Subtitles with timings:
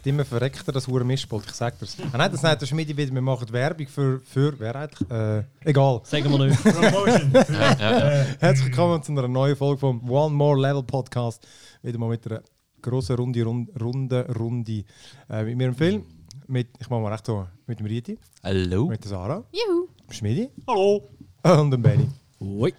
[0.00, 1.94] Wird immer verreckter, das hure Mischpult, ich sag dir's.
[2.10, 5.10] Ah nein, das sagt der Schmidi wieder, wir machen Werbung für, für wer eigentlich?
[5.10, 6.00] Äh, egal.
[6.04, 6.62] Sagen wir nicht.
[6.62, 7.30] Promotion.
[7.34, 8.26] Ja, ja, ja.
[8.38, 11.46] Herzlich willkommen zu einer neuen Folge vom One More Level Podcast.
[11.82, 12.40] Wieder mal mit einer
[12.80, 14.84] grossen Runde, Runde, Runde, Runde
[15.28, 16.06] äh, mit mir im Film.
[16.46, 18.86] Mit, ich mache mal recht so, mit dem Riti, Hallo.
[18.86, 19.86] mit der Sarah, Juhu.
[20.08, 21.06] dem Schmidi Hallo.
[21.42, 22.08] und dem Benny.
[22.40, 22.72] Ui.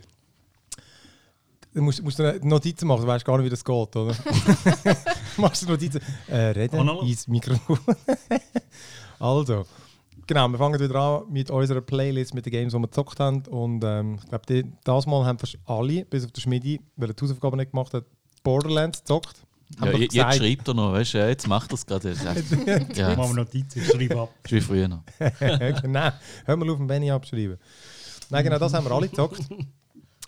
[1.73, 4.13] Du musst, musst du Notizen machen, du weißt gar nicht, wie das geht, oder?
[5.37, 6.01] Machst du Notizen?
[6.27, 7.01] Äh, reden Oh, no.
[7.01, 7.79] ins Mikrofon.
[9.19, 9.65] also,
[10.27, 13.43] genau, wir fangen wieder an mit unserer Playlist, mit den Games, die wir gezockt haben.
[13.47, 17.13] Und ähm, ich glaube, das Mal haben fast alle, bis auf den Schmidi, weil er
[17.13, 18.03] die Hausaufgaben nicht gemacht hat,
[18.43, 19.37] Borderlands gezockt.
[19.79, 20.35] Ja, je- jetzt gesagt.
[20.35, 22.13] schreibt er noch, weißt du, ja, jetzt macht er es gerade.
[22.95, 24.29] Ja, Machen wir Notizen, ich schreibe ab.
[24.43, 25.03] ist wie früher noch.
[25.81, 26.09] genau.
[26.43, 27.57] Hör mal auf, den Benny abschreiben.
[28.29, 29.39] Nein, genau, das haben wir alle gezockt.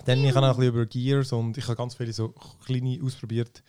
[0.05, 2.33] Dann ich habe auch ein bisschen über Gears und ich habe ganz viele so
[2.65, 3.63] kleine ausprobiert.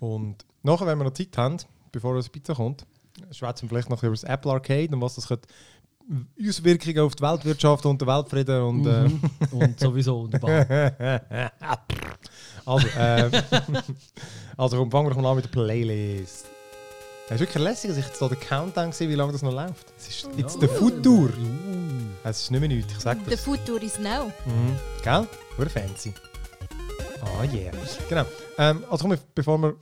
[0.00, 1.56] Und nachher, wenn wir noch Zeit haben,
[1.92, 2.84] bevor das Pizza kommt,
[3.30, 5.48] schwätzen wir vielleicht noch über das Apple Arcade und was das könnte
[6.40, 9.10] Auswirkungen auf die Weltwirtschaft und den Weltfrieden und äh,
[9.52, 10.66] Und sowieso wunderbar.
[12.64, 13.30] also, äh,
[14.56, 16.46] also komm, fangen wir doch mal an mit der Playlist.
[17.26, 19.52] Es ist wirklich lässig, dass ich jetzt da den Countdown sehe, wie lange das noch
[19.52, 19.92] läuft.
[19.98, 21.30] Es ist jetzt der Futur.
[22.24, 23.40] Es ist nicht mehr nichts, ich sag The das.
[23.42, 24.32] future is now.
[24.46, 24.76] Mhm.
[25.04, 25.26] Gell?
[25.58, 26.14] Wurde fancy.
[27.20, 27.72] Ah, yeah.
[28.08, 28.24] Genau.
[28.58, 29.74] Ähm, also komm, bevor wir.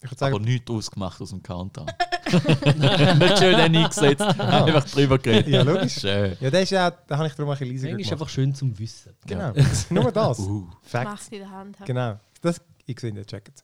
[0.00, 0.44] Ich würde Aber sagen.
[0.44, 1.86] nichts ausgemacht aus dem Countdown.
[2.32, 5.48] Nicht schön eingesetzt, einfach drüber geredet.
[5.48, 6.00] Ja, logisch.
[6.00, 6.34] Schön.
[6.40, 6.90] Ja, der ist ja.
[6.90, 8.22] Da habe ich darum ein bisschen leiser Eigentlich ist gemacht.
[8.22, 9.12] einfach schön zum Wissen.
[9.26, 9.52] Genau.
[9.90, 10.38] Nur das.
[10.38, 11.10] Uh, Facts.
[11.10, 11.76] Macht in der Hand.
[11.84, 12.18] Genau.
[12.40, 13.62] Das, ich sehe den Checket.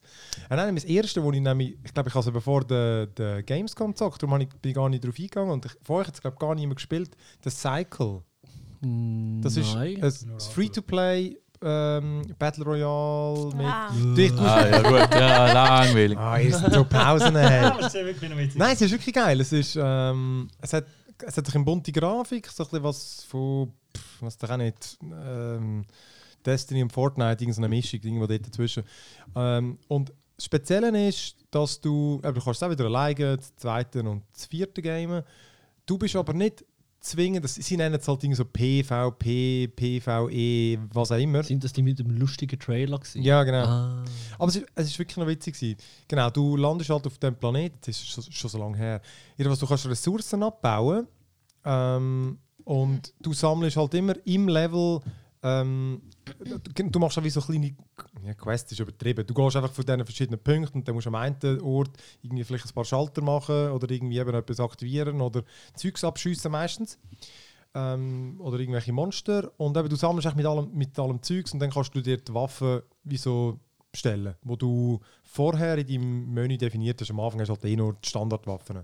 [0.49, 3.41] Und dann das erste, wo ich nämlich, ich glaube, ich habe es bevor der, der
[3.41, 6.21] Gamescom gezockt, darum ich, bin ich gar nicht drauf eingegangen und ich, vorher hat es
[6.21, 7.09] glaube gar nicht mehr gespielt.
[7.43, 8.21] The Cycle.
[9.41, 10.03] Das ist Nein.
[10.03, 13.65] ein Free-to-Play ähm, Battle Royale mit.
[13.65, 13.91] Ah.
[14.15, 16.17] Ich, du, ah, ja gut, ja, langweilig.
[16.17, 17.35] ah, ihr seid so Pausen.
[17.45, 17.71] Hey.
[18.55, 19.39] Nein, es ist wirklich geil.
[19.41, 20.85] Es, ist, ähm, es, hat,
[21.25, 24.97] es hat eine bunte Grafik, so ein bisschen was von, pff, was doch auch nicht,
[25.03, 25.85] ähm,
[26.45, 28.83] Destiny und Fortnite, irgendeine Mischung, irgendwo dort dazwischen.
[29.35, 33.55] Ähm, und das Spezielle ist, dass du, eben, du kannst es auch wieder alleine, das
[33.55, 35.23] zweite und das vierte Game.
[35.85, 36.63] Du bist aber nicht
[37.05, 41.43] zwingend, das, sie nennen es halt irgendwie so PvP, PvE, was auch immer.
[41.43, 43.21] Sind das die mit dem lustigen Trailer gewesen?
[43.21, 43.65] Ja, genau.
[43.65, 44.03] Ah.
[44.37, 45.55] Aber es ist wirklich noch witzig.
[45.55, 45.77] Gewesen.
[46.07, 49.01] Genau, du landest halt auf dem Planeten, das ist schon, schon so lange her.
[49.37, 51.07] Jedenfalls, du kannst Ressourcen abbauen
[51.63, 55.01] ähm, und du sammelst halt immer im Level.
[55.45, 56.01] Ähm,
[56.73, 57.75] du, machst auch wie so kleine
[58.25, 59.27] ja, Quest ist übertrieben.
[59.27, 61.91] Du gehst einfach von diesen verschiedenen Punkten und dann musst du am einen Ort
[62.23, 65.43] irgendwie vielleicht ein paar Schalter machen oder irgendwie eben etwas aktivieren oder
[65.75, 66.97] Zeugs abschiessen meistens.
[67.75, 69.51] Ähm, oder irgendwelche Monster.
[69.57, 72.17] Und eben, du sammelst echt mit allem, mit allem Zeugs und dann kannst du dir
[72.17, 73.59] die Waffen wie so
[73.93, 77.11] stellen, wo du vorher in deinem Menü definiert hast.
[77.11, 78.79] Am Anfang hast du halt eh nur die Standardwaffen.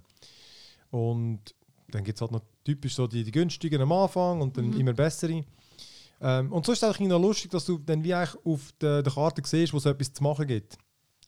[0.91, 1.55] Und
[1.89, 4.93] dann gibt es halt noch typisch so die, die günstigen am Anfang und dann immer
[4.93, 5.43] bessere.
[6.21, 9.01] Ähm, und so ist es eigentlich noch lustig, dass du dann wie eigentlich auf der,
[9.01, 10.77] der Karte siehst, wo es etwas zu machen gibt.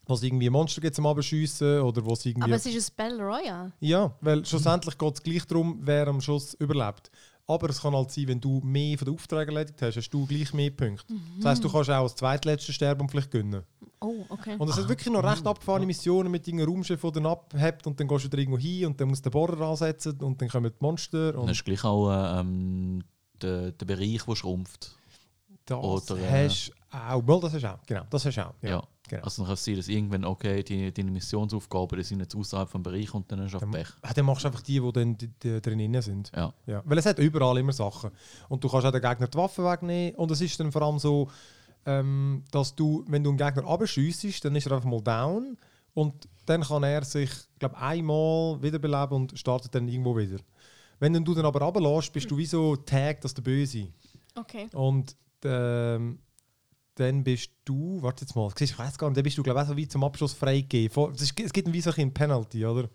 [0.05, 2.43] Was irgendwie Monster gibt zum Abschiessen oder was irgendwie.
[2.43, 3.71] Aber es ist ein Battle Royale.
[3.79, 7.09] Ja, weil schlussendlich geht es gleich darum, wer am Schluss überlebt.
[7.45, 10.25] Aber es kann halt sein, wenn du mehr von den Aufträgen erledigt hast, hast du
[10.25, 11.13] gleich mehr Punkte.
[11.37, 13.63] Das heisst, du kannst auch als zweitletzter sterben und vielleicht gewinnen.
[13.99, 14.55] Oh, okay.
[14.57, 17.99] Und es hat wirklich noch recht abgefahrene Missionen mit irgendeinem Raumschiff, das dann abhebt und
[17.99, 20.49] dann gehst du wieder irgendwo hin und dann musst du den Bohrer ansetzen und dann
[20.49, 21.33] kommen die Monster.
[21.33, 23.03] Dann Und hast du gleich auch äh, ähm,
[23.43, 24.95] den, den Bereich, der schrumpft.
[25.65, 25.77] das
[26.11, 27.39] oder, äh, hast du auch.
[27.39, 27.79] Das hast auch.
[27.85, 28.53] Genau, das hast auch.
[28.61, 28.69] Ja.
[28.69, 28.83] Ja.
[29.09, 29.23] genau.
[29.23, 32.69] Also dann kann es sein, dass irgendwann, okay, die, deine Missionsaufgaben die sind jetzt außerhalb
[32.69, 33.87] vom Bereich und dann hast du auf Pech.
[34.15, 36.31] Dann machst du einfach die, die dann die, die drin sind.
[36.35, 36.53] Ja.
[36.65, 38.11] Ja, weil es hat überall immer Sachen.
[38.49, 40.15] Und du kannst auch den Gegner die Waffe wegnehmen.
[40.15, 41.29] Und es ist dann vor allem so,
[41.85, 45.57] ähm, dass du, wenn du einen Gegner abschießt, dann ist er einfach mal down.
[45.93, 47.29] Und dann kann er sich,
[47.59, 50.37] glaube einmal wiederbeleben und startet dann irgendwo wieder.
[51.03, 53.89] Wenn du dann aber runterlässt, bist du wie so tagged als der Böse.
[54.35, 54.69] Okay.
[54.71, 56.19] Und ähm,
[56.95, 59.59] dann bist du, warte jetzt mal, siehst, ich weiß gar nicht, dann bist du glaube
[59.59, 61.13] ich auch so wie zum Abschluss freigegeben.
[61.13, 62.89] Es, es gibt ein wie so ein Penalty, oder?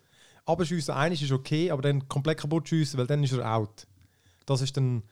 [0.46, 3.86] Abschiessen, eines ist okay, aber dann komplett kaputt schiessen, weil dann ist er out.
[4.46, 5.02] Das ist dann,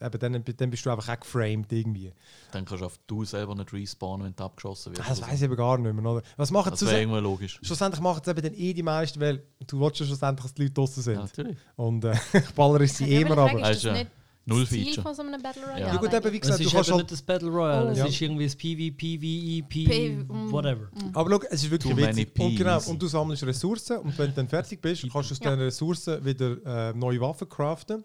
[0.00, 2.12] eben, dann, dann bist du einfach auch geframed irgendwie.
[2.52, 5.02] Dann kannst du auf du selber nicht respawnen, wenn du abgeschossen wirst.
[5.02, 6.22] Ah, Das oder weiß ich eben gar nicht mehr, oder?
[6.36, 6.96] Was machen Das wäre so?
[6.98, 7.58] irgendwo logisch.
[7.62, 10.62] Schlussendlich machen es eben dann eh die meisten, weil du willst ja schlussendlich, dass die
[10.62, 11.14] Leute draußen sind.
[11.14, 11.56] Ja, natürlich.
[11.76, 13.54] Und äh, ich baller ist sie Ja, immer aber.
[13.70, 14.10] Ist das Also, nicht
[14.50, 15.02] Null das Ziel Feature.
[15.02, 15.80] von so einem Battle Royale?
[15.80, 15.86] Ja.
[15.94, 17.86] Ja gut, eben wie Es gesagt, du ist kannst eben halt nicht das Battle Royale,
[17.88, 17.90] Oh.
[17.92, 18.06] es Ja.
[18.06, 20.52] ist irgendwie das PvP, PvE, P, P- mm.
[20.52, 20.88] whatever.
[21.14, 22.32] Aber schau, es ist wirklich Too witzig.
[22.38, 25.38] Und, genau, und du sammelst Ressourcen und wenn du dann fertig bist, kannst du aus
[25.40, 25.50] Ja.
[25.50, 28.04] diesen Ressourcen wieder äh, neue Waffen craften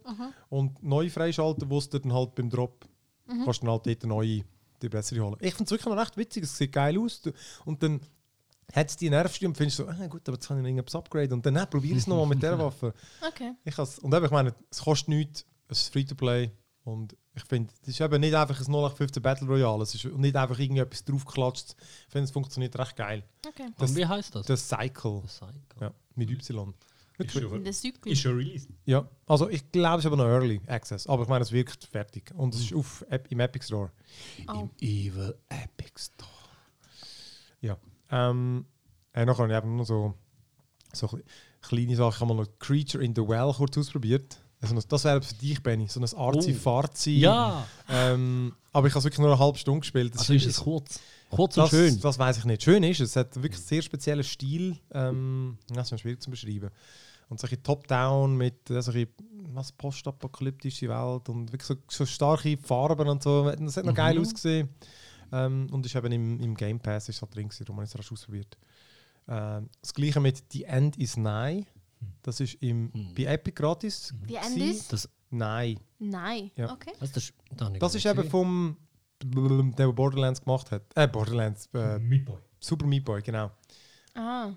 [0.49, 2.85] und neu freischalten, wo es dir dann halt beim Drop
[3.27, 4.43] kannst du dann halt dort neue,
[4.81, 5.35] die bessere holen.
[5.39, 7.21] Ich finde es wirklich noch recht witzig, es sieht geil aus.
[7.21, 7.31] Du-
[7.65, 7.99] Und dann
[8.73, 10.95] hat es die Nervstürme und findest so, ah, gut, aber jetzt kann ich noch irgendetwas
[10.95, 11.33] upgraden.
[11.33, 12.93] Und dann probiere ich es nochmal mit dieser Waffe.
[13.27, 13.53] Okay.
[13.63, 16.51] Ich has, und eben, ich meine, es kostet nichts, es ist Free-to-Play.
[16.83, 20.35] Und ich finde, es ist eben nicht einfach ein 0815 Battle Royale, es ist nicht
[20.35, 21.75] einfach irgendwie etwas draufgeklatscht.
[22.05, 23.23] Ich finde, es funktioniert recht geil.
[23.47, 23.69] Okay.
[23.77, 24.45] Das- Und wie heißt das?
[24.45, 25.55] Das Cycle, Das Cycle.
[25.81, 26.73] ja, mit Y.
[27.17, 27.65] Ist schon,
[28.03, 28.69] ist schon released.
[28.85, 31.07] Ja, also ich glaube, es ist aber noch Early Access.
[31.07, 32.31] Aber ich meine, es wirkt fertig.
[32.35, 33.89] Und es ist auf, Ep- im Epic Store.
[34.49, 34.51] Oh.
[34.51, 36.29] Im Evil Epic Store.
[37.61, 37.77] Ja.
[38.11, 38.65] Ähm,
[39.13, 40.13] äh, noch habe ich eben noch so,
[40.93, 41.23] so kle-
[41.61, 42.15] kleine Sachen.
[42.15, 44.37] Ich habe mal noch Creature in the Well kurz ausprobiert.
[44.73, 45.87] Also das wäre für dich, Benny.
[45.87, 47.11] So ein arzi-farzi.
[47.17, 50.13] Ja, Ähm, aber ich habe es wirklich nur eine halbe Stunde gespielt.
[50.13, 50.99] Das also ist es kurz.
[51.29, 51.99] Kurz und das, schön.
[52.01, 52.63] Das weiß ich nicht.
[52.63, 53.11] Schön ist es.
[53.11, 54.77] Es hat wirklich einen sehr speziellen Stil.
[54.91, 56.69] Ähm, das ist schwierig zu beschreiben.
[57.29, 59.07] Und solche Top-Down mit äh, solche,
[59.53, 63.49] was postapokalyptische Welt und wirklich so, so starke Farben und so.
[63.51, 64.21] Das hat noch geil Mhm.
[64.21, 64.69] ausgesehen.
[65.31, 67.91] Ähm, und ist eben im, im Game Pass ist halt drin gewesen, darum habe ich
[67.93, 68.57] es rasch ausprobiert.
[69.27, 71.65] Ähm, das gleiche mit The End is Nigh.
[72.21, 73.13] Das ist im, Mhm.
[73.15, 74.13] bei Epic gratis.
[74.27, 74.69] The End gewesen.
[74.71, 74.87] is?
[74.87, 75.79] Das, Nein.
[75.99, 76.51] Nein.
[76.55, 76.71] Ja.
[76.71, 76.91] Okay.
[76.99, 77.33] das, das,
[77.79, 78.77] das, ist eben vom
[79.23, 80.83] der Borderlands gemacht hat.
[80.95, 81.67] Äh, Borderlands.
[81.73, 82.37] Äh, Meat Boy.
[82.59, 83.51] Super Meat Boy, genau.
[84.13, 84.51] Ah.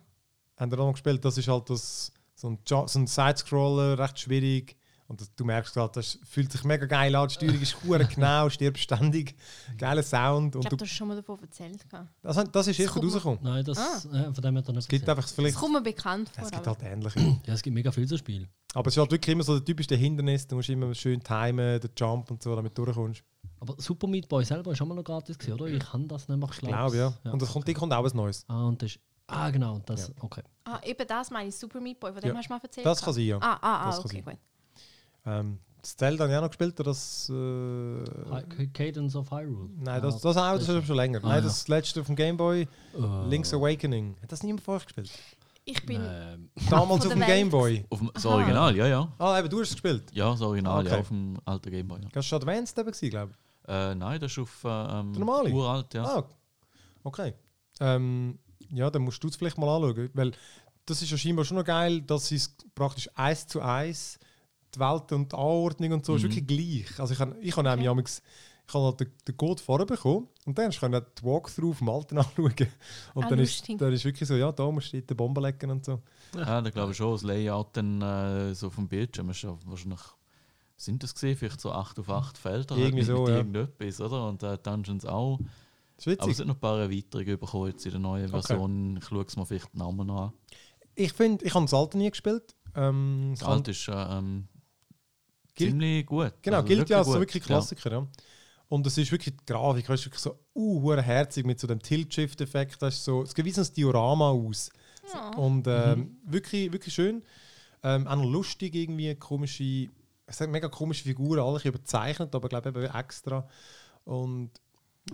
[0.56, 1.24] haben wir auch noch gespielt.
[1.24, 4.76] Das ist halt das, so ein, Jo- so ein Side-Scroller, recht schwierig.
[5.08, 7.26] Und das, du merkst gerade, das fühlt sich mega geil an.
[7.28, 9.34] Die Steuerung ist hure genau, stirbt ständig.
[9.78, 10.54] Geiler Sound.
[10.54, 11.82] Ich Und glaube, du, hast schon mal davon erzählt.
[12.22, 13.38] das, das ist erst gut rausgekommen.
[13.42, 13.96] Nein, das, Ah.
[14.28, 16.44] äh, von dem hat er nicht Es gibt einfach Das kommt mir bekannt vor.
[16.44, 17.18] Es gibt halt ähnliche.
[17.46, 18.46] Ja, es gibt mega viel so Spiel.
[18.74, 20.46] Aber es ist halt wirklich immer so der typische Hindernis.
[20.46, 23.22] Du musst immer schön timen, den Jump und so, damit du durchkommst.
[23.60, 25.66] Aber Super Meat Boy selber ist schon mal noch gratis gewesen, oder?
[25.68, 27.12] Ich kann das nicht mehr Ich glaube, ja.
[27.32, 28.44] Und das kommt, die kommt auch was Neues.
[28.46, 29.80] Ah, und das ist, ah, genau.
[29.86, 30.42] Das, okay.
[30.64, 32.36] Ah, eben das meine ich, Super Meat Boy, von dem Ja.
[32.36, 32.86] hast du mal erzählt.
[32.86, 33.38] Das kann sein, ja.
[33.38, 34.34] Ah, ah, ah, okay, gut.
[35.28, 36.78] Ähm, das Zelda habe ich auch noch gespielt.
[36.80, 39.70] oder Das, äh, Cadence of Hyrule.
[39.78, 41.18] nein, das, das auch, das ist schon länger.
[41.22, 41.40] Ah, nein, ja.
[41.42, 42.62] das letzte vom Game Boy,
[42.96, 44.16] Äh, Link's Awakening.
[44.22, 45.10] Hat das niemand vorher gespielt?
[45.64, 46.00] Ich bin.
[46.02, 47.50] ähm, Damals auf dem Game Welt.
[47.50, 47.84] Boy.
[47.90, 48.34] Auf dem, das Aha.
[48.36, 49.12] Original, ja, ja.
[49.18, 50.04] Ah, eben, du hast es gespielt.
[50.12, 50.94] Ja, das Original, Okay.
[50.94, 51.98] ja, auf dem alten Gameboy.
[52.00, 52.04] Ja.
[52.06, 53.68] Das war schon Advanced eben, glaube ich.
[53.70, 55.50] Äh, nein, das ist auf äh, ähm, Der normale?
[55.50, 56.04] uralt, ja.
[56.04, 56.24] Ah,
[57.04, 57.34] okay.
[57.80, 58.38] Ähm,
[58.70, 60.10] ja, dann musst du es vielleicht mal anschauen.
[60.14, 60.32] Weil
[60.86, 64.18] das ist ja scheinbar schon noch geil, dass es praktisch eins zu eins
[64.78, 66.34] die Welt und die Anordnung und so ist Mhm.
[66.34, 66.46] wirklich
[66.86, 67.00] gleich.
[67.00, 68.00] Also ich habe ich hab nämlich Okay.
[68.00, 68.22] amigs-
[68.66, 71.88] ich habe halt den, den Code vorher bekommen und dann kann ich die Walkthrough vom
[71.88, 72.52] Alten anschauen.
[73.14, 75.70] Und Ah, dann, ist, dann ist wirklich so, ja, da musst du die Bombe legen
[75.70, 76.02] und so.
[76.36, 80.00] Ja, da glaube ich schon, das Layout dann äh, so vom Bildschirm ist ja wahrscheinlich,
[80.76, 83.36] sind das gesehen, vielleicht so 8 auf 8 Felder, halt Irgendwie mit, so, mit ja.
[83.38, 84.28] irgendetwas, oder?
[84.28, 85.40] Und äh, Dungeons auch.
[85.96, 88.98] Das ist Aber es sind noch ein paar Erweiterungen bekommen jetzt in der neuen Version.
[88.98, 90.32] Ich schaue es mir vielleicht den Namen noch an.
[90.94, 92.54] Ich finde, ich habe das Alte nie gespielt.
[92.74, 94.46] Ähm, Das alte ist äh, ähm,
[95.58, 96.32] Gilt- ziemlich gut.
[96.42, 97.20] Genau, Also gilt ja als so gut.
[97.20, 97.90] wirklich Klassiker.
[97.90, 98.06] Ja.
[98.68, 101.80] Und es ist wirklich die Grafik, weißt, du, wirklich so uh, herzig mit so dem
[101.80, 102.82] Tilt-Shift-Effekt.
[102.82, 104.70] Das ist so, es sieht wie so ein Diorama aus.
[105.12, 105.30] Ja.
[105.36, 107.22] Und ähm, wirklich, wirklich schön.
[107.82, 109.88] Ähm, auch noch lustig irgendwie, komische,
[110.26, 113.48] es sind mega komische Figuren, alle überzeichnet, aber ich glaube eben extra.
[114.04, 114.50] Und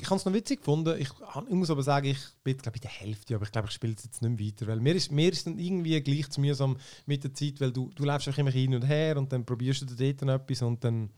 [0.01, 0.97] ich habe es noch witzig gefunden.
[0.99, 3.75] Ich, ich muss aber sagen, ich bin glaube ich der Hälfte, aber ich glaube, ich
[3.75, 4.67] spiele es jetzt nicht mehr weiter.
[4.67, 6.77] Weil mir ist, mir ist dann irgendwie gleich zu mühsam
[7.07, 9.83] mit der Zeit, weil du, du läufst einfach immer hin und her und dann probierst
[9.83, 11.11] du dort etwas und dann.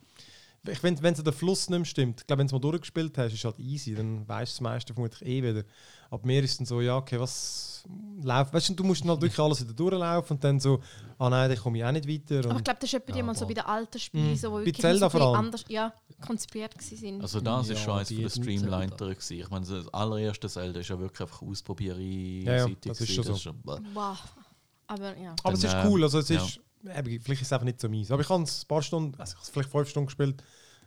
[0.71, 2.71] Ich wenn, wenn so der Fluss nicht mehr stimmt, ich glaube, wenn du es mal
[2.71, 5.65] durchgespielt hast, ist halt easy, dann weißt du das meiste vermutlich eh wieder.
[6.11, 7.85] Aber mir ist dann so, ja, okay, was
[8.23, 8.53] läuft.
[8.53, 10.81] Weißt du, du musst dann halt wirklich alles wieder durchlaufen und dann so,
[11.19, 12.49] ah nein, dann komme ich auch nicht weiter.
[12.49, 14.37] Aber ich glaube, das ist etwa Ja, mal so bei den alten Spielen, Mhm.
[14.37, 17.21] so, wo wirklich Zelda so anders ja, konzipiert waren.
[17.21, 19.17] Also das Ja, ist schon eins von den Streamliner.
[19.31, 22.01] Ich meine, das allererste Zelda ist ja wirklich einfach ausprobieren
[22.45, 23.53] Ja, ja, das ist schon so.
[23.95, 24.19] wow.
[24.89, 25.35] Aber ja.
[25.43, 26.45] Aber es ist Dann, cool, also es ja.
[26.45, 28.11] ist, vielleicht ist es einfach nicht so meins.
[28.11, 30.43] Aber ich habe es ein paar Stunden, also ich habe es vielleicht fünf Stunden gespielt.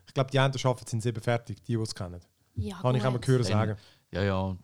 [0.10, 2.20] Ich glaube, die einen schaffen es in sieben fertig, die, die es kennen.
[2.56, 3.28] ja Kann ich auch mal gut.
[3.28, 3.76] hören Dann- sagen.
[4.12, 4.58] Ja, ja.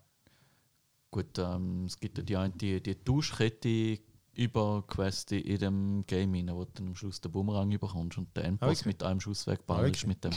[1.12, 4.00] Gut, ähm, es gibt ja die, eine- die, die Tauschkette
[4.34, 8.36] über Quest in dem Game rein, wo du dann am Schluss den Bumerang überkommst und
[8.36, 8.90] den Endboss Okay.
[8.90, 10.04] mit einem Schuss wegballst.
[10.04, 10.08] Okay.
[10.08, 10.32] Mit dem.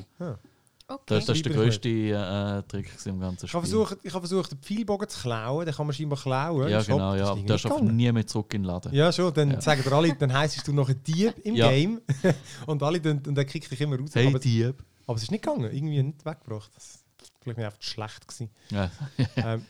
[0.90, 1.04] Okay.
[1.04, 3.78] Das, das ist der grösste äh, Trick im ganzen Ich habe Spiel.
[3.84, 6.68] versucht, ich habe versucht, den Pfeilbogen zu klauen, den kann man scheinbar klauen.
[6.68, 6.94] ja, Shop.
[6.94, 7.34] genau, Das ja.
[7.34, 7.96] einfach gegangen.
[7.96, 8.94] nie mehr zurück in den Laden.
[8.94, 9.60] Ja, schon, dann Ja.
[9.60, 11.68] sagen dir alle, dann heisst du noch ein Dieb im Ja.
[11.68, 12.00] Game.
[12.66, 14.10] und alle dann, und dann kriegt dich immer raus.
[14.14, 14.76] Hey, Dieb.
[15.08, 16.70] Aber es ist nicht gegangen, irgendwie nicht weggebracht.
[16.74, 17.02] Das
[17.42, 18.50] vielleicht bin ich einfach schlecht gewesen.
[18.70, 18.90] Ja.
[19.36, 19.64] ähm,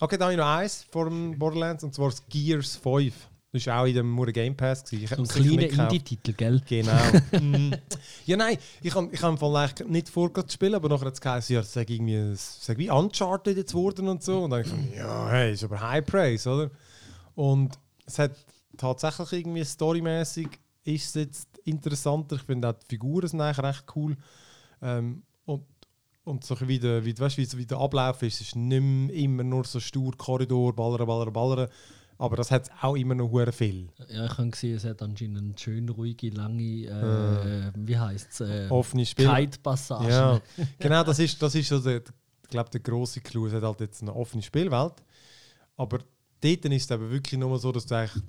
[0.00, 3.14] okay, dann habe ich noch eins dem Borderlands, und zwar das Gears 5.
[3.52, 4.84] Das war auch in dem Mure Game Pass.
[4.84, 5.04] Gewesen.
[5.04, 5.84] Ich So ein kleiner.
[5.84, 6.60] Indie-Titel, gell?
[6.66, 6.92] Genau.
[7.40, 7.72] Mm.
[8.26, 11.14] ja, nein, ich habe ich hab eigentlich nicht vor, gerade zu spielen, aber nachher hat
[11.14, 12.36] es geheißen, ja, es sei irgendwie
[12.76, 14.42] wie Uncharted jetzt geworden und so.
[14.42, 16.70] Und dann habe ich gedacht, ja, hey, ist aber High Praise, oder?
[17.36, 18.32] Und es hat
[18.76, 20.48] tatsächlich irgendwie storymäßig
[20.84, 22.36] ist es jetzt interessanter.
[22.36, 24.16] Ich finde auch die Figuren sind eigentlich recht cool.
[24.84, 25.64] Ähm, und
[26.24, 29.44] und so wie der, wie, weißt, wie, wie der Ablauf ist, ist nicht mehr immer
[29.44, 31.68] nur so stur Korridor, ballern, ballern, ballern.
[32.16, 33.88] Aber das hat auch immer noch hure viel.
[34.08, 38.40] Ja, ich habe gesehen, es hat anscheinend eine schön ruhige, lange, äh, wie heisst es?
[38.40, 39.26] Äh, Offene Spiel.
[39.26, 40.40] Ja,
[40.78, 42.02] genau, das ist, das ist so der,
[42.42, 43.46] ich glaube, der grosse Clou.
[43.46, 44.94] Es hat halt jetzt eine offene Spielwelt.
[45.76, 45.98] Aber
[46.40, 48.22] dort ist es eben wirklich nur so, dass du eigentlich,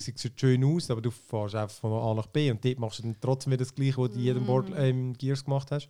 [0.00, 3.02] sieht schön aus, aber du fährst einfach von A nach B und dort machst du
[3.02, 5.88] dann trotzdem wieder das Gleiche, was du in jedem Board, äh, im Gears gemacht hast.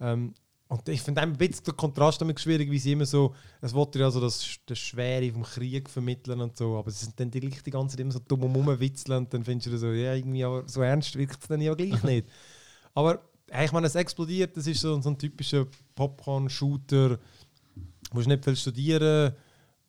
[0.00, 0.34] Ähm,
[0.68, 3.98] und ich finde ein bisschen den Kontrast damit schwierig, wie sie immer so, es wollte
[3.98, 7.40] ja so das, das Schwere vom Krieg vermitteln und so, aber es sind dann die,
[7.40, 10.62] die ganze Zeit immer so dumm rumwitzeln und dann findest du so, ja, irgendwie, aber
[10.68, 12.28] so ernst wirkt es dann ja gleich nicht.
[12.94, 13.20] Aber
[13.50, 15.66] hey, ich meine, es explodiert, das ist so, so ein typischer
[15.96, 17.18] Popcorn-Shooter,
[18.12, 19.34] musst nicht viel studieren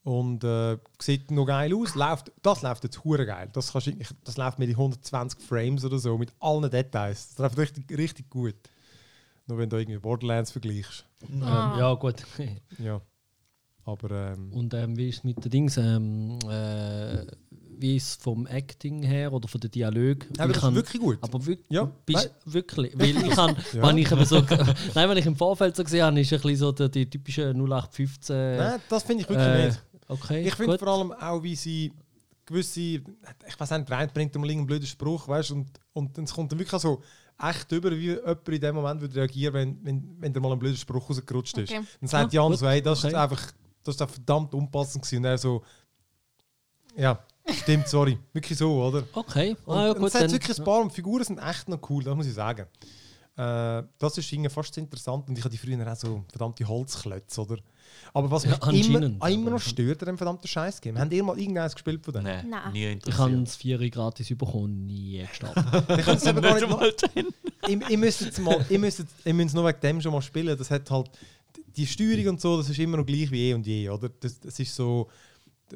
[0.04, 1.96] und äh, sieht noch geil aus.
[1.96, 3.50] Läuft, das läuft jetzt hure geil.
[3.54, 7.36] Das, kannst, ich- das läuft mit 120 Frames oder so, mit allen Details.
[7.36, 8.56] Das läuft richtig, richtig gut.
[9.48, 11.06] Nur wenn du irgendwie Borderlands vergleichst.
[11.32, 12.16] Ähm, ja, gut.
[12.80, 13.02] Ja.
[13.84, 15.76] Aber ähm, Und ähm, wie ist es mit den Dings?
[15.78, 17.26] Ähm, äh,
[17.80, 20.28] wie ist es vom Acting her oder von den Dialog?
[20.38, 21.18] aber Ich das ist kann- wirklich gut.
[21.22, 22.94] Aber wirklich, Ja, bist, wirklich.
[22.98, 23.88] Weil ich kann, Ja.
[23.88, 24.40] wenn ich eben so,
[24.94, 27.50] nein, wenn ich im Vorfeld so gesehen habe, ist ein bisschen so der, die typische
[27.56, 28.36] 0815.
[28.58, 29.82] Nein, das finde ich wirklich äh, nicht.
[30.12, 31.94] Okay, Ich finde vor allem auch, wie sie
[32.46, 33.04] gewisse, ich
[33.58, 36.74] weiß nicht, rein bringt mal einen blöden Spruch, weißt und, und dann kommt dann wirklich
[36.74, 37.02] auch so
[37.42, 40.60] echt über, wie jemand in dem Moment würde reagieren, wenn, wenn, wenn dir mal ein
[40.60, 41.72] blöder Spruch rausgerutscht ist.
[41.72, 41.82] Okay.
[42.02, 43.16] Dann sagt die andere so, hey, das ist Okay.
[43.16, 43.42] einfach,
[43.84, 45.18] das ist einfach verdammt unpassend gewesen.
[45.20, 45.64] Und er so,
[46.98, 48.20] ja, stimmt, sorry.
[48.34, 49.04] Wirklich so, oder?
[49.14, 50.08] Okay, Und, ah, ja, und gut.
[50.10, 52.68] es hat wirklich ein paar und Figuren sind echt noch cool, das muss ich sagen.
[53.38, 56.68] Äh, das ist irgendwie fast so interessant und ich habe die früher auch so verdammte
[56.68, 57.58] Holzklötze, oder?
[58.14, 61.24] Aber was Ja, mich immer, anscheinend, immer noch stört an dem verdammten Scheiß-Game, haben ihr
[61.24, 62.26] mal irgendeins gespielt von denen?
[62.26, 62.72] Nein, Nein.
[62.74, 62.86] nie ich
[63.18, 63.48] habe interessiert.
[63.48, 65.66] das Vieri gratis bekommen, nie gestartet.
[66.00, 67.28] Ich kann es eben gar nicht mal, mal drin.
[67.68, 70.12] ihr, ihr müsst es mal, ihr müsst, es- ihr müsst es nur wegen dem schon
[70.12, 70.58] mal spielen.
[70.58, 71.10] Das hat halt
[71.78, 74.10] die Steuerung und so, das ist immer noch gleich wie eh und je, oder?
[74.20, 75.10] Das, das ist so,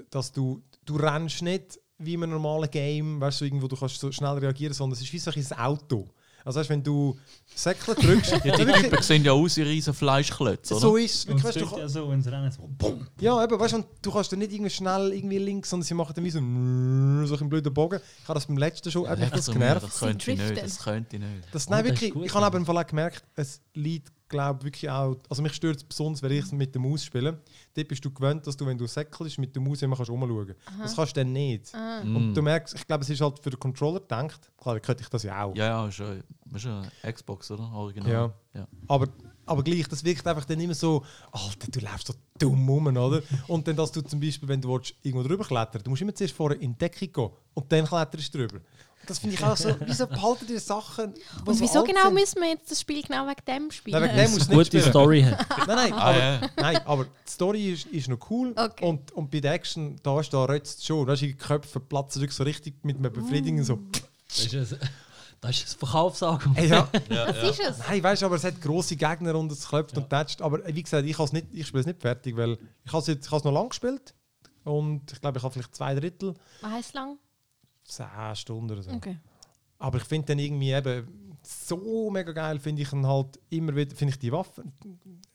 [0.10, 3.98] dass du du rennst nicht wie in einem normalen Game, weißt du, irgendwo du kannst
[4.00, 6.10] so schnell reagieren, sondern es ist wie so ein Auto.
[6.46, 7.18] Also weißt, wenn du
[7.56, 10.82] Säckle drückst, Ja, die Typen sehen ja aus wie riesen Fleischklötze, oder?
[10.82, 11.44] so ist es.
[11.44, 13.08] Weißt, du, ja so, wenn sie rennen, so BUM!
[13.20, 15.94] ja, eben, weißt du, und du kannst dann nicht irgendwie schnell irgendwie links, sondern sie
[15.96, 18.00] machen dann wie so, ein- so einen blöden Bogen.
[18.22, 19.84] Ich habe das beim letzten schon, mich das genervt.
[19.88, 20.68] Das könnte ich nicht, driften.
[20.70, 21.48] das könnte ich nicht.
[21.52, 22.48] Das, Oh, nein, das ist wirklich, gut, ich habe ja.
[22.48, 26.22] aber im Fall auch gemerkt, es liegt, glaube wirklich auch, also mich stört es besonders,
[26.22, 27.40] wenn ich es mit der Maus spiele.
[27.74, 30.48] Dort bist du gewöhnt, dass du, wenn du säckelst, mit der Maus immer kannst rumschauen
[30.66, 30.84] kannst.
[30.84, 31.74] Das kannst du dann nicht.
[31.74, 32.02] Ah.
[32.02, 32.34] Und Mm.
[32.34, 34.52] du merkst, ich glaube, es ist halt für den Controller gedacht.
[34.58, 35.56] Klar, könnte ich das ja auch.
[35.56, 36.14] Ja, ja, ist ja,
[36.54, 37.72] ist ja Xbox, oder?
[37.74, 38.12] Original.
[38.12, 38.34] Ja.
[38.54, 38.68] ja.
[38.88, 39.08] Aber,
[39.46, 43.22] aber gleich, das wirkt einfach dann immer so, Alter, du läufst so dumm rum, oder?
[43.48, 46.14] Und dann, dass du zum Beispiel, wenn du willst, irgendwo drüber klettern du musst immer
[46.16, 48.60] zuerst vorher in die Decke gehen und dann kletterst du drüber.
[49.08, 52.04] Das finde ich auch so, wieso behalten die Sachen, die Und so wieso alt genau
[52.06, 52.14] sind?
[52.16, 54.00] müssen wir jetzt das Spiel genau wegen dem spielen?
[54.02, 54.84] Nein, wegen dem du nicht gute spielen.
[54.90, 55.46] Story hat.
[55.68, 56.42] Nein, nein, Ah, aber, ja.
[56.58, 58.54] nein, aber die Story ist, ist noch cool.
[58.56, 58.86] Okay.
[58.86, 61.06] Und, und bei der Action, da ist da rötzt schon.
[61.08, 63.64] Weißt du, die Köpfe platzen wirklich so richtig mit einem Befriedigen.
[63.64, 63.80] So.
[64.28, 64.80] Das ist ein,
[65.42, 66.58] das ist ein Verkaufsargument.
[66.58, 66.88] Hey, ja.
[67.10, 67.78] Was ist es?
[67.88, 70.42] Nein, weißt du, aber es hat grosse Gegner und es klopft und tätscht.
[70.42, 73.32] Aber wie gesagt, ich, has nicht, ich spiele es nicht fertig, weil ich habe es
[73.44, 74.14] noch lang gespielt.
[74.64, 77.20] Und ich glaube, ich habe vielleicht zwei Drittel, Was heißt lang?
[77.86, 78.92] Zehn Stunden oder so.
[78.92, 79.18] Okay.
[79.80, 83.96] Aber ich finde dann irgendwie eben so mega geil, finde ich dann halt immer wieder,
[83.96, 84.74] finde ich die Waffen.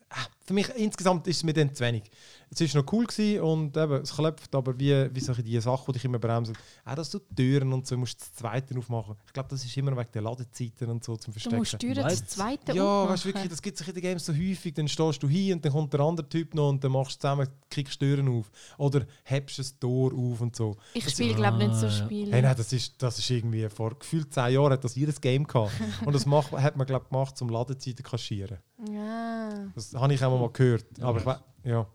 [0.09, 2.11] Ah, Für mich insgesamt ist es mir dann zu wenig.
[2.52, 5.85] Es war noch cool gewesen und eben, es klopft, aber wie, wie solche die Sachen,
[5.87, 9.14] die dich immer bremsen, auch dass du Türen und so musst das zweite aufmachen.
[9.28, 11.59] Ich glaube, das ist immer wegen der Ladezeiten und so zum Du Verstecken.
[11.59, 13.12] musst Türen das zweite Ja, aufmachen.
[13.14, 14.75] weißt du wirklich, das gibt es in den Games so häufig.
[14.75, 17.21] Dann stehst du hin und dann kommt der andere Typ noch und dann machst du
[17.21, 18.50] zusammen, kriegst Türen auf.
[18.78, 20.76] Oder hebst ein Tor auf und so.
[20.95, 22.04] Ich spiele, glaube ich, nicht so Ah, ja.
[22.04, 22.33] Spiele.
[22.33, 25.47] Hey, nein, das ist, das ist irgendwie vor gefühlt zehn Jahren hat das jedes Game
[25.47, 25.71] gehabt.
[26.04, 28.59] Und das macht, hat man, glaube ich, gemacht, zum Ladezeiten zu kaschieren.
[28.90, 29.69] Ja.
[29.75, 30.85] Das habe ich auch mal gehört.
[31.01, 31.87] Aber, ich, we- ja.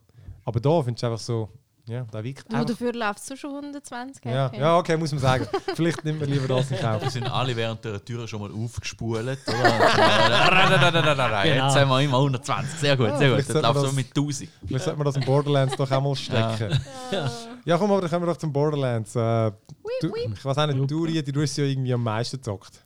[0.43, 1.49] aber da findest du einfach so,
[1.87, 2.69] ja, da wirkt Du, einfach.
[2.69, 5.47] dafür läufst du schon 120 Ja, ja, okay, muss man sagen.
[5.75, 7.07] Vielleicht nimmt man lieber das in Kauf.
[7.11, 9.31] sind alle während der Tür schon mal aufgespult, oder?
[9.33, 9.47] Jetzt
[11.75, 12.79] haben wir immer 120.
[12.79, 13.47] Sehr gut, Ja, sehr gut.
[13.53, 14.49] man läuft so das- mit 1000.
[14.67, 16.79] Vielleicht sollte man das in Borderlands doch auch mal stecken.
[17.65, 19.15] Ja, komm, aber dann kommen wir doch zum Borderlands.
[19.15, 19.51] Äh,
[20.01, 22.81] du, ich weiß auch nicht, du, Riedi, du hast es ja irgendwie am meisten gezockt.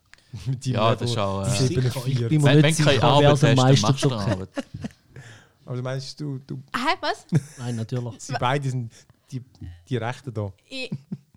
[0.64, 1.42] Ja, das ist auch.
[1.42, 2.22] Äh, Sicher, 47.
[2.22, 4.50] ich bin mir nicht keine sicher, wer Arbeit es am hast, dann meisten gezockt hat.
[5.76, 7.26] Du meinst, du, du, Hä, was?
[7.58, 8.16] Nein, natürlich.
[8.20, 8.92] sie beide sind
[9.32, 9.42] die,
[9.88, 10.52] die Rechten da.
[10.68, 10.90] Ich,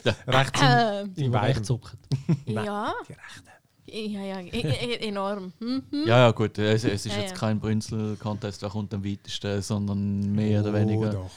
[0.27, 1.51] Rechts äh, Die, in die beiden.
[1.57, 1.99] echt zocken.
[2.47, 2.93] ja.
[3.09, 3.49] Die Rechten.
[3.85, 4.49] Ja, ja, e-
[4.95, 5.53] e- enorm.
[5.59, 5.83] Hm?
[6.07, 6.57] Ja, ja, gut.
[6.57, 7.37] Es, es ist Ja, jetzt ja.
[7.37, 11.11] kein Brünzel-Contest, wer kommt am weitesten, sondern mehr oder Oh, weniger.
[11.11, 11.31] doch.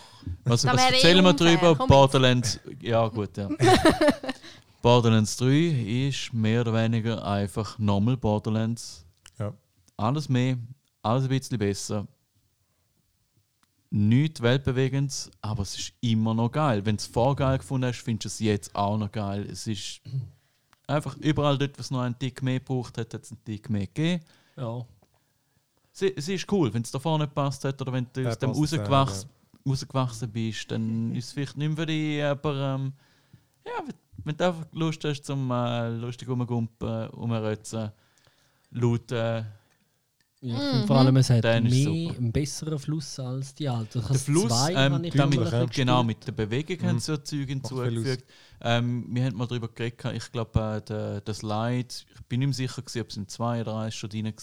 [0.46, 1.76] Was, was erzählen wir drüber?
[1.76, 2.60] Komm Borderlands.
[2.82, 3.50] Ja, gut, ja.
[4.82, 9.06] Borderlands 3 ist mehr oder weniger einfach normal Borderlands.
[9.40, 9.54] Ja.
[9.98, 10.58] Alles mehr,
[11.02, 12.08] alles ein bisschen besser.
[13.98, 16.86] Nicht weltbewegend, aber es ist immer noch geil.
[16.86, 19.48] Wenn du es vorher geil gefunden hast, findest du es jetzt auch noch geil.
[19.50, 20.02] Es ist
[20.86, 24.22] einfach überall dort, was noch einen Tick mehr braucht, hat es einen Tick mehr gegeben.
[24.58, 24.86] Ja.
[25.94, 28.38] Sie, sie ist cool, wenn es davor nicht passt hat oder wenn du Ja, aus
[28.38, 29.30] dem passt es, rausgewachsen,
[29.66, 32.92] rausgewachsen bist, dann ist es vielleicht nicht mehr für dich, aber ähm,
[33.66, 33.94] ja,
[34.26, 37.94] wenn, du einfach Lust hast zum äh, lustig rumgumpen, rumrötzen,
[38.72, 39.46] lauten,
[40.46, 41.58] Ja, finde vor allem, es hat mehr,
[42.18, 44.02] einen besseren Fluss als die alten.
[44.08, 47.00] Der Fluss, ähm, ich damit, genau, mit der Bewegung haben Mhm.
[47.00, 48.26] sie ja Zeug hinzugefügt.
[48.62, 52.82] Ähm, wir haben mal darüber geredet, ich glaube, äh, der Slide, ich bin nicht sicher,
[52.82, 54.34] gewesen, ob es im 2 oder 1 schon drin war.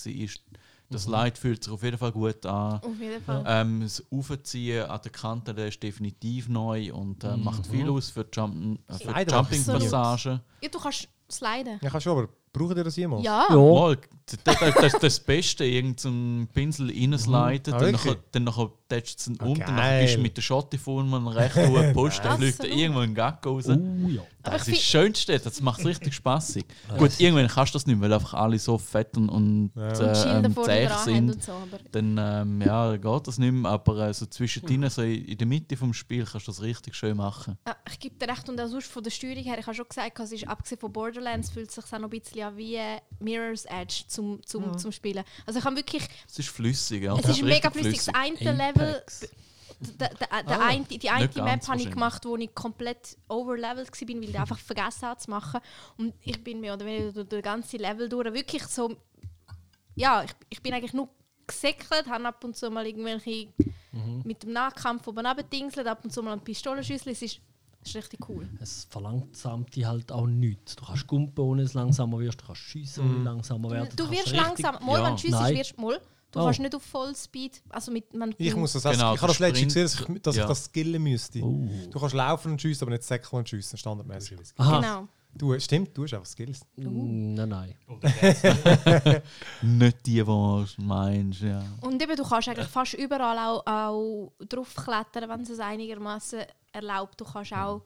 [0.91, 2.75] Der Slide fühlt sich auf jeden Fall gut an.
[2.81, 3.43] Auf jeden Fall.
[3.47, 8.11] Ähm, das Aufziehen an der Kante der ist definitiv neu und äh, macht viel aus
[8.11, 10.41] für Jump äh, für Jumping-Passagen.
[10.63, 11.79] Ja, du kannst sliden.
[11.81, 12.29] Ja, kannst du aber.
[12.53, 13.25] Brauchen ihr das jemals?
[13.25, 13.47] Ja.
[13.49, 13.57] Ja.
[13.57, 13.97] Mal,
[14.45, 19.31] das, das, das, das Beste, irgendein Pinsel reinsliden, Ah, dann, nachher, dann nachher tätschst du
[19.33, 20.03] ihn Ah, unten, dann geil.
[20.03, 23.45] bist du mit der Schotte vor einem recht hohen Post, dann fliegt irgendwo ein Gag
[23.47, 23.67] raus.
[23.69, 24.23] Oh ja.
[24.43, 26.65] Das ist das Schönste, das macht es richtig spaßig.
[26.99, 29.89] Gut, irgendwann kannst du das nicht, mehr, weil einfach alle so fett und, und Ja.
[29.89, 31.31] Und äh, Schilder ähm, zäh sind.
[31.31, 31.53] und so.
[31.93, 35.77] Dann ähm, ja, geht das nicht mehr, aber äh, so zwischendrin, so in der Mitte
[35.77, 37.57] vom Spiel, kannst du das richtig schön machen.
[37.67, 39.87] Ja, ich gebe dir recht und auch sonst von der Steuerung her, ich habe schon
[39.89, 42.75] gesagt, es ist abgesehen von Borderlands fühlt es sich auch noch ein bisschen an wie
[42.75, 45.25] äh, Mirror's Edge zum, zum, zum Spielen.
[45.47, 47.17] Also ich habe wirklich, Es ist flüssig, ja.
[47.17, 48.05] es ist mega flüssig.
[48.05, 49.03] Das eine Level,
[49.81, 53.91] der, der, der Ah, eine, die eine Map habe ich gemacht, wo ich komplett overlevelt
[53.91, 55.61] war, weil ich einfach vergessen habe zu machen.
[55.97, 58.97] Und ich bin mehr oder weniger durch den ganzen Level durch wirklich so,
[59.95, 61.09] ja, ich, ich bin eigentlich nur
[61.47, 63.49] gesäckelt, habe ab und zu mal irgendwelche
[64.25, 67.13] mit dem Nahkampf oben runtergedingselt, ab und zu mal ein Pistolenschüssel.
[67.13, 67.41] Es ist,
[67.83, 68.49] es ist richtig cool.
[68.61, 70.77] Es verlangsamt dich halt auch nichts.
[70.77, 72.41] Du kannst gumpen, ohne dass du langsamer wirst.
[72.41, 73.89] Du kannst schiessen, ohne langsamer werden.
[73.97, 75.07] Du kannst wirst langsam, mal ja.
[75.07, 76.01] wenn du schiessest, wirst mal.
[76.31, 76.45] Du Oh.
[76.45, 79.65] kannst nicht auf Vollspeed, also mit man, Ich muss das Genau, ich habe das letzte
[79.65, 80.43] gesehen, dass ich, dass ja.
[80.45, 81.43] ich das skillen müsste.
[81.43, 81.69] Oh.
[81.91, 84.39] Du kannst laufen und schiessen, aber nicht säckeln und schiessen, standardmäßig.
[84.57, 84.81] Aha.
[84.81, 85.09] Genau.
[85.35, 86.61] Du, stimmt, du hast einfach Skills.
[86.77, 87.75] Mm, Nein, nein.
[89.63, 91.63] Nicht die, die du meinst, ja.
[91.81, 96.41] Und eben, du kannst eigentlich fast überall auch, auch draufklettern, wenn es es einigermaßen
[96.73, 97.21] erlaubt.
[97.21, 97.83] Du kannst auch,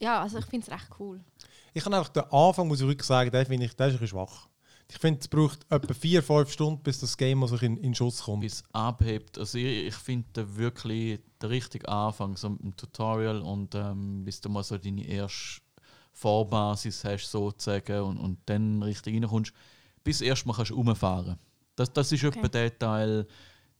[0.00, 1.20] ja, also ich finde es recht cool.
[1.74, 3.98] Ich kann einfach den Anfang, muss ich wirklich sagen, den finde ich, der ist ein
[4.00, 4.48] bisschen schwach.
[4.90, 8.40] Ich finde, es braucht etwa 4-5 Stunden, bis das Game also in, in Schuss kommt.
[8.40, 9.36] Bis abhebt.
[9.36, 14.40] Also ich, ich finde wirklich der richtige Anfang, so mit dem Tutorial und ähm, bis
[14.40, 15.60] du mal so deine erste
[16.12, 19.52] Vorbasis hast sozusagen und, und dann richtig reinkommst,
[20.02, 21.38] bis erstmal kannst du rumfahren.
[21.76, 22.38] Das, das ist Okay.
[22.38, 23.26] etwa der Teil,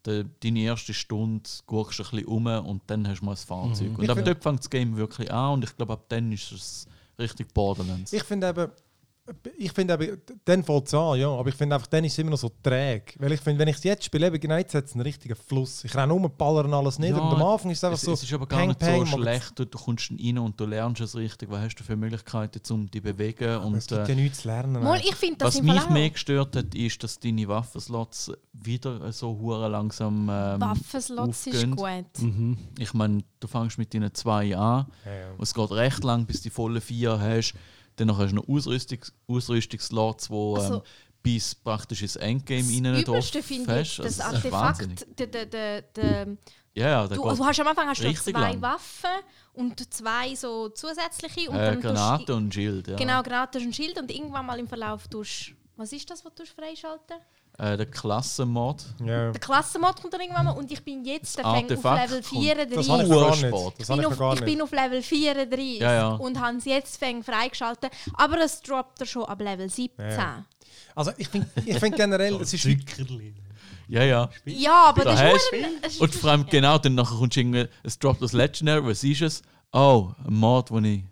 [0.05, 3.45] der, deine erste Stunde guckst du ein bisschen um und dann hast du mal das
[3.45, 3.99] Fahrzeug.
[3.99, 6.53] Und Ich ab dort fängt das Game wirklich an und ich glaube ab dann ist
[6.53, 6.87] es
[7.19, 8.13] richtig Borderlands.
[8.13, 8.71] Ich finde eben,
[9.57, 12.19] ich finde eben, dann fängt es an, ja, aber ich finde einfach, dann ist es
[12.19, 13.15] immer noch so träge.
[13.19, 15.37] Weil ich finde, wenn ich es jetzt spiele, eben genau jetzt hat es einen richtigen
[15.37, 15.85] Fluss.
[15.85, 18.13] Ich renne um, ballern alles nieder Ja, und am Anfang ist es einfach Es, so,
[18.13, 19.59] es ist aber gar Peng, nicht Peng, so schlecht.
[19.59, 21.51] Du, du kommst rein und du lernst es richtig.
[21.51, 23.49] Was hast du für Möglichkeiten, um dich zu bewegen?
[23.49, 24.83] es Und, gibt äh, ja nichts zu lernen.
[24.83, 25.91] Mal, ich finde das was mich auch.
[25.91, 31.77] mehr gestört hat, ist, dass deine Waffenslots wieder so hure langsam ähm, Waffenslots ist aufgehen.
[31.77, 32.23] gut.
[32.23, 32.59] Mhm.
[32.79, 35.31] Ich meine, du fängst mit deinen zwei an ja, ja.
[35.33, 37.55] und es geht recht lang, bis du die vollen vier hast.
[38.01, 40.83] Dann hast du noch Ausrüstungs Ausrüstungsslots, wo ähm, Also-
[41.23, 44.23] bis praktisch ins Endgame Das rein Übelste finde ich, das Also.
[44.37, 45.27] Artefakt, der,
[46.75, 48.63] Ja, du, du hast am Anfang hast du zwei lang.
[48.63, 49.11] Waffen
[49.53, 51.51] und zwei so zusätzliche.
[51.51, 52.87] Und äh, dann tust- Granate und Schild.
[52.87, 52.97] Ja.
[52.97, 56.45] Genau, Granate und Schild und irgendwann mal im Verlauf tust was ist das, was du
[56.45, 57.17] freischalten?
[57.61, 58.85] Äh, der Klassenmod.
[59.05, 59.33] ja.
[59.33, 62.25] Der Klassenmod kommt dann irgendwann mal und ich bin jetzt der auf Level kommt.
[62.25, 62.77] 34.
[62.77, 63.53] Das habe ich gar nicht.
[63.79, 64.45] Das Ich bin, ich auf, gar ich nicht.
[64.53, 66.09] bin auf Level 34 Ja, ja.
[66.15, 67.91] und habe es jetzt fängt freigeschaltet.
[68.15, 70.05] Aber es droppt er schon ab Level 17.
[70.05, 70.45] Ja, Ja, ja.
[70.95, 73.35] Also ich finde ich find generell, es ist Zuckerli.
[73.89, 74.29] Ja, ja.
[74.87, 77.41] aber Da das hast- ist es ist Und vor allem genau, dann nachher kommst du
[77.41, 79.43] irgendwie, es droppt das Legendary, was ist es?
[79.73, 81.03] Oh, ein Mod, den ich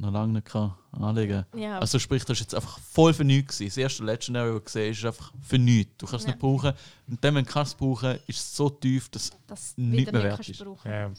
[0.00, 1.44] noch lange nicht kann anlegen.
[1.54, 1.78] Ja.
[1.80, 3.68] Also sprich, das ist jetzt einfach voll für nichts gewesen.
[3.70, 5.92] Das erste Legendary, das du gesehen hast, ist einfach für nichts.
[5.98, 6.28] Du kannst es Ja.
[6.30, 6.72] nicht brauchen.
[7.08, 10.22] Und dann, wenn du es brauchen ist es so tief, dass das nicht mehr nicht
[10.22, 10.60] wert kannst ist.
[10.84, 11.10] ja.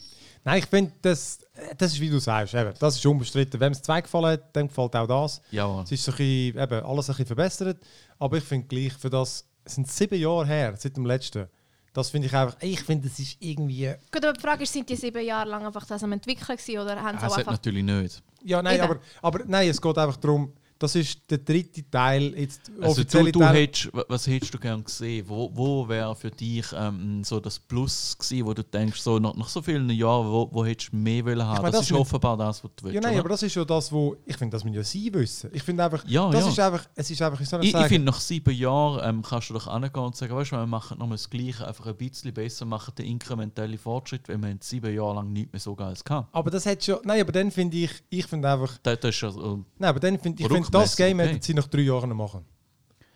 [0.44, 1.40] Nein, ich finde, das,
[1.76, 3.60] das ist wie du sagst, eben, das ist unbestritten.
[3.60, 5.42] Wenn es zwei gefallen hat, dann gefällt auch das.
[5.50, 7.78] ja, Es ist so ein bisschen, eben, alles ein bisschen verbessert.
[8.18, 11.46] Aber ich finde gleich, für das, es sind sieben Jahre her, seit dem letzten.
[11.92, 13.92] Das finde ich einfach, ich finde, das ist irgendwie...
[14.12, 16.78] Gut, aber die Frage ist, sind die sieben Jahre lang einfach das am entwickeln gewesen,
[16.78, 17.52] oder haben sie es auch hat einfach...
[17.52, 18.22] natürlich nicht.
[18.44, 18.84] Ja, nein, Eben.
[18.84, 23.30] aber, aber nein, es geht einfach darum, Das ist der dritte Teil, jetzt Also du,
[23.30, 25.24] du hättest, wa- was hättest du gern gesehen?
[25.28, 29.34] Wo, wo wäre für dich ähm, so das Plus gewesen, wo du denkst, so nach,
[29.36, 31.56] nach so vielen Jahren, wo, wo hättest du mehr wollen haben?
[31.60, 32.94] meine, das, das ist mit- offenbar das, was du willst.
[32.94, 33.20] Ja, nein, oder?
[33.20, 35.50] aber das ist ja das, wo ich finde, das müssen ja sie wissen.
[35.52, 36.50] Ich finde einfach, Ja, das ja.
[36.50, 39.22] ist einfach, es ist einfach, ich soll Ich, ich sagen, finde, nach sieben Jahren ähm,
[39.22, 41.96] kannst du doch angehen und sagen, weißt du, wir machen nochmal das Gleiche, einfach ein
[41.96, 45.74] bisschen besser, machen den inkrementellen Fortschritt, weil wir haben sieben Jahre lang nicht mehr so
[45.74, 46.28] geiles gehabt.
[46.34, 49.20] aber das hat schon, nein, aber dann finde ich, ich finde einfach, Das, das ist
[49.20, 51.28] ja so, nein, aber dann finde ich, das Game okay.
[51.28, 52.44] hätten sie nach drei Jahren machen.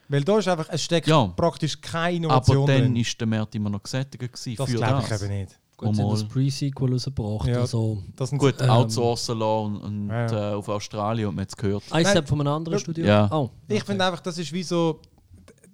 [0.08, 1.26] Weil da ist einfach, es steckt Ja.
[1.28, 2.96] praktisch keine aber Innovation dann drin.
[2.96, 5.22] ist der Markt immer noch gesättigt gewesen Das für glaube ich das.
[5.22, 5.58] eben nicht.
[5.76, 6.14] Gut, sie haben Mal.
[6.14, 7.48] das Pre-Sequel rausgebracht.
[7.48, 7.60] Ja.
[7.62, 10.52] Also, Das sind Gut, Ähm, outsourcen lassen und, und Ja.
[10.52, 11.82] Äh, auf Australien und man hat es gehört.
[11.90, 12.78] ein Nein, Step von einem anderen ja.
[12.78, 13.04] Studio?
[13.06, 13.28] Ja.
[13.32, 13.84] Oh, Ich okay.
[13.86, 15.00] finde einfach, das ist wie so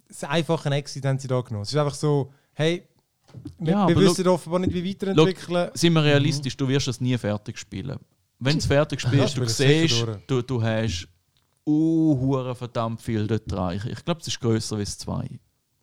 [0.08, 1.62] das einfache Exit haben sie da genommen.
[1.62, 2.88] Es ist einfach so, hey,
[3.58, 5.70] wir, Ja, wir aber wissen offenbar nicht, wie weiterentwickeln.
[5.74, 7.98] Sind wir realistisch, du wirst es nie fertig spielen.
[8.38, 11.06] Wenn du es fertig spielst, du siehst, du, du hast
[11.66, 13.76] hure verdammt viel dort dran.
[13.76, 15.28] Ich, ich glaube, es ist grösser als zwei.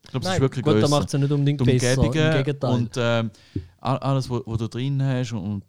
[0.03, 0.87] Ich glaube, es ist wirklich Gut, grösser.
[0.89, 2.03] macht es ja nicht unbedingt Die besser.
[2.03, 2.73] Im Gegenteil.
[2.73, 3.31] und ähm,
[3.79, 5.33] all- alles, was du drin hast.
[5.33, 5.63] Und,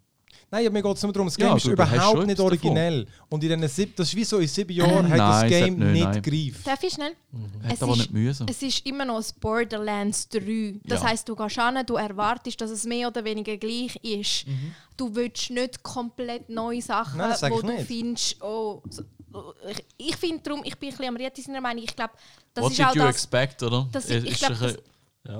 [0.51, 2.25] Nein, aber mir geht es nur darum, das Ja, Game ist du- du hast überhaupt
[2.25, 3.05] nicht originell.
[3.29, 5.49] Und in diesen sieb, das ist wie so, in sieben Jahren hat Nein, das es
[5.49, 6.61] Game hat nicht, nicht gegriffen.
[6.65, 7.11] Darf ich schnell?
[7.63, 8.47] hat Es aber ist- nicht müssen.
[8.49, 10.79] Es ist immer noch das Borderlands 3.
[10.85, 11.09] Das Ja.
[11.09, 14.45] heisst, du gehst hin, du erwartest, dass es mehr oder weniger gleich ist.
[14.97, 17.85] Du willst nicht komplett neue Sachen, Nein, wo du nicht.
[17.85, 19.05] findest, oh, so- oh,
[19.69, 21.83] ich, ich finde darum, ich bin ein bisschen am Riet in seiner Meinung.
[21.83, 22.13] Ich glaube,
[22.53, 23.09] das What ist did auch you das.
[23.15, 23.87] expect, oder?
[23.91, 24.77] das- Es ich ist glaub, das-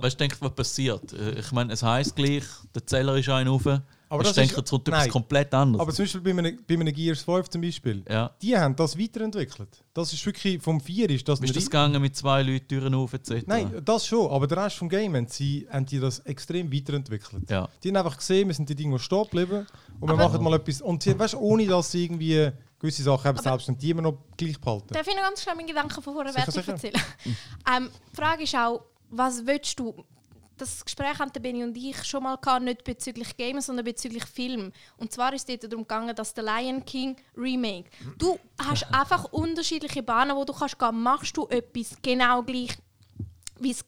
[0.02, 1.14] Weißt du, denk, was passiert?
[1.14, 2.44] Äh, Ich meine, es heisst gleich,
[2.76, 3.66] der Zeller ist ein rauf.
[4.12, 5.10] Aber ich das denke, ist- es kommt etwas nein.
[5.12, 5.82] komplett anderes.
[5.82, 8.30] Aber zum Beispiel bei einem, bei einem Gears 5 zum Beispiel, ja.
[8.42, 9.70] die haben das weiterentwickelt.
[9.94, 12.68] Das ist wirklich, vom 4 ist das Wie ist ein das gegangen mit zwei Leuten,
[12.68, 13.44] Türen auf etc.?
[13.48, 17.50] Nein, das schon, aber der Rest vom Game haben, sie, haben die das extrem weiterentwickelt.
[17.50, 17.70] Ja.
[17.84, 19.66] Die haben einfach gesehen, wir sind die Dinge stehen geblieben
[20.00, 20.82] und wir Aber- machen mal etwas.
[20.82, 24.18] Und sie, weißt, ohne dass sie irgendwie gewisse Sachen haben, selbst wenn die immer noch
[24.38, 24.94] gleich behalten.
[24.94, 26.72] Darf ich noch ganz schnell meinen Gedanken von vorher Sicher, sicher.
[26.72, 27.02] erzählen?
[27.76, 30.06] ähm, die Frage ist auch, was willst du?
[30.58, 34.26] Das Gespräch haben der Benny und ich schon mal gehabt, nicht bezüglich Games, sondern bezüglich
[34.26, 34.74] Film.
[34.98, 37.90] Und zwar ist es dort darum gegangen, dass der Lion King Remake.
[38.18, 41.02] Du hast einfach unterschiedliche Bahnen, wo du kannst gehen.
[41.02, 42.78] Machst du etwas genau gleich
[43.60, 43.84] wie es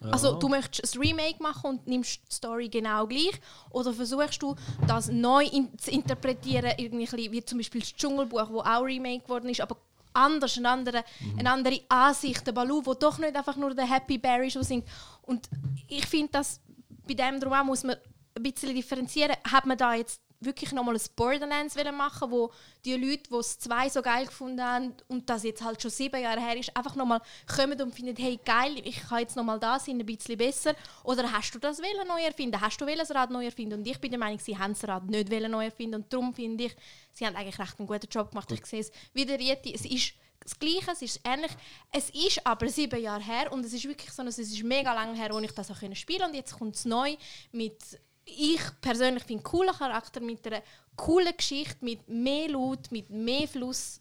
[0.00, 0.12] war.
[0.12, 3.40] Also du möchtest ein Remake machen und nimmst die Story genau gleich.
[3.70, 4.54] Oder versuchst du,
[4.86, 9.48] das neu in zu interpretieren, irgendwie wie zum Beispiel das Dschungelbuch, wo auch Remake geworden
[9.48, 9.76] ist, aber
[10.12, 11.04] anders, eine andere,
[11.38, 12.46] eine andere Ansicht.
[12.46, 14.88] Der Baloo, wo doch nicht einfach nur der Happy Berry schon singt.
[15.22, 15.48] Und
[15.88, 16.60] ich finde, dass
[17.06, 17.96] bei dem drum muss man
[18.34, 19.36] ein bisschen differenzieren.
[19.44, 22.52] Hat man da jetzt wirklich nochmal ein Borderlands machen, wo
[22.84, 26.20] die Leute, die es zwei so geil gefunden haben und das jetzt halt schon sieben
[26.20, 29.78] Jahre her ist, einfach nochmal kommen und finden, hey geil, ich kann jetzt nochmal da
[29.78, 30.74] sein, ein bisschen besser.
[31.04, 32.60] Oder hast du das wollen neu erfinden?
[32.60, 33.80] Hast du das Rad neu erfinden?
[33.80, 36.34] Und ich bin der Meinung, sie haben das Rad nicht wollen neu erfinden und darum
[36.34, 36.76] finde ich,
[37.12, 38.50] sie haben eigentlich recht einen guten Job gemacht.
[38.52, 40.14] Ich sehe es wie der Rieti, es ist
[40.46, 41.50] das Gleiche, es ist ähnlich.
[41.90, 45.16] Es ist aber sieben Jahre her und es ist wirklich so, es ist mega lange
[45.16, 46.24] her, wo ich das auch spielen konnte.
[46.24, 47.16] Und jetzt kommt es neu
[47.52, 47.82] mit,
[48.26, 50.62] ich persönlich finde, einen coolen Charakter, mit einer
[50.96, 54.00] coolen Geschichte, mit mehr Laut, mit mehr Fluss.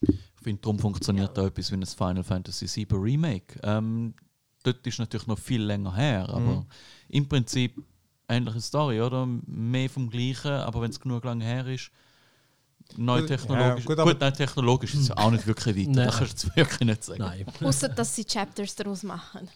[0.00, 3.58] Ich finde, darum funktioniert da etwas wie ein Final Fantasy VII Remake.
[3.62, 4.14] Ähm,
[4.62, 6.66] dort ist natürlich noch viel länger her, aber Mhm.
[7.08, 7.82] im Prinzip
[8.28, 9.26] ähnliche Story, oder?
[9.26, 11.90] Mehr vom Gleichen, aber wenn es genug lang her ist,
[12.96, 13.84] neu Gut, technologisch.
[13.86, 15.90] ja, gut, gut, nein, technologisch ist es auch nicht wirklich weiter.
[15.90, 16.06] Nein.
[16.06, 17.18] Das kannst du wirklich nicht sagen.
[17.22, 17.46] Nein.
[17.60, 19.48] Außer dass sie Chapters daraus machen.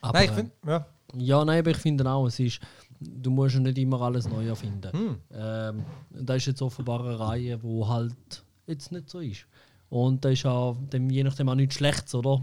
[0.00, 0.86] Aber, Nein, ich finde, ja.
[1.16, 2.60] Ja, nein, aber ich finde auch, es ist,
[3.00, 4.92] du musst ja nicht immer alles neu erfinden.
[4.92, 5.16] Hm.
[5.32, 9.46] Ähm, da ist jetzt offenbar eine Reihe, wo halt jetzt nicht so ist.
[9.88, 12.42] Und da ist auch dem, je nachdem auch nichts Schlechtes, oder?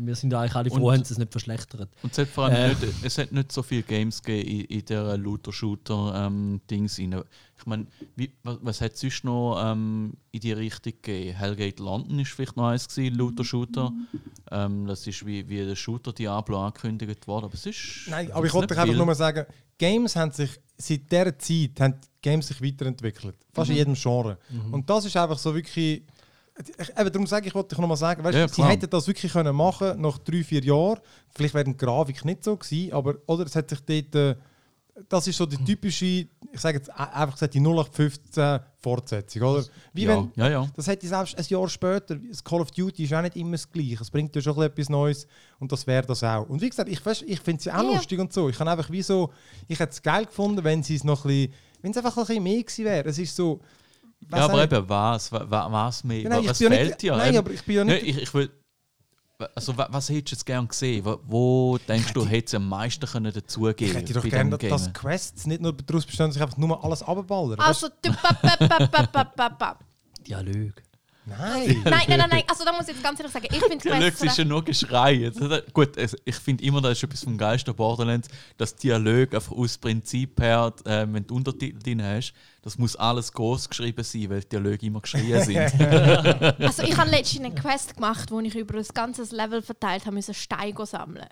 [0.00, 1.88] Wir sind ja eigentlich alle froh, haben sie es nicht verschlechtert.
[2.02, 2.68] Und es hat vor allem Äh.
[2.68, 7.22] nicht, es hat nicht so viele Games gegeben in, in der Looter-Shooter-Dings rein.
[7.58, 7.86] Ich meine,
[8.44, 11.36] was, was hat es sonst noch ähm, in die Richtung gegeben?
[11.36, 13.92] Hellgate London ist vielleicht noch eins gewesen, Looter-Shooter.
[14.50, 18.06] Ähm, das ist wie, wie der Shooter Diablo angekündigt worden, aber es ist...
[18.08, 19.44] Nein, aber ich wollte ist einfach nur mal sagen,
[19.76, 23.36] Games haben sich seit dieser Zeit haben Games sich weiterentwickelt.
[23.52, 24.38] Fast in jedem Genre.
[24.70, 26.02] Und das ist einfach so wirklich.
[26.80, 29.06] Ich, eben, darum sage ich, wollte ich noch mal sagen, weißt, Ja, sie hätten das
[29.06, 30.98] wirklich können machen nach drei, vier Jahren.
[31.34, 34.14] Vielleicht wäre die Grafik nicht so gewesen, aber oder es hat sich dort.
[34.14, 34.34] Äh,
[35.08, 39.64] das ist so die typische, ich sage jetzt a- einfach gesagt, die 0815 Fortsetzung, oder?
[39.92, 40.66] Wie ja, wenn, ja, ja.
[40.74, 43.70] das hätte selbst ein Jahr später, das Call of Duty ist auch nicht immer das
[43.70, 43.98] Gleiche.
[44.02, 45.28] Es bringt ja schon etwas Neues
[45.60, 46.48] und das wäre das auch.
[46.48, 47.92] Und wie gesagt, ich, weißt, ich finde es ja auch Ja.
[47.94, 48.48] lustig und so.
[48.48, 49.32] Ich habe einfach wie so,
[49.68, 52.24] ich hätte es geil gefunden, wenn sie es noch ein bisschen, wenn es einfach ein
[52.26, 53.08] bisschen mehr gewesen wäre.
[53.08, 53.60] Es ist so...
[54.20, 57.02] Ja, weiss aber eben, was, wa- wa- was mehr, Ja, nein, was ja fehlt nicht,
[57.02, 57.16] dir?
[57.16, 58.02] Nein, aber ich bin ja nicht...
[58.06, 58.50] ich, ich will,
[59.54, 61.04] also, wa- was hättest du jetzt gerne gesehen?
[61.04, 64.84] Wo, wo denkst du, hätte es am meisten können dazugeben ich hätte doch gerne, dass
[64.84, 64.92] Game?
[64.92, 67.58] Quests nicht nur daraus bestehen, dass ich einfach nur alles abballern.
[67.60, 68.32] Also, du- pa-
[69.50, 69.78] pa-
[71.28, 71.38] Dialog.
[71.38, 71.80] Nein!
[71.84, 72.42] Nein, nein, nein, nein.
[72.48, 74.22] Also da muss ich jetzt ganz ehrlich sagen, ich finde Dialog Quests...
[74.24, 75.26] ist ja nur Geschrei.
[75.26, 79.34] Also, Gut, es- ich finde immer, das ist etwas vom Geist der Borderlands, dass Dialog
[79.34, 84.02] einfach aus Prinzip her, äh, wenn du Untertitel drin hast, das muss alles groß geschrieben
[84.04, 85.58] sein, weil die Dialoge immer geschrien sind.
[85.58, 90.14] Also ich habe letztens eine Quest gemacht, wo ich über ein ganzes Level verteilt habe,
[90.16, 91.26] müssen Steine sammeln.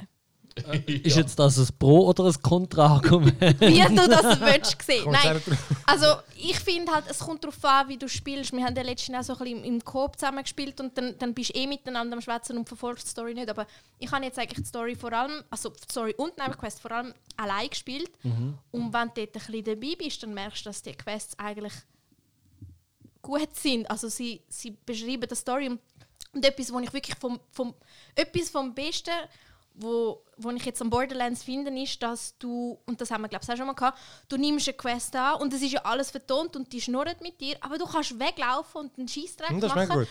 [0.87, 3.61] Ist jetzt das ein Pro- oder ein Kontra-Argument?
[3.61, 5.11] Wie du das willst sehen.
[5.11, 5.40] Nein,
[5.87, 8.53] also ich finde halt, es kommt darauf an, wie du spielst.
[8.53, 11.35] Wir haben ja letztens auch so ein bisschen im Coop zusammen gespielt und dann, dann
[11.35, 13.51] bist du eh miteinander am Schwätzen und verfolgst die Story nicht.
[13.51, 13.66] Aber
[13.99, 16.90] ich habe jetzt eigentlich die Story vor allem, also die Story und die Nebenquest vor
[16.92, 18.11] allem allein gespielt.
[18.71, 21.75] Und wenn du dort ein bisschen dabei bist, dann merkst du, dass die Quests eigentlich
[23.21, 23.90] gut sind.
[23.90, 25.81] Also sie, sie beschreiben die Story und,
[26.33, 27.75] und etwas, wo ich wirklich vom, vom,
[28.14, 29.11] etwas vom Besten,
[29.79, 33.45] wo, wo ich jetzt am Borderlands finde, ist, dass du, und das haben wir glaube
[33.45, 36.11] ich auch schon mal gehabt, du nimmst eine Quest an und es ist ja alles
[36.11, 39.71] vertont und die schnurrt mit dir, aber du kannst weglaufen und einen Scheissdreck Hm, Das
[39.71, 39.99] ist machen.
[40.01, 40.09] gut.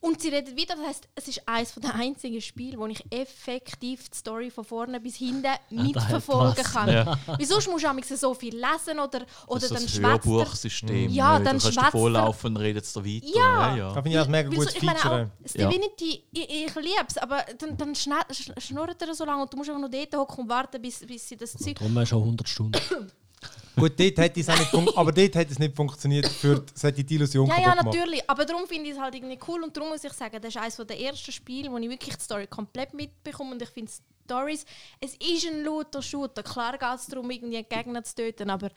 [0.00, 4.08] Und sie redet wieder, das heißt, es ist eines der einzigen Spiele, wo ich effektiv
[4.08, 6.72] die Story von vorne bis hinten mitverfolgen was.
[6.72, 6.88] kann.
[6.88, 7.18] Ja.
[7.36, 11.10] Wieso musst du so viel lesen oder, oder das dann ist das schwätzt Hörbuchsystem.
[11.10, 13.26] Ja, dann du kannst er- vorlaufen und redet es dir weiter.
[13.34, 13.76] Ja.
[13.76, 13.88] ja.
[13.88, 16.74] Da finde ich das ein mega Wieso- gutes ich meine auch, das Divinity, ich, ich
[16.76, 20.14] liebe es, aber dann, dann schnurrt er so lange und du musst einfach noch dort
[20.14, 21.76] hocken und warten, bis, bis sie das Zeug...
[21.76, 22.80] Darum hast du schon 100 Stunden.
[23.76, 27.04] Gut, dort hätte es nicht fun- aber dort hätte es nicht funktioniert, für es hätte
[27.04, 27.84] die Illusion Ja, ja, gemacht.
[27.96, 28.22] natürlich.
[28.28, 30.60] Aber darum finde ich es halt irgendwie cool und darum muss ich sagen, das ist
[30.60, 33.92] eines der ersten Spiele, wo ich wirklich die Story komplett mitbekomme und ich finde
[34.24, 34.64] Stories,
[35.00, 36.42] es ist ein lauter Shooter.
[36.42, 38.70] Klar geht es darum, irgendwie einen Gegner zu töten, aber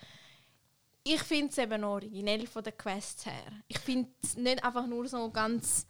[1.03, 3.33] ich finde es eben originell von den Quests her.
[3.67, 5.87] Ich finde es nicht einfach nur so ganz...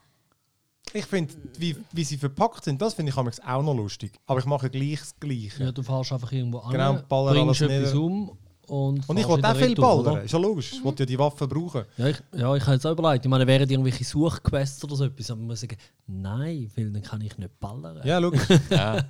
[0.94, 4.14] Ich finde, wie, wie sie verpackt sind, das finde ich amigs auch noch lustig.
[4.26, 5.66] Aber ich mache gleich das Gleiche.
[5.66, 9.28] Ja, du fährst einfach irgendwo an, Genau, ballern bringst alles etwas um und Und ich
[9.28, 9.82] wieder auch viel oder?
[9.82, 10.26] ballern.
[10.26, 10.74] Ist ja logisch.
[10.74, 11.84] Ich will ja die Waffen brauchen.
[11.98, 13.26] Ja, ich, ja, ich habe jetzt auch überlegt.
[13.26, 16.92] Ich meine, wären die irgendwelche Suchquests oder so etwas, aber man muss sagen, nein, weil
[16.92, 18.02] dann kann ich nicht ballern.
[18.04, 18.42] Ja, logisch.
[18.70, 19.04] Ja.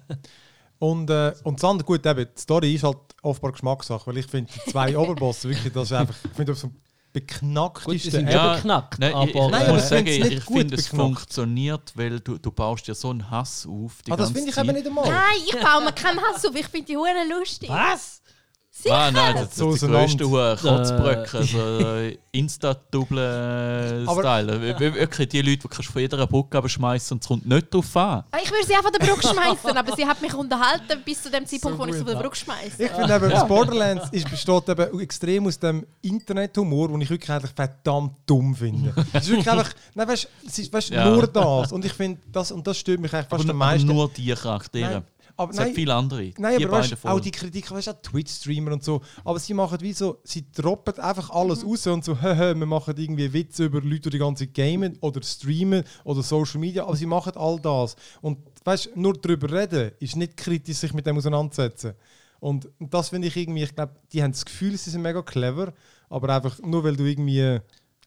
[0.79, 4.25] Und, äh, und das andere, gut, eben, die Story ist halt offenbar Geschmackssache, weil ich
[4.25, 6.71] finde, die zwei Oberbosse, wirklich, das ist einfach, ich finde, das so
[7.13, 10.07] Gut, die sind ja beknackt, Nein, ich, ich, aber, Nein, ich aber muss ich sagen,
[10.07, 14.01] ich, ich finde, es funktioniert, weil du, du baust dir so einen Hass auf.
[14.03, 14.63] Die Ah, das finde ich Zeit.
[14.63, 15.09] eben nicht einmal.
[15.09, 16.55] Nein, ich baue mir keinen Hass auf.
[16.55, 17.69] Ich finde die Huren lustig.
[17.69, 18.20] Was?
[18.73, 18.95] Sicher.
[18.95, 20.05] Ah, nein, das, das So ist auseinander.
[20.07, 21.57] grösste Hure Kotzbröcke, so
[21.97, 24.61] äh, Insta-Double-Style.
[24.79, 27.95] Wirklich die Leute, die kannst du von jeder Brücke abschmeißen und es kommt nicht drauf
[27.97, 28.23] an.
[28.31, 31.21] Ah, Ich würde sie einfach von der Brücke schmeißen, aber sie hat mich unterhalten bis
[31.21, 32.83] zu dem Zeitpunkt, wo ich sie von der Brücke schmeiße.
[32.85, 37.29] Ich finde eben, das Borderlands ist, besteht eben extrem aus dem Internethumor, den ich wirklich
[37.29, 38.93] eigentlich verdammt dumm finde.
[39.13, 41.09] Es ist wirklich einfach, nein, weißt, es ist weißt, Ja.
[41.09, 41.71] nur das.
[41.73, 43.87] Und ich finde, das, und das stört mich eigentlich fast Aber, am aber meisten.
[43.87, 44.91] nur die Charaktere.
[44.91, 45.03] Nein,
[45.41, 46.31] aber es hat nein, viele andere.
[46.37, 49.53] Nein, die aber weißt, auch die Kritik, weißt du, auch Twitch-Streamer und so, aber sie
[49.53, 53.65] machen wie so, sie droppen einfach alles raus und so, haha, wir machen irgendwie Witze
[53.65, 57.59] über Leute, die die ganze gamen oder streamen oder Social Media, aber sie machen all
[57.59, 57.95] das.
[58.21, 61.93] Und weißt du, nur darüber reden ist nicht kritisch, sich mit dem auseinandersetzen.
[62.39, 65.73] Und das finde ich irgendwie, ich glaube, die haben das Gefühl, sie sind mega clever,
[66.09, 67.59] aber einfach nur weil du irgendwie.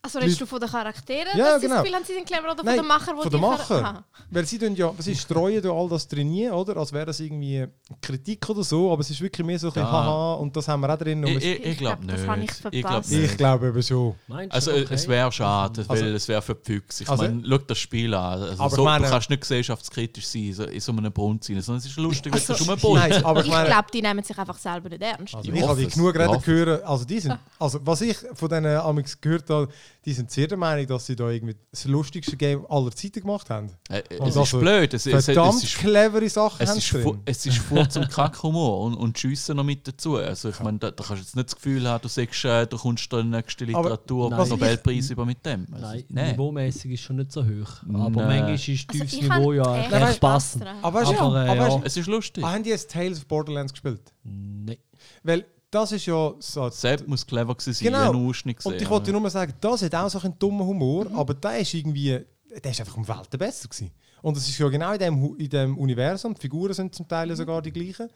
[0.04, 1.76] Also redest du von den Charakteren, Ja, dass sie genau.
[1.76, 4.04] das Gefühl haben, sie sind clever, oder von Nein, den Macher, von den Macher.
[4.30, 6.76] Weil sie tun ja, sie streuen da all das trainieren, oder?
[6.76, 7.66] Als wäre das irgendwie
[8.02, 9.92] Kritik oder so, aber es ist wirklich mehr so ein bisschen Ja.
[9.92, 11.24] haha und das haben wir auch drin.
[11.26, 12.74] Ich, ich, ich Ich glaube glaub, das habe ich nicht.
[12.74, 14.14] Ich glaube glaube eben schon.
[14.28, 14.86] Meinst du, Also okay?
[14.90, 17.02] es wäre schade, weil Also- es wäre für die Füchse.
[17.04, 18.42] Ich Also- meine, schau das Spiel an.
[18.42, 21.60] Also Aber so, meine- du kannst nicht gesellschaftskritisch sein so, in so einem Brunnen sein,
[21.62, 23.86] sondern es ist lustig, wenn Also- du schon einen Brunnen Nein, aber ich Ich glaube,
[23.92, 25.34] die nehmen sich einfach selber nicht ernst.
[25.34, 26.84] also Ich habe genug reden gehört.
[26.84, 29.68] Also die sind, also was ich von denen Amix gehört habe,
[30.04, 33.48] die sind sehr der Meinung, dass sie da irgendwie das lustigste Game aller Zeiten gemacht
[33.50, 33.70] haben.
[33.88, 34.94] Äh, Und es also ist blöd.
[34.94, 37.18] Es, es, es, Verdammt ist, clevere Sachen es, haben ist, drin.
[37.24, 40.16] es ist vor zum Kackhumor und, und Schiessen noch mit dazu.
[40.16, 42.66] Also ich meine, da, da kannst du jetzt nicht das Gefühl haben, du sagst, äh,
[42.66, 44.48] du kommst da in den nächsten Aber- Literatur Nein.
[44.48, 45.66] Nobelpreis über mit dem.
[45.72, 46.30] Also, Nein, nein.
[46.32, 47.82] niveaumäßig ist schon nicht so hoch.
[47.88, 48.12] Aber Nein.
[48.12, 50.64] manchmal ist Also tiefes ich Niveau ja echt Nein, passend.
[50.82, 51.68] Aber Aber, äh, aber ja.
[51.78, 52.44] du, Es ist lustig.
[52.44, 54.02] haben die jetzt Tales of Borderlands gespielt?
[54.22, 54.76] Nein.
[55.22, 56.70] Weil das ist ja so...
[56.70, 58.10] Sepp muss clever gewesen sein, Genau.
[58.10, 58.72] einen Ausschnitt gesehen.
[58.72, 61.16] Und ich wollte dir nur sagen, das hat auch so einen dummen Humor, Mhm.
[61.18, 62.20] aber der ist irgendwie,
[62.62, 63.90] der ist einfach um Welten besser gewesen.
[64.22, 67.28] Und es ist ja genau in dem, in dem Universum, die Figuren sind zum Teil
[67.28, 67.36] Mhm.
[67.36, 68.08] sogar die gleichen.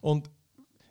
[0.00, 0.28] Und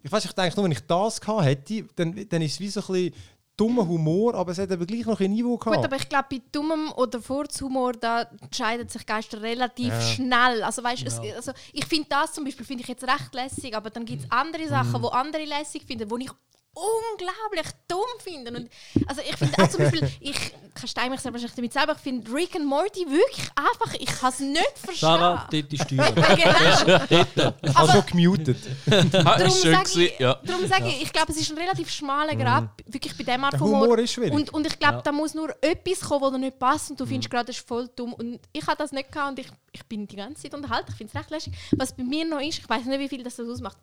[0.03, 2.69] ich weiß, ich denke nur, wenn ich das gehabt hätte, dann, dann ist es wie
[2.69, 3.13] so ein bisschen
[3.62, 5.76] dummer Humor, aber es hat aber gleich noch ein Niveau gehabt.
[5.76, 10.02] Gut, aber ich glaube, bei dummem oder Furzhumor, da entscheiden sich Geister relativ Ja.
[10.02, 10.63] schnell.
[10.63, 13.89] Also, weißt, es, also, ich finde das zum Beispiel finde ich jetzt recht lässig, aber
[13.89, 15.04] dann gibt es andere Sachen, Mhm.
[15.04, 16.30] wo andere lässig finden, wo ich
[16.73, 18.51] unglaublich dumm finde.
[18.57, 18.69] Und,
[19.07, 20.36] also ich finde auch zum Beispiel, ich
[20.73, 24.05] kann stein mich selber nicht damit selber, ich finde Rick and Morty wirklich einfach, ich
[24.05, 24.99] kann es nicht verstehen.
[24.99, 26.12] Sarah, dort die Steuer.
[27.36, 27.53] genau.
[27.75, 28.57] Also schon gemutet.
[29.12, 30.36] Darum ist sage ich, ja.
[30.45, 33.57] darum sage ich, ich glaube, es ist ein relativ schmaler Grad, wirklich bei dem Art
[33.57, 33.99] von Humor Humor.
[33.99, 34.34] ist schwierig.
[34.34, 35.01] Und, und ich glaube, Ja.
[35.01, 37.31] da muss nur etwas kommen, das dir nicht passt und du findest Mhm.
[37.36, 38.13] gerade, das ist voll dumm.
[38.13, 40.88] Und ich habe das nicht gehabt und ich, ich bin die ganze Zeit unterhalten.
[40.91, 41.53] Ich finde es recht lässig.
[41.77, 43.77] Was bei mir noch ist, ich weiß nicht, wie viel das das ausmacht.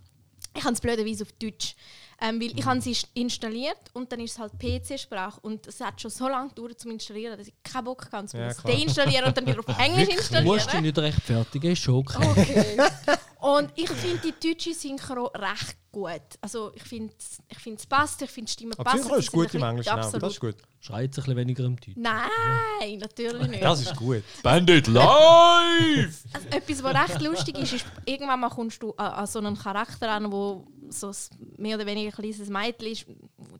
[0.58, 1.76] Ich habe es blöderweise auf Deutsch.
[2.20, 5.38] Ähm, weil ich habe sie installiert und dann ist es halt PC-Sprache.
[5.40, 8.32] Und es hat schon so lange gedauert zum Installieren, dass ich keinen Bock hatte, es
[8.32, 8.74] Ja, klar.
[8.74, 10.44] deinstallieren und dann wieder auf Englisch Du installieren.
[10.56, 12.26] musst dich nicht rechtfertigen, ist schon okay.
[12.28, 12.76] Okay.
[13.40, 16.20] Und ich finde die deutsche Synchro recht gut.
[16.40, 17.14] Also ich finde,
[17.48, 18.96] ich find, es passt, ich finde die Stimme passt.
[19.02, 20.18] Synchro ist gut im ein Englischen bisschen- auch.
[20.20, 20.56] Das ist gut.
[20.80, 21.96] Schreit ein bisschen weniger im Deutsch.
[21.96, 23.62] Nein, natürlich nicht.
[23.62, 24.22] Das ist gut.
[24.42, 26.24] Bandit live!
[26.32, 29.56] Also, etwas, was recht lustig ist, ist, irgendwann mal kommst du an, an so einen
[29.58, 31.14] Charakter an, wo so ein
[31.56, 33.06] mehr oder weniger kleines Mädchen ist,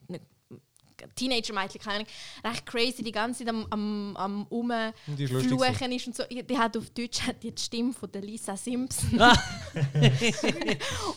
[0.08, 0.24] nicht-
[1.14, 2.06] Teenager-Mädchen, keine Ahnung,
[2.44, 4.46] recht crazy, die ganze Zeit am, am, am
[5.06, 6.24] die Rumfluchen ist und so.
[6.24, 9.20] Die hat auf Deutsch hat die, die Stimme von der Lisa Simpson.
[9.20, 9.32] Ah.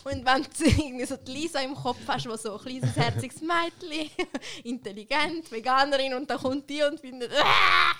[0.04, 3.40] und wenn du irgendwie so die Lisa im Kopf hast, wo so ein kleines, herziges
[3.40, 4.10] Mädchen,
[4.64, 7.94] intelligent, Veganerin und dann kommt die und findet «Ah!»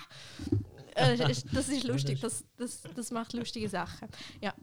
[0.95, 4.07] Äh, das ist- lustig, das, das, das macht lustige Sachen.
[4.41, 4.53] Ja.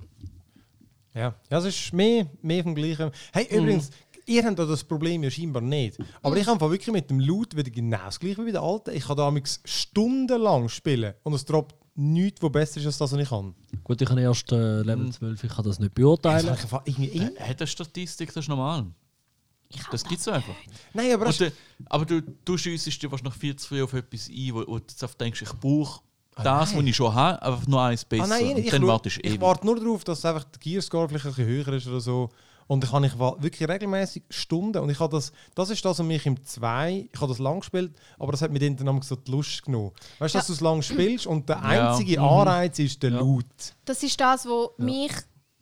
[1.14, 3.10] Ja, ja es ist mehr, mehr vom Gleichen.
[3.32, 3.90] Hey, übrigens,
[4.30, 5.98] ihr habt da das Problem ja scheinbar nicht.
[6.22, 8.90] Aber ich habe wirklich mit dem Loot wieder genau das gleiche wie bei den Alten.
[8.94, 13.20] Ich kann damals stundenlang spielen und es droppt nichts, was besser ist als das, was
[13.20, 13.54] ich kann.
[13.84, 16.46] Gut, ich habe erst äh, Level 12, ich kann das nicht Das beurteilen.
[16.54, 17.36] ist einfach irgendwie in.
[17.38, 18.86] Hat eine Statistik, das ist normal.
[19.72, 20.54] Ich Das gibt es einfach.
[20.94, 21.52] Nein, aber das Und, äh,
[21.86, 24.78] aber du, du schiessest dir wahrscheinlich noch viel zu früh auf etwas ein, wo, wo
[24.78, 26.00] du jetzt denkst, ich brauche
[26.42, 28.24] das, was ich schon habe, einfach nur eins besser.
[28.24, 31.26] Ah, nein, ich, schau- wartest du ich warte nur darauf, dass einfach der Gearscore vielleicht
[31.26, 32.30] ein bisschen höher ist oder so.
[32.70, 33.02] Und ich habe
[33.42, 34.78] wirklich regelmäßig Stunden.
[34.78, 37.58] Und ich habe das, das ist das, was mich im 2, ich habe das lang
[37.58, 39.90] gespielt, aber das hat mir dann so die Lust genommen.
[40.20, 41.90] Weißt du, dass du es lang spielst und der Ja.
[41.90, 43.18] einzige Anreiz ist der Ja.
[43.18, 43.44] Loot.
[43.86, 45.10] Das ist das, wo mich,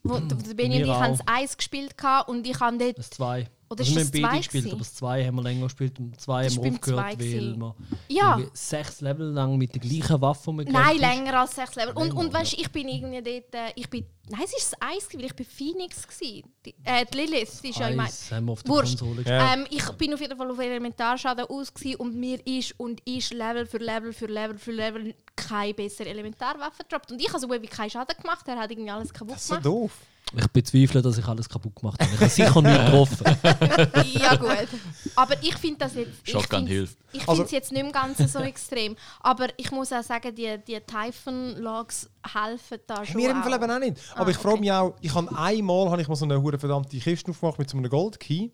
[0.03, 1.25] wo der Benny und Mir ich das auch.
[1.27, 3.49] Eis gespielt gehabt und ich habe dort Das 2.
[3.71, 4.73] Oder also ist wir haben beide zwei gespielt, gewesen?
[4.75, 7.19] aber das 2 haben wir länger gespielt und das 2 Das haben wir aufgehört, zwei
[7.21, 7.75] weil wir
[8.09, 8.41] Ja.
[8.55, 11.01] sechs Level lang mit der gleichen Waffe Nein, umgekämpft ist.
[11.01, 11.93] länger als sechs Level.
[11.95, 15.07] Und, und weißt, ich bin irgendwie dort, äh, ich bin, nein, es ist das Eis,
[15.09, 16.45] gewesen, weil ich bin Phoenix gsi.
[16.65, 18.05] Die, äh, die Lilith, die ist ja immer.
[18.05, 19.01] Eins haben wir auf der Wurscht.
[19.27, 19.53] Ja.
[19.55, 23.33] Ähm, ich bin auf jeden Fall auf Elementarschaden aus gsi und mir ist und ist
[23.35, 27.13] Level für Level für Level für Level keine bessere Elementarwaffe gedroppt.
[27.13, 29.43] Und ich habe so gut wie keinen Schaden gemacht, er hat irgendwie alles kaputt Das
[29.43, 29.67] ist so gemacht.
[29.67, 29.93] doof.
[30.37, 32.11] Ich bezweifle, dass ich alles kaputt gemacht habe.
[32.15, 33.25] Ich habe sicher nicht getroffen.
[34.21, 34.69] ja gut.
[35.17, 36.11] Aber ich finde das jetzt...
[36.25, 36.99] ich Shotgun hilft.
[37.13, 38.95] Ich Also- finde es jetzt nicht im Ganzen so extrem.
[39.21, 43.43] Aber ich muss auch sagen, die, die Typhon-Logs helfen da schon Mir im.
[43.43, 43.97] Fall eben auch nicht.
[44.15, 44.61] Aber Ah, ich frage okay.
[44.61, 47.71] mich auch, ich habe einmal habe ich mal so eine hure verdammte Kiste aufgemacht mit
[47.71, 48.53] so einem Goldkey.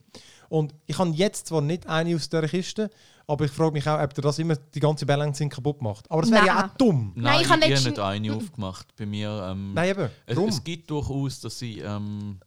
[0.48, 2.90] Und ich habe jetzt zwar nicht eine aus dieser Kiste,
[3.26, 6.10] aber ich frage mich auch, ob der das immer die ganze Balancing kaputt macht.
[6.10, 6.64] Aber das wäre ja Nein.
[6.70, 7.12] auch dumm.
[7.14, 8.96] Nein, Nein, ich ich, habe habe letztens- nicht eine aufgemacht.
[8.96, 9.48] Bei mir.
[9.50, 10.08] Ähm, Nein, eben.
[10.26, 12.38] es, es gibt durchaus, dass sie ähm,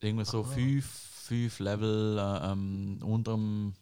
[0.00, 3.72] irgendwie so fünf, fünf Level äh, ähm, unter dem.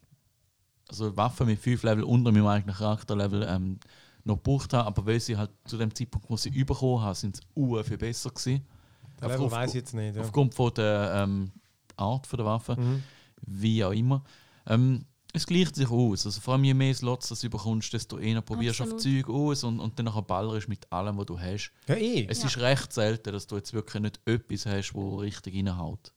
[0.91, 3.79] Also Waffen mit fünf Level unter meinem eigenen Charakterlevel ähm,
[4.25, 4.87] noch gebraucht haben.
[4.87, 7.99] Aber weil sie halt zu dem Zeitpunkt, wo sie bekommen haben, sind sie uh, viel
[7.99, 8.65] besser gewesen.
[9.21, 10.17] Der Level weiß ich jetzt nicht.
[10.17, 10.23] Ja.
[10.23, 11.51] Aufgrund von der ähm,
[11.97, 13.03] Art von der Waffe, Mhm.
[13.43, 14.23] wie auch immer.
[14.67, 16.27] Ähm, es gleicht sich aus.
[16.27, 18.97] Also vor allem je mehr Slots du bekommst, desto eher probierst du auf.
[18.97, 21.71] Zeug aus und, und dann nachher ballerst mit allem, was du hast.
[21.87, 22.27] Ja, eh.
[22.29, 22.47] Es Ja.
[22.47, 26.13] ist recht selten, dass du jetzt wirklich nicht etwas hast, wo richtig reinhaut.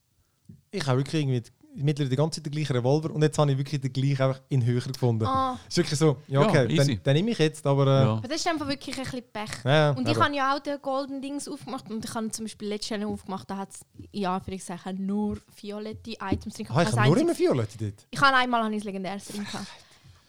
[0.72, 1.44] Ich habe wirklich irgendwie
[1.76, 4.42] mittlerweile die ganze Zeit den gleichen Revolver und jetzt habe ich wirklich den gleichen einfach
[4.50, 5.26] in höher gefunden.
[5.26, 6.96] Ah, ist wirklich so, ja Ja, okay, easy.
[6.96, 7.86] dann, dann nehme ich jetzt, aber...
[7.88, 8.14] Äh, Ja.
[8.14, 9.50] aber das ist einfach wirklich ein bisschen Pech.
[9.64, 12.68] ja, Und ich habe ja auch den Golden Dings aufgemacht und ich habe zum Beispiel
[12.68, 13.82] letztes Jahr aufgemacht, da hat es
[14.12, 16.68] ja für ich sagen nur violette Items drin.
[16.70, 18.08] Ah, ich Kein habe nur immer Violette dort.
[18.10, 19.68] Ich habe einmal habe ich das legendäres drin gehabt.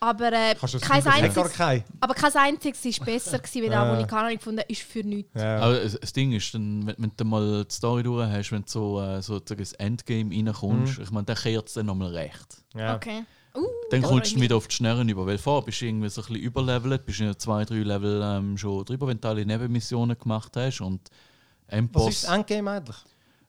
[0.02, 1.84] Aber, äh, kein einziges, kein.
[2.00, 5.04] aber kein einziges ist besser gewesen, wie das, was ich keine gefunden habe, ist für
[5.04, 5.30] nichts.
[5.40, 5.60] Ja.
[5.60, 8.62] Aber das, das Ding ist, dann, wenn, wenn du mal die Story durch hast, wenn
[8.62, 12.64] du so, äh, so ins Endgame reinkommst, ich meine, dann kehrt es dann nochmal recht.
[12.74, 12.96] Ja.
[12.96, 13.22] Okay.
[13.54, 15.24] Uh, Dann da kommst du wieder auf die Schnellen über.
[15.24, 18.58] Weil vorher bist du irgendwie so ein bisschen überlevelt, bist du zwei, drei Level ähm,
[18.58, 20.80] schon drüber, wenn du alle Nebenmissionen gemacht hast.
[20.80, 21.10] Und
[21.68, 22.08] Was Endboss.
[22.08, 22.96] ist das Endgame eigentlich?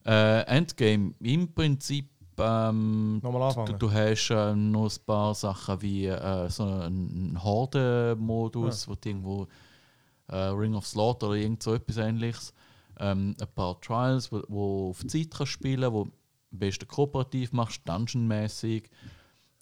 [0.05, 3.79] Äh, Endgame, im Prinzip, ähm, Nochmal du, anfangen.
[3.79, 9.47] du hast äh, noch ein paar Sachen wie äh, so einen Horde-Modus, wo du irgendwo
[10.27, 12.53] äh, Ring of Slaughter oder irgend so etwas ähnliches.
[12.99, 16.11] Ähm, ein paar Trials, wo, wo auf Zeit kannst spielen wo am
[16.51, 18.89] besten kooperativ machst, dungeonmäßig.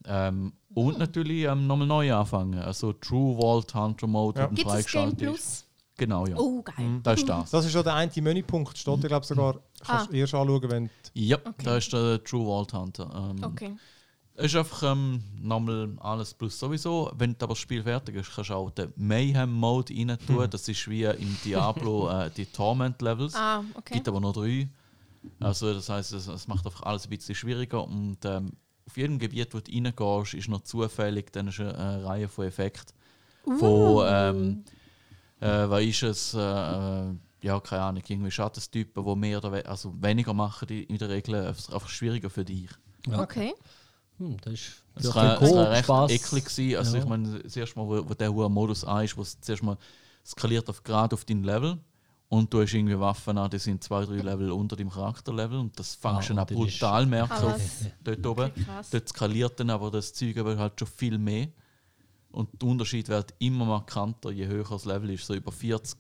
[0.06, 2.60] Ähm, und natürlich ähm, nochmal neu anfangen.
[2.60, 4.48] Also True Vault Hunter Mode, Ja.
[4.48, 5.66] Game freigeschaltet?
[5.98, 6.36] Genau, ja.
[6.38, 7.00] Oh, geil.
[7.04, 7.52] Das ist das.
[7.52, 8.78] Das ist schon der eine Menüpunkt.
[8.78, 9.60] Steht dir, glaube ich, sogar.
[9.88, 10.90] Kannst du erst anschauen, wenn.
[11.14, 11.64] Ja, Okay.
[11.64, 13.32] da ist der True Vault Hunter.
[13.32, 13.76] Ähm, Okay.
[14.34, 17.12] Es ist einfach ähm, nochmal alles plus sowieso.
[17.16, 20.48] Wenn aber das Spiel fertig ist, kannst du auch den Mayhem-Mode rein tun.
[20.50, 23.36] Das ist wie im Diablo äh, die Torment-Levels.
[23.36, 23.96] Ah, okay.
[23.96, 24.70] gibt aber nur drei.
[25.40, 28.54] Also das heißt, es, es macht einfach alles ein bisschen schwieriger und ähm,
[28.88, 32.96] auf jedem Gebiet, wo du reingehst, ist noch zufällig dann ist eine, Reihe von Effekten.
[33.44, 34.64] Von, ähm,
[35.40, 39.66] äh, was ist es, äh, äh, ja keine Ahnung, irgendwie Schattenstypen, die mehr oder we
[39.66, 42.70] also weniger machen die in der Regel, einfach einfach schwieriger für dich.
[43.08, 43.22] Ja.
[43.22, 43.54] Okay.
[44.18, 46.12] Hm, das ist Es kann, ein es kann recht Spaß.
[46.12, 46.76] eklig sein.
[46.76, 47.04] Also Ja.
[47.04, 49.64] ich meine, das erste Mal, wo, wo der hohe Modus an ist, wo es zuerst
[49.64, 49.78] mal
[50.26, 51.80] skaliert auf gerade auf dein Level
[52.30, 55.78] und du hast irgendwie Waffen an, die sind zwei, drei Level unter deinem Charakterlevel und
[55.80, 57.62] das fängst du Ah, ist- brutal merken auf
[58.04, 58.52] dort oben.
[58.52, 58.90] Okay, krass.
[58.92, 61.48] Dort skaliert dann aber das Zeug aber halt schon viel mehr.
[62.30, 65.26] Und der Unterschied wird immer markanter, je höher das Level ist.
[65.26, 65.98] So über 40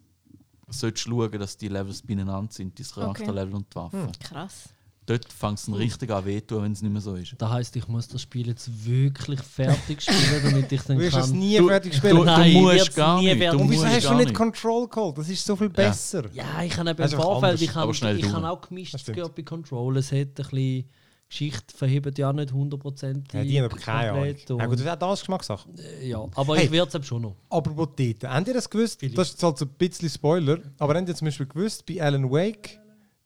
[0.71, 4.11] solltest du schauen, dass die Levels beieinander sind, dein Charakterlevel und die Waffen.
[4.19, 4.69] Krass.
[5.07, 7.33] Dort fängt es dann richtig an wehtun, wenn es nicht mehr so ist.
[7.37, 11.17] Das heisst, ich muss das Spiel jetzt wirklich fertig spielen, damit ich Du dann wirst
[11.17, 11.39] es kann.
[11.39, 12.15] nie Du- fertig Du, spielen.
[12.17, 13.39] du Nein, musst wird's gar nie nicht.
[13.39, 13.57] werden.
[13.57, 14.33] Du Und wieso musst hast du nicht.
[14.33, 15.17] Control geholt?
[15.17, 16.31] Das ist so viel besser.
[16.33, 19.97] Ja, ich habe eben im Vorfeld, ich habe, auch gemischt gehört bei Control.
[19.97, 20.89] Es hat ein bisschen
[21.31, 24.23] Geschichte verhebt ja nicht 100% Ja, die haben aber keine Ahnung.
[24.25, 25.69] komplett Ja, gut, das ist auch das Geschmackssache.
[26.01, 26.65] Äh, Ja, aber Hey.
[26.65, 27.35] ich werde es eben schon noch.
[27.49, 28.23] Aber wo dort?
[28.25, 29.01] Habt ihr das gewusst?
[29.01, 30.59] Das ist jetzt halt so ein bisschen Spoiler.
[30.77, 32.77] Aber habt ihr zum Beispiel gewusst, bei Alan Wake,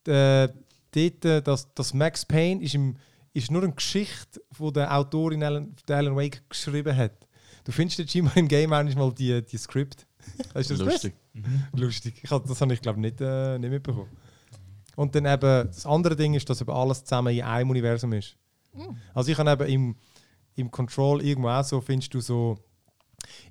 [0.08, 0.48] äh,
[0.92, 2.96] dort, dass, dass Max Payne ist, im,
[3.34, 7.14] ist nur eine Geschichte, die der Autorin Alan, der Alan Wake geschrieben hat.
[7.64, 10.06] Du findest dort scheinbar im Game manchmal die, die Skript.
[10.54, 11.04] Hast du das gewusst?
[11.04, 11.14] Lustig.
[11.74, 12.14] Lustig.
[12.24, 14.10] Ich das habe ich glaube nicht, äh, nicht mitbekommen.
[14.96, 18.38] Und dann eben, das andere Ding ist, dass eben alles zusammen in einem Universum ist.
[19.14, 19.96] Also ich habe eben im,
[20.56, 22.58] im Control irgendwo auch so, findest du so,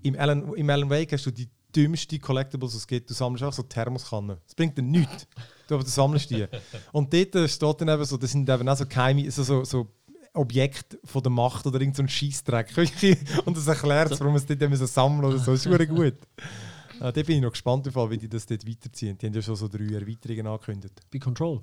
[0.02, 3.10] im Alan, im Alan Wake hast du die dümmste Collectibles, die es gibt.
[3.10, 4.36] Du sammelst auch so Thermoskannen.
[4.44, 5.26] Das bringt dir nichts.
[5.66, 6.46] Du, aber du sammelst die.
[6.92, 9.88] Und dort steht dann eben so, das sind eben auch so geheime, so, so, so
[10.34, 12.72] Objekte von der Macht oder irgendein so Scheissdreck.
[13.44, 15.52] Und das erklärt warum es dort sammeln oder so.
[15.52, 16.14] Das ist gut.
[17.00, 19.16] Äh, da bin ich noch gespannt, auf, wie die das dort weiterziehen.
[19.18, 21.00] Die haben ja schon so drei Erweiterungen angekündigt.
[21.12, 21.62] Bei Control.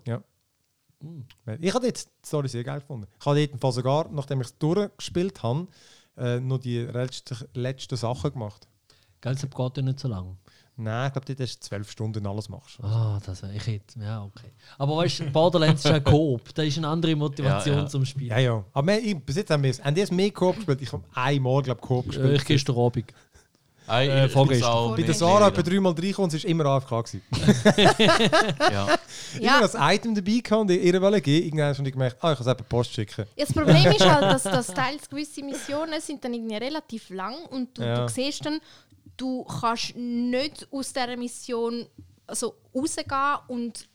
[1.60, 3.08] Ich habe jetzt die Story sehr geil gefunden.
[3.20, 5.68] Ich habe Fall sogar, nachdem ich es durchgespielt habe,
[6.18, 8.68] äh, noch die letzten, letzten Sachen gemacht.
[9.22, 10.38] Gell, es geht ja nicht so lang.
[10.78, 12.80] Nein, ich glaube, dort hast du zwölf Stunden alles machst.
[12.82, 14.00] Ah, das ich hätte.
[14.00, 14.52] Ja, okay.
[14.80, 16.54] Aber weißt du, Borderlands ist ja Coop.
[16.56, 17.88] Da ist eine andere Motivation Ja, ja.
[17.88, 18.30] zum Spielen.
[18.30, 18.66] Ja, ja.
[18.74, 19.84] Aber wir, ich, bis jetzt haben wir es.
[19.84, 20.82] Haben die es mehr Coop gespielt?
[20.82, 22.42] Ich habe einmal, glaube ich, Coop Äh, gespielt.
[22.42, 23.14] ich gestern Abend.
[23.92, 24.96] Äh, Äh, ich vorgestern.
[24.96, 26.89] Bei der Sarah etwa dreimal reingekommen und sie war immer AFK.
[27.04, 27.22] Gewesen.
[28.72, 28.98] Ja.
[29.36, 31.44] Immer Ja, das Item dabei gehabt und ihr wollen gehen.
[31.46, 33.26] Irgendwann habe ich gemerkt, ah, ich kann es eben Post schicken.
[33.36, 37.36] Ja, das Problem ist halt, dass, dass teils gewisse Missionen sind dann irgendwie relativ lang
[37.50, 38.06] und du, Ja.
[38.06, 38.60] du siehst dann,
[39.18, 41.86] du kannst nicht aus dieser Mission
[42.28, 43.88] also rausgehen und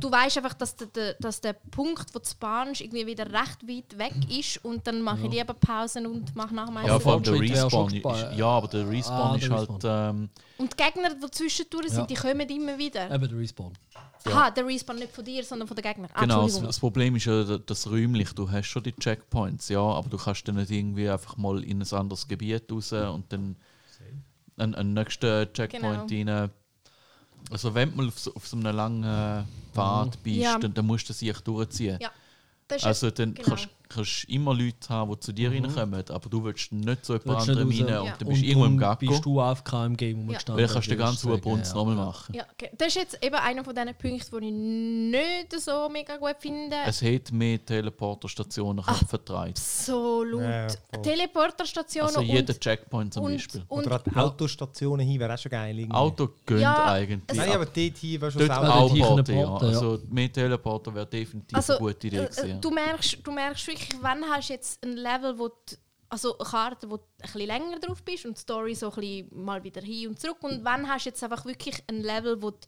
[0.00, 3.66] du weißt einfach, dass der, der, dass der Punkt, wo du spawnst, irgendwie wieder recht
[3.66, 7.14] weit weg ist und dann mache ich lieber Pausen und mache nachher mal Ja, vor
[7.14, 7.94] allem der Respawn.
[7.94, 8.04] Ist,
[8.36, 9.70] ja, aber der Respawn Ah, ist der halt.
[9.70, 10.16] Respawn.
[10.16, 12.06] Ähm, Und die Gegner, die zwischendurch sind, Ja.
[12.06, 13.10] die kommen immer wieder.
[13.14, 13.72] Eben der Respawn.
[14.24, 16.08] Aha, der Respawn nicht von dir, sondern von den Gegnern.
[16.14, 18.32] Ah, genau, das, das Problem ist ja da- das räumlich.
[18.32, 21.82] Du hast schon die Checkpoints, ja, aber du kannst dann nicht irgendwie einfach mal in
[21.82, 23.56] ein anderes Gebiet raus und dann
[24.58, 26.50] einen, einen nächsten Checkpoint rein.
[27.50, 30.58] Also wenn du mal auf so, auf so einem langen Pfad bist, Ja.
[30.58, 31.98] dann, dann musst du sich durchziehen.
[32.00, 32.10] Ja,
[32.68, 33.48] das ist Also dann genau.
[33.48, 37.26] kannst kannst immer Leute haben, die zu dir reinkommen, aber du willst nicht so jemand
[37.38, 38.00] Willst anderem nicht rein raus.
[38.02, 38.14] und Ja.
[38.18, 39.06] dann bist du irgendwo im Gacko.
[39.06, 40.56] bist du AFK im Game rumgestanden.
[40.56, 41.74] Weil dann kannst du den ganzen Brunz ja.
[41.74, 42.34] nochmal machen.
[42.34, 42.70] Ja, okay.
[42.76, 44.52] Das ist jetzt eben einer von diesen Punkten, die ich
[45.52, 46.76] nicht so mega gut finde.
[46.86, 49.58] Es hat mehr Teleporterstationen vertreibt.
[49.58, 50.42] Absolut.
[50.42, 50.66] Ja.
[51.02, 53.62] Teleporterstationen Also jeder und, Checkpoint zum und, Beispiel.
[53.68, 55.78] und Oder an Autostationen hin wäre auch schon geil.
[55.78, 55.94] irgendwie.
[55.96, 57.38] Auto gönnt Ja, eigentlich.
[57.38, 58.74] Nein, aber dort hin wäre schon sauber.
[58.74, 59.40] auch Porte, ja.
[59.42, 59.54] Ja.
[59.56, 62.44] Also mehr Teleporter wäre definitiv also, eine gute Idee äh, gewesen.
[62.46, 62.56] äh, ja.
[62.58, 65.76] du, merkst, du merkst wirklich, wann hast du jetzt ein Level, wo du,
[66.08, 69.00] also eine Karte, wo du ein bisschen länger drauf bist und die Story so ein
[69.00, 72.42] bisschen mal wieder hin und zurück und wann hast du jetzt einfach wirklich ein Level,
[72.42, 72.58] wo du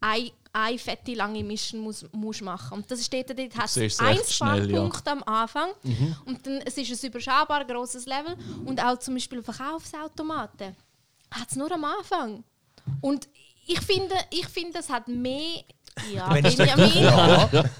[0.00, 3.80] eine, eine fette lange Mission muss, musst machen und das ist dort, dort hast du
[3.80, 4.90] einen recht schnell, ja.
[5.06, 5.70] Am Anfang
[6.26, 10.76] und dann es ist ein überschaubar grosses Level und auch zum Beispiel Verkaufsautomaten
[11.30, 12.44] hat es nur am Anfang
[13.00, 13.28] und
[13.66, 15.62] ich finde, ich finde, es hat mehr
[16.12, 17.48] ja, Wenn ich Benjamin, ja.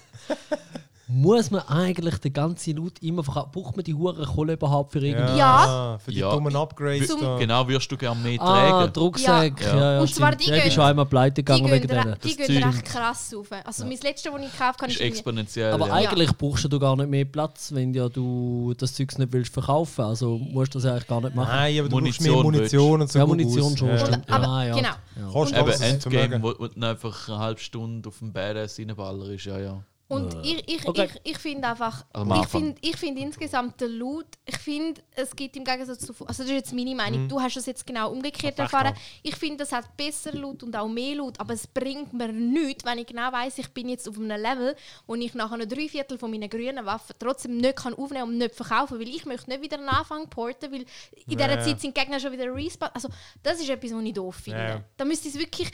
[1.14, 3.50] Muss man eigentlich den ganzen Loot immer verkaufen?
[3.52, 5.36] Braucht man die hure Kohle überhaupt für irgendwie?
[5.38, 5.98] Ja.
[6.02, 6.30] Für die Ja.
[6.30, 7.08] dummen Upgrades.
[7.08, 7.36] Zum- da.
[7.38, 8.92] Genau, würdest du gerne mehr Ah, tragen.
[8.94, 9.60] Drucksack.
[9.60, 9.66] Ja.
[9.76, 9.92] Ja.
[9.94, 12.16] Ja, Und zwar die Der ist gehen- schon einmal pleite die gegangen gehen, wegen denen.
[12.24, 13.46] die gehen Zeug- recht krass rauf.
[13.64, 15.72] Also mein letztes, das ich gekauft habe, ist ist exponentiell.
[15.72, 15.92] Aber ja.
[15.92, 20.04] eigentlich brauchst du gar nicht mehr Platz, wenn ja du das Zeug nicht willst verkaufen.
[20.04, 21.48] Also musst du das eigentlich gar nicht machen.
[21.52, 23.18] Nein, aber du brauchst Munition mehr Munition und so.
[23.18, 23.98] Ja, Munition schon, Ja.
[23.98, 24.30] stimmt.
[24.32, 24.74] aber, Ah, ja.
[24.76, 24.88] genau.
[24.88, 25.26] Ja.
[25.30, 29.26] Kostet Eben Endgame, wo, wo du dann einfach eine halbe Stunde auf dem Badass reinballer
[29.28, 29.82] ist, ja, ja.
[30.12, 31.08] Und Äh, ich, ich, okay.
[31.24, 35.56] ich, ich finde einfach, ich finde ich find insgesamt den Loot, ich finde, es gibt
[35.56, 38.58] im Gegensatz zu, also das ist jetzt meine Meinung, du hast es jetzt genau umgekehrt
[38.58, 38.94] erfahren.
[39.22, 42.84] Ich finde, es hat besser Loot und auch mehr Loot, aber es bringt mir nichts,
[42.84, 46.18] wenn ich genau weiß, ich bin jetzt auf einem Level, wo ich nach einem Dreiviertel
[46.18, 49.62] von meinen grünen Waffen trotzdem nicht kann aufnehmen und nicht verkaufen, weil ich möchte nicht
[49.62, 50.86] wieder einen Anfang porten, weil in
[51.26, 51.60] dieser ja.
[51.60, 52.90] Zeit sind die Gegner schon wieder respawn.
[52.94, 53.08] Also
[53.42, 54.58] das ist etwas, was ich doof finde.
[54.58, 54.84] Ja.
[54.96, 55.70] Da müsste es wirklich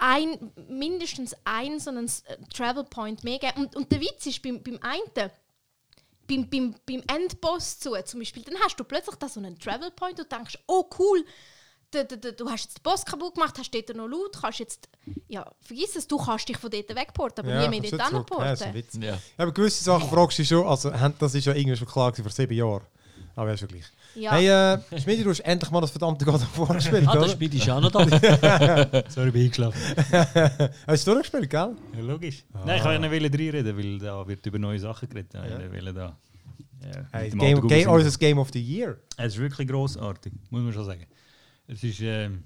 [0.00, 3.64] ein, mindestens einen so einen äh, Travel Point mehr geben.
[3.64, 5.30] Und, und der Witz ist beim, beim einen,
[6.26, 9.90] beim, beim, beim Endboss zu, zum Beispiel, dann hast du plötzlich da so einen Travel
[9.90, 11.24] Point und denkst, oh cool,
[11.90, 14.60] du, du, du, du hast jetzt den Boss kaputt gemacht, hast dort noch Loot, kannst
[14.60, 14.88] jetzt,
[15.28, 18.26] ja, vergiss es, du kannst dich von dort wegporten, aber nie mehr dort zurück.
[18.30, 18.74] Ja, das ist ein anporten.
[18.74, 18.98] Witz.
[19.00, 19.10] Ja.
[19.12, 22.24] Ja, aber gewisse Sachen fragst du schon, also das ist ja irgendwie schon klar gewesen
[22.24, 22.86] vor sieben Jahren.
[23.36, 23.84] Aber ja, schon gleich.
[24.14, 24.32] Ja.
[24.32, 27.32] Hey, äh, Schmidi, du hast endlich mal das verdammte God of War gespielt, Ah, das?
[27.32, 27.92] Spiel ist auch noch.
[29.10, 29.80] Sorry, bin eingeschlafen.
[30.86, 31.76] Hast du durchgespielt, gell?
[31.94, 32.44] Ja, logisch.
[32.66, 35.32] Nein, ich wollte ja nicht reinreden, weil da wird über neue Sachen geredet.
[35.34, 35.72] Ja.
[35.72, 36.16] Wollte da.
[36.82, 38.98] Ja, Hey, Game, Game, unser Game of the Year.
[39.16, 41.06] Es ist wirklich grossartig, muss man schon sagen.
[41.66, 42.44] Es ist ähm,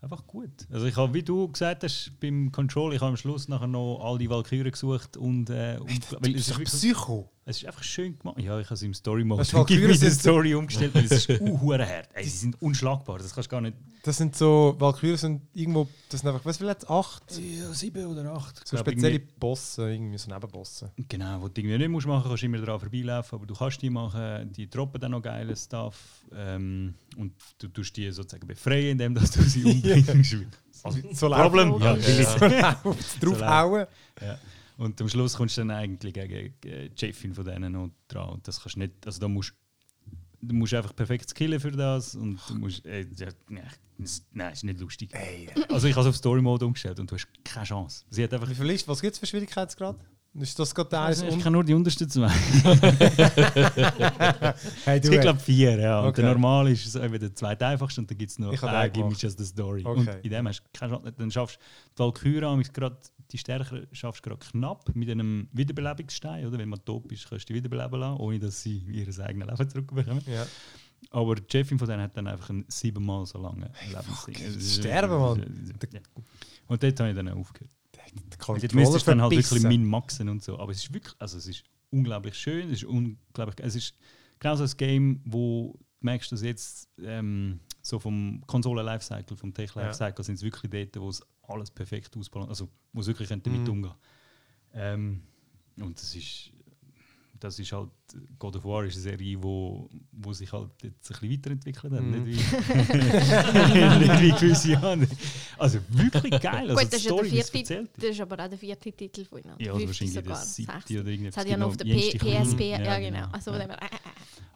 [0.00, 0.50] einfach gut.
[0.72, 4.00] Also ich habe, wie du gesagt hast, beim Control, ich habe am Schluss nachher noch
[4.02, 7.30] all die Valkyren gesucht und, äh, und weil es ist ist, doch wirklich, Psycho.
[7.48, 8.38] Es ist einfach schön gemacht.
[8.40, 10.94] Ja, ich habe es im Story Mode Das Gib Valkyren mir die sind- Story umgestellt,
[10.94, 12.08] weil es ist uh, hart.
[12.12, 13.76] Ey, sie sind unschlagbar, das kannst du gar nicht.
[14.02, 16.88] Das sind so, Valkyrie sind irgendwo, das sind einfach, was will jetzt?
[16.90, 17.22] Acht?
[17.38, 18.66] Ja, sieben oder acht.
[18.66, 20.92] So spezielle Bosse, irgendwie so Nebenbosse.
[21.08, 23.80] Genau, wo du irgendwie nicht musst machen, kannst du immer daran vorbeilaufen, aber du kannst
[23.80, 28.90] die machen, die droppen dann noch geile Stuff ähm, und du tust die sozusagen befreien,
[28.92, 30.36] indem dass du sie umbringst.
[30.82, 31.80] Also, So Problem?
[31.80, 33.86] Ja, so laufen, draufhauen.
[34.20, 34.38] ja.
[34.78, 38.28] Und am Schluss kommst du dann eigentlich gegen äh, die Chefin von denen noch dran
[38.30, 39.54] und das kannst du nicht, also da musst
[40.42, 43.64] du musst einfach perfekt skillen für das und du musst, äh, ja, nein,
[44.02, 44.22] es-
[44.52, 45.10] ist nicht lustig.
[45.70, 48.04] Also ich habe es auf Story Mode umgestellt und du hast keine Chance.
[48.10, 49.96] Sie hat einfach Wie viel ist, was gibt es für Schwierigkeitsgrad?
[50.38, 51.34] Ist das gerade also eins?
[51.36, 52.28] ich kann nur die untersten zwei.
[54.84, 56.00] Hey, Es gibt glaube vier, ja.
[56.00, 56.22] Und Okay.
[56.22, 58.70] der normale ist so eben der zweite einfachste und dann gibt es noch Ich hab
[58.72, 59.22] äh, me gemacht.
[59.22, 59.82] just the story.
[59.84, 59.98] Okay.
[60.00, 61.12] Und in dem hast du keine Chance.
[61.16, 61.60] Dann schaffst du
[61.94, 62.98] die Valkyrie gerade
[63.32, 66.58] die stärkere schaffst du gerade knapp mit einem Wiederbelebungsstein, oder?
[66.58, 69.70] Wenn man tot ist, kannst du die wiederbeleben lassen, ohne dass sie ihr eigenes Leben
[69.70, 70.22] zurückbekommen.
[70.26, 70.46] Ja.
[71.10, 73.68] Aber die Chefin von denen hat dann einfach einen siebenmal so langen
[74.28, 75.38] ist- sterben, Mann.
[75.92, 76.00] Ja.
[76.68, 77.70] Und dort habe ich dann aufgehört.
[78.46, 80.58] Und jetzt müsste ich dann halt wirklich min maxen und so.
[80.58, 83.94] Aber es ist wirklich, also es ist unglaublich schön, es ist unglaublich, es ist
[84.38, 90.24] genau so ein Game, wo du merkst, dass jetzt ähm, so vom Konsolen-Lifecycle, vom Tech-Lifecycle
[90.24, 93.68] sind es wirklich dort, wo es alles perfekt ausbalanciert, also wo es wirklich damit Mhm.
[93.68, 93.94] umgehen.
[94.74, 95.22] Ähm,
[95.80, 96.50] und das ist,
[97.38, 97.90] das ist halt,
[98.38, 102.00] God of War ist eine Serie, wo, wo sich halt jetzt ein bisschen weiterentwickelt hat,
[102.02, 102.24] Mhm.
[102.24, 102.32] nicht, wie,
[104.00, 105.10] nicht wie gewisse andere.
[105.58, 108.04] Also wirklich geil, also Gut, die das ist ja Story, der wie es vierte, das
[108.10, 109.54] ist aber auch der vierte Titel von ihnen.
[109.58, 111.00] ja, also wahrscheinlich sogar, der siebte sechste.
[111.00, 111.34] oder irgendetwas.
[111.36, 113.10] Das hat ja noch auf der PSP, ja, genau.
[113.20, 113.28] genau.
[113.32, 113.58] Also, Ja.
[113.58, 113.78] äh, äh, äh.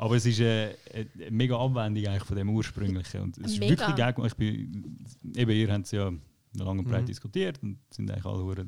[0.01, 3.21] Aber es ist eine, eine mega Abwendung eigentlich von dem ursprünglichen.
[3.21, 3.71] Und es ist Mega.
[3.79, 4.31] wirklich geil gemacht.
[4.33, 4.97] Ich bin,
[5.37, 6.11] eben, ihr habt es ja
[6.55, 7.07] lange und breit Mhm.
[7.07, 8.67] diskutiert und sind eigentlich alle hure,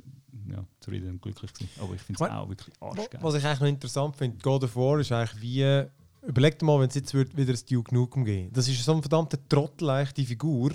[0.50, 1.70] ja, zufrieden und glücklich gewesen.
[1.80, 3.22] Aber ich finde es auch wirklich arschgeil.
[3.22, 5.82] Was ich eigentlich noch interessant finde, God of War ist eigentlich wie.
[6.24, 9.00] Überleg dir mal, wenn es jetzt wieder ein Duke Nukem geben Das ist so ein
[9.00, 10.72] verdammter Trottel, die Figur.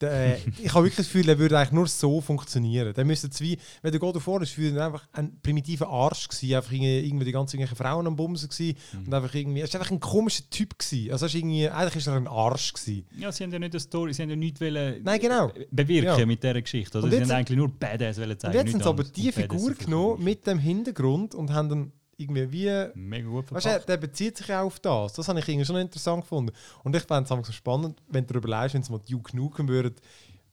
[0.00, 2.94] Der, äh, ich habe wirklich das Gefühl, er würde eigentlich nur so funktionieren.
[2.94, 6.28] Der müsste wie, wenn der God of War ist, würde er einfach ein primitiver Arsch
[6.28, 9.06] gewesen, einfach irgendwie, irgendwie die ganzen irgendwelche Frauen am Bumsen gewesen Mhm.
[9.06, 11.12] und einfach irgendwie, er ist einfach ein komischer Typ gewesen.
[11.12, 13.06] Also ist irgendwie, eigentlich ist er ein Arsch gewesen.
[13.18, 15.52] Ja, sie haben ja nicht eine Story, sie haben ja nichts wollen Nein, genau.
[15.70, 16.26] bewirken Ja.
[16.26, 16.98] mit dieser Geschichte.
[16.98, 18.56] Also sie haben eigentlich nur Badass wollen zeigen.
[18.58, 22.52] Und jetzt haben sie aber die Figur genommen mit dem Hintergrund und haben dann irgendwie
[22.52, 23.84] wie Mega gut Weißt verpackt.
[23.88, 25.14] du, der bezieht sich ja auf das.
[25.14, 26.52] Das habe ich irgendwie schon interessant gefunden.
[26.84, 29.66] Und ich fände es so spannend, wenn du darüber leist, wenn es mal Duke Nukem
[29.68, 29.94] würde.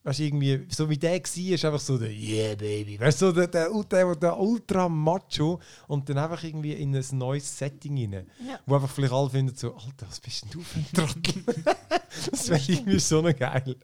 [0.04, 2.98] Weißt du, irgendwie, so wie der war, ist einfach so der Yeah, Baby.
[2.98, 7.04] Weißt du, so der, der, der, der ultra Macho und dann einfach irgendwie in ein
[7.12, 8.26] neues Setting rein.
[8.46, 8.58] Ja.
[8.64, 11.44] Wo einfach vielleicht alle finden, so, Alter, was bist denn du für ein Trottel?
[12.30, 13.76] das wäre irgendwie so geil.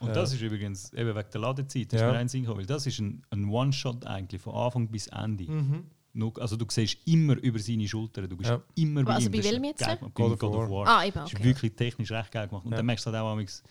[0.00, 0.14] Und Ja.
[0.14, 2.06] das ist übrigens eben wegen der Ladezeit, das Ja.
[2.08, 5.08] ist mir ein Sinn gekommen, weil das ist ein, ein One-Shot eigentlich, von Anfang bis
[5.08, 5.44] Ende.
[5.50, 5.84] Mhm.
[6.16, 8.62] Nur- Also du siehst immer über seine Schulter, du bist Ja.
[8.74, 9.32] immer bei Also ihm.
[9.32, 9.84] bei Das ist welchem jetzt?
[9.86, 10.86] God Bei of God of War.
[10.86, 11.44] Ah, eben, Das ist okay.
[11.44, 12.64] wirklich technisch recht geil gemacht.
[12.64, 12.78] Und Ja.
[12.78, 13.62] dann merkst du halt auch amigs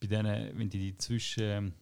[0.00, 1.42] bei denen, wenn die, die zwischen...
[1.42, 1.72] ähm,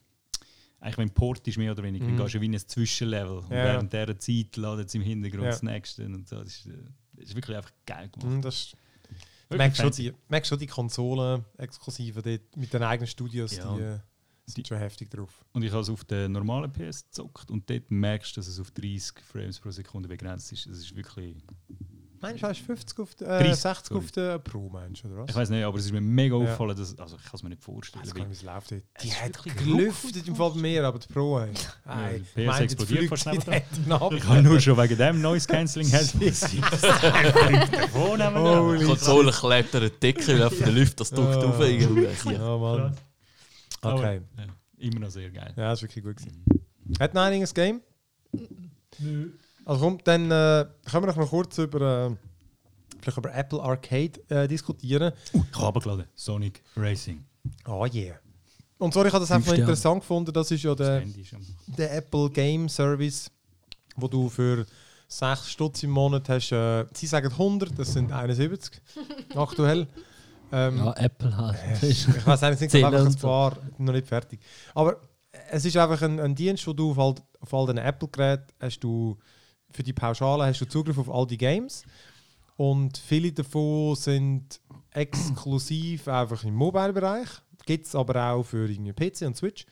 [0.81, 2.17] eigentlich wenn Port ist mehr oder weniger, Mhm.
[2.17, 3.39] dann gehst du wie in ein Zwischenlevel.
[3.39, 3.65] Und Ja.
[3.65, 5.51] während dieser Zeit ladet es im Hintergrund Ja.
[5.51, 6.37] das nächste und so.
[6.37, 6.73] Das ist, äh,
[7.15, 8.31] das ist wirklich einfach geil gemacht.
[8.37, 8.73] Mhm, das
[9.49, 10.03] du merkst schon, fancy.
[10.11, 13.75] die, merkst schon die Konsolen exklusive dort mit den eigenen Studios, Ja.
[13.75, 13.99] die äh,
[14.47, 15.30] sind Die- schon heftig drauf.
[15.53, 18.61] Und ich habe es auf der normalen PS gezockt und dort merkst du, dass es
[18.61, 20.66] auf 30 Frames pro Sekunde begrenzt ist.
[20.66, 21.36] Das ist wirklich
[22.20, 23.99] Meinst du, hast 50 auf die, äh, 30, 60 sorry.
[24.05, 25.28] auf den Pro, meinst du, oder was?
[25.30, 26.42] Ich weiß nicht, aber es ist mir mega Ja.
[26.42, 28.03] aufgefallen, dass, also ich kann es mir nicht vorstellen.
[28.03, 28.70] Ich weiß wie- gar nicht, wie es läuft.
[28.70, 28.82] dort.
[29.03, 31.53] Die hat gelüftet im Fall mir, aber die Pro, ey.
[31.84, 33.26] Ja, Ey, die PS explodiert fast.
[33.26, 33.47] Ich
[34.26, 36.47] habe nur schon wegen dem Noise Cancelling Headphones.
[38.86, 39.32] Konsole
[39.72, 41.18] der Decke, weil auf der Lüfter das Ja.
[41.18, 41.61] auf.
[41.61, 42.09] irgendwie.
[42.32, 42.97] Ja, Mann.
[43.85, 44.20] Okay.
[44.78, 45.53] Immer noch sehr geil.
[45.57, 46.16] Ja, das war wirklich gut.
[46.16, 46.45] Gewesen.
[47.01, 47.80] Hat noch einiges Game?
[49.64, 52.16] Also komm, dann äh, können wir noch mal kurz über, äh,
[53.01, 55.12] vielleicht über Apple Arcade äh, diskutieren.
[55.32, 56.05] Ich habe abgeladen.
[56.14, 57.24] Sonic Racing.
[57.66, 58.16] Oh yeah.
[58.78, 59.70] Und sorry, ich habe das einfach noch Sterne.
[59.70, 60.32] interessant gefunden.
[60.32, 61.03] Das ist ja der,
[61.66, 63.30] der Apple Game Service,
[63.97, 64.66] wo du für
[65.09, 66.53] 6 Stutz im Monat hast.
[66.53, 68.82] Äh, sie sagen 100, das sind 71
[69.35, 69.87] aktuell.
[70.55, 71.59] Ähm, Ja, Apple halt.
[71.82, 74.40] ich weiß nicht, es sind Zählen einfach ein paar noch nicht fertig.
[74.74, 75.00] Aber
[75.50, 78.78] es ist einfach ein, ein Dienst, wo du auf all, auf all den Apple-Geräten hast
[78.80, 79.18] du
[79.70, 81.82] für die Pauschale hast du Zugriff auf all die Games.
[82.57, 84.61] Und viele davon sind
[84.92, 87.28] exklusiv einfach im Mobile-Bereich.
[87.66, 89.66] Gibt es aber auch für irgendwie PC und Switch.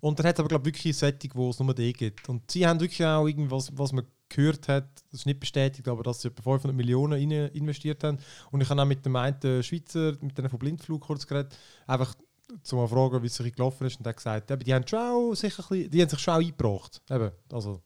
[0.00, 2.28] Und dann hat es aber, glaube ich, wirklich eine Setting, wo es nur die gibt.
[2.28, 6.02] Und sie haben wirklich auch irgendwas, was man gehört hat, das ist nicht bestätigt, aber
[6.02, 8.18] dass sie etwa 500 Millionen rein investiert haben.
[8.50, 11.56] Und ich habe auch mit dem einen Schweizer, mit denen von Blindflug kurz geredet,
[11.86, 12.14] einfach
[12.62, 13.98] zu mal fragen, wie es sich gelaufen ist.
[13.98, 16.34] Und er hat gesagt, eben, die haben schon sicher ein bisschen, die haben sich schon
[16.34, 17.02] eingebracht.
[17.10, 17.82] Eben, also,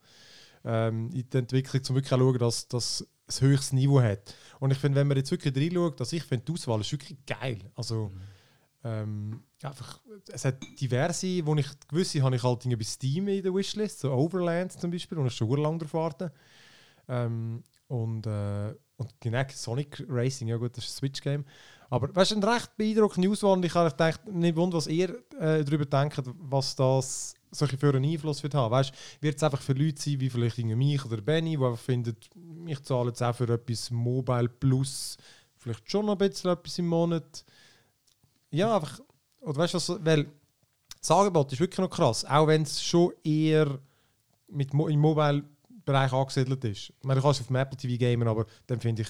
[0.64, 4.34] ähm, in die Entwicklung, um wirklich zu schauen, dass das ein höchstes Niveau hat.
[4.60, 7.18] Und ich finde, wenn man jetzt wirklich reinschaut, dass ich finde, die Auswahl ist wirklich
[7.26, 7.58] geil.
[7.74, 8.12] Also,
[8.84, 13.54] ähm, einfach, es hat diverse, wo ich gewisse habe ich halt bei Steam in der
[13.54, 16.32] Wishlist, so Overland zum Beispiel, und ich schon lange drauf warte.
[17.08, 21.44] Ähm, und, äh, und genau, Sonic Racing, ja gut, das ist ein Switch-Game.
[21.90, 25.10] Aber weißt du, eine recht beeindruckende Auswahl und ich habe gedacht, nicht wundern, was ihr
[25.38, 28.72] äh, darüber denkt, was das solche für einen Einfluss wird haben.
[28.72, 32.16] Weißt wird es einfach für Leute sein, wie vielleicht mich oder Benny, die einfach finden,
[32.66, 35.18] ich zahle jetzt auch für etwas Mobile Plus
[35.62, 37.44] vielleicht schon noch ein bisschen etwas im Monat.
[38.52, 39.00] Ja, einfach,
[39.40, 40.30] oder weißt du, was, weil
[41.00, 43.78] das Angebot ist wirklich noch krass, auch wenn es schon eher
[44.48, 46.90] mit Mo im Mobile-Bereich angesiedelt ist.
[46.90, 49.08] Ich meine, du kannst auf dem Apple TV gamen, aber dann finde ich,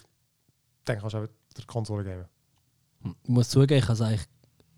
[0.84, 2.24] dann kannst du auch der Konsole gamen.
[3.24, 4.26] Ich muss zugeben, ich habe eigentlich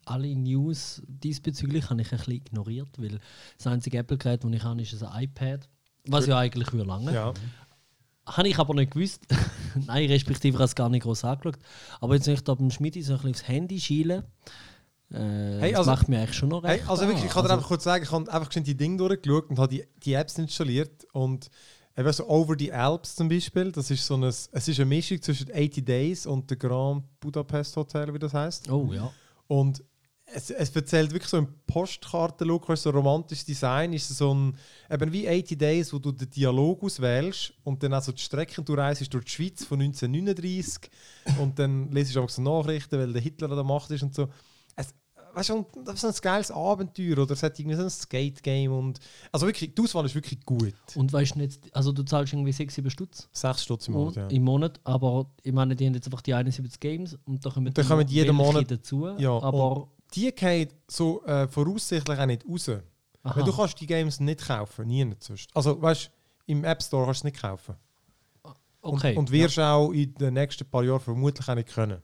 [0.06, 3.20] alle News diesbezüglich habe ich ein bisschen ignoriert, weil
[3.56, 5.68] das einzige Apple-Gerät, das ich habe, ist ein iPad.
[6.06, 7.12] Was ja eigentlich würde lange.
[7.12, 7.32] Ja.
[8.26, 9.20] Habe ich aber nicht gewusst.
[9.86, 11.58] Nein, respektive ich habe es gar nicht groß angeschaut.
[12.00, 14.24] Aber jetzt, wenn ich beim Schmiedi so ein bisschen aufs Handy schiele,
[15.12, 15.16] äh,
[15.60, 16.88] Hey, das also- macht mir eigentlich schon noch Hey, recht.
[16.88, 17.56] also wirklich, ich kann dir an.
[17.56, 21.06] einfach kurz sagen, ich habe einfach die Dinge durchgeschaut und habe die, die Apps installiert
[21.12, 21.50] und
[21.96, 25.20] eben so Over the Alps zum Beispiel, das ist so ein, es ist eine Mischung
[25.20, 28.70] zwischen 80 Days und der Grand Budapest Hotel, wie das heißt.
[28.70, 29.12] Oh ja.
[29.46, 29.84] Und
[30.34, 34.56] es, es erzählt wirklich so im Postkarten-Look, so romantisches Design, ist so ein,
[34.90, 38.74] eben wie 80 Days, wo du den Dialog auswählst und dann also die Strecken du
[38.74, 40.90] reist durch die Schweiz von 1939
[41.40, 44.12] und dann lesest du auch so Nachrichten, weil der Hitler an der Macht ist und
[44.14, 44.28] so.
[44.74, 44.88] Es,
[45.34, 48.98] weißt du, das ist ein geiles Abenteuer oder es hat irgendwie so ein Skate-Game und
[49.30, 50.74] also wirklich, die Auswahl ist wirklich gut.
[50.96, 54.16] Und weißt du nicht, also du zahlst irgendwie 6, 7 Stutz Sechs Stutz im Monat,
[54.16, 54.26] ja.
[54.26, 57.68] im Monat, aber ich meine, die haben jetzt einfach die 71 Games und da kommen,
[57.68, 59.08] Und dann kommen jeden Monat- dazu.
[59.18, 62.68] Ja, aber Die gehen so äh, voraussichtlich auch nicht raus.
[62.68, 62.82] aha.
[63.36, 65.50] Weil du kannst die Games nicht kaufen, nie nicht sonst.
[65.54, 66.10] Also weißt
[66.46, 67.74] im App Store kannst du es nicht kaufen.
[68.82, 69.12] okay.
[69.12, 72.02] Und, und wirst auch in den nächsten paar Jahren vermutlich auch nicht können.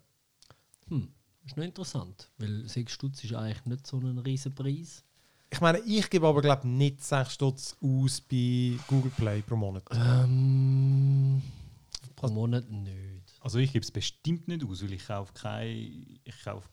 [0.91, 0.97] ja.
[0.97, 1.09] hm.
[1.47, 5.05] ist noch interessant, weil 6 Stutz ist eigentlich nicht so ein riesen Preis.
[5.53, 9.85] Ich meine, ich gebe aber glaube nicht 6 Stutz aus bei Google Play pro Monat.
[9.93, 11.43] Ähm,
[12.17, 12.97] pro Also- Monat nicht.
[13.43, 16.69] Also ich gebe es bestimmt nicht aus, weil ich kaufe kein, ich kaufe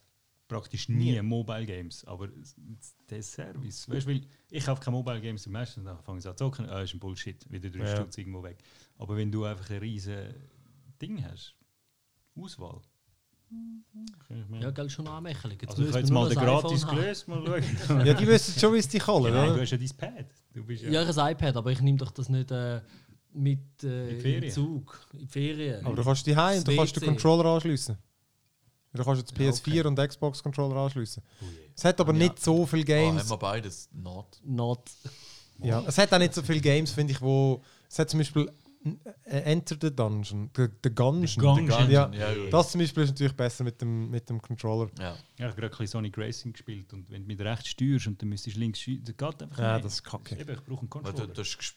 [0.48, 1.22] praktisch nie Nie.
[1.22, 2.06] Mobile Games.
[2.06, 2.30] Aber
[3.10, 6.26] der Service, weißt du, weil ich kaufe keine Mobile Games im meisten, dann fange ich
[6.28, 7.95] an zu zocken, ah, ist ein Bullshit, wieder drei Ja.
[7.98, 8.58] Stutz irgendwo weg.
[8.98, 10.34] Aber wenn du einfach ein riesen
[11.02, 11.54] Ding hast,
[12.36, 12.82] Auswahl.
[14.28, 15.62] kann ich mir- Ja, gell, schon anmächelig.
[15.68, 17.45] also ich müssen habe jetzt wir mal den gratis gelöst, mal
[17.88, 18.06] schauen.
[18.08, 20.26] Ja, die wissen schon, wie es dich kann, Ja, nein, du hast ja dein Pad.
[20.54, 22.82] Du bist ja, Ja, ich habe ein iPad, aber ich nehme doch das nicht äh,
[23.34, 24.52] mit In äh, im Ferien?
[24.52, 25.08] Zug.
[25.14, 25.86] In die Ferien.
[25.86, 27.10] Aber du kannst die heim und du kannst den.
[27.10, 27.98] Controller anschließen.
[28.98, 29.50] Du kannst jetzt Ja,
[29.82, 31.24] PS4 und Xbox Controller anschließen.
[31.41, 31.45] Oh.
[31.76, 32.20] Es hat aber Ja.
[32.20, 33.30] nicht so viele haben Games.
[33.30, 33.89] wir beides.
[33.93, 34.39] Not.
[34.43, 34.82] Not.
[35.64, 38.50] ja, es hat auch nicht so viele Games, finde ich, wo es hat zum Beispiel
[39.26, 41.28] äh, Enter the Dungeon, the, the Gungeon.
[41.28, 41.68] The Gungeon.
[41.68, 42.54] Gungeon, Ja, ja, gut.
[42.54, 44.89] Das zum Beispiel ist natürlich besser mit dem, mit dem Controller.
[44.98, 45.04] Ja.
[45.06, 48.08] Ja, ich habe gerade ein bisschen Sonic Racing gespielt und wenn du mit rechts steuerst
[48.08, 49.86] und dann müsstest du links schießen, das geht einfach Ja, nicht.
[49.86, 50.36] das ist kacke.
[50.39, 51.28] Eben, ich brauche einen Du, Controller.
[51.28, 51.74] du, hast ges-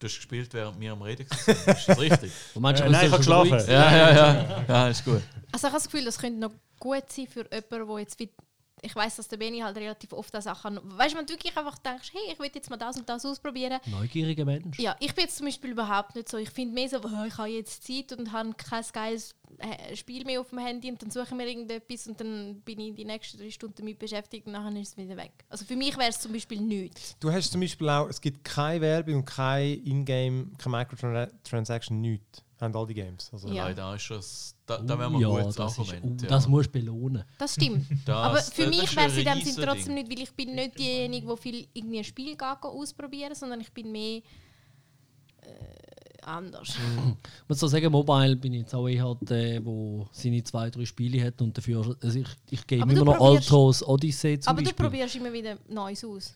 [0.00, 1.76] du hast gespielt, während wir am Reden waren.
[1.76, 2.32] Ist das richtig?
[2.54, 3.50] Und manchmal Äh, nein, ich habe geschlafen.
[3.70, 4.64] ja, ja, ja.
[4.68, 5.22] Ja, ist gut.
[5.52, 8.30] Also ich habe das Gefühl, das könnte noch gut sein für jemanden, der jetzt wie
[8.82, 10.80] ich weiß, dass der Benny halt relativ oft an Sachen.
[10.82, 13.24] Weißt du, wenn du wirklich einfach denkst, hey, ich will jetzt mal das und das
[13.24, 13.78] ausprobieren.
[13.86, 14.78] Neugieriger Mensch.
[14.78, 16.36] Ja, ich bin jetzt zum Beispiel überhaupt nicht so.
[16.36, 20.24] Ich finde mehr so, oh, ich habe jetzt Zeit und habe kein geiles äh, Spiel
[20.24, 23.04] mehr auf dem Handy und dann suche ich mir irgendetwas und dann bin ich die
[23.04, 25.32] nächsten drei Stunden damit beschäftigt und dann ist es wieder weg.
[25.48, 27.16] Also für mich wäre es zum Beispiel nichts.
[27.20, 32.42] Du hast zum Beispiel auch, es gibt keine Werbung und kein Ingame, keine Microtransaction, nichts.
[32.60, 33.30] Haben all die Games.
[33.32, 33.64] Also, Ja.
[33.64, 34.54] Nein, da ist das.
[34.66, 36.20] Da, da wäre mal ja, ein gutes das, ist, Argument.
[36.20, 36.28] uh, ja.
[36.30, 37.24] das musst du belohnen.
[37.38, 37.86] Das stimmt.
[38.04, 39.94] Das- Aber für das mich wäre es in dem Sinn trotzdem Ding.
[39.94, 43.90] nicht, weil ich bin nicht diejenige, die viel irgendwie ein Spiel ausprobieren, sondern ich bin
[43.90, 44.18] mehr
[45.42, 46.76] äh, anders.
[47.42, 50.84] Ich muss so sagen, Mobile bin ich jetzt auch eher der, der seine zwei, drei
[50.84, 54.50] Spiele hat und dafür, also ich, ich gebe Aber immer du noch Altos Odyssey zum
[54.50, 54.84] Aber du Beispiel.
[54.86, 56.34] probierst immer wieder Neues aus.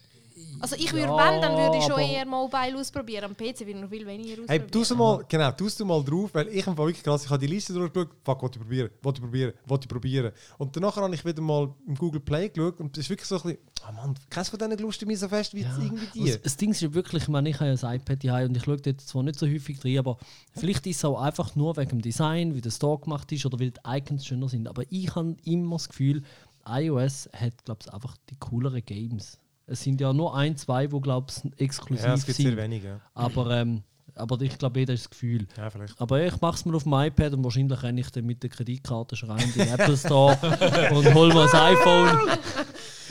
[0.61, 3.25] Also ich würde, Ja, wenn, dann würde ich schon eher Mobile ausprobieren.
[3.25, 4.49] Am PC würde ich noch viel weniger ausprobieren.
[4.49, 7.31] Hey, tust du mal, genau, tust du mal drauf, weil ich habe wirklich krass, ich
[7.31, 10.33] habe die Liste durchgeschaut, fuck, wollte ich probieren, wollte ich probieren, wollte ich probieren.
[10.59, 13.37] Und danach habe ich wieder mal im Google Play geschaut und es ist wirklich so
[13.37, 13.59] ein bisschen,
[13.89, 16.31] oh Mann, keins von diesen lustet mich so fest wie jetzt irgendwie die.
[16.31, 18.57] Das, das Ding ist ja wirklich, ich meine, ich habe ja ein iPad hier und
[18.57, 20.19] ich schaue dort zwar nicht so häufig drin, aber
[20.53, 23.61] vielleicht ist es auch einfach nur wegen dem Design, wie der Store gemacht ist oder
[23.61, 24.67] weil die Icons schöner sind.
[24.69, 26.23] Aber ich habe immer das Gefühl,
[26.67, 29.39] iOS hat, glaube ich, einfach die cooleren Games.
[29.67, 32.57] Es sind ja nur ein, zwei, die, glaube ich, exklusiv ja, es gibt sehr sind.
[32.57, 32.89] wenige.
[32.89, 33.01] ja.
[33.15, 33.83] Aber, ähm,
[34.15, 35.47] aber ich glaube, jeder ist das Gefühl.
[35.57, 35.99] Ja, vielleicht.
[36.01, 38.51] Aber ich mache es mir auf dem iPad und wahrscheinlich renne ich dann mit der
[38.51, 40.37] Kreditkarte schon rein in den Apple Store
[40.95, 42.29] und hole mir ein iPhone.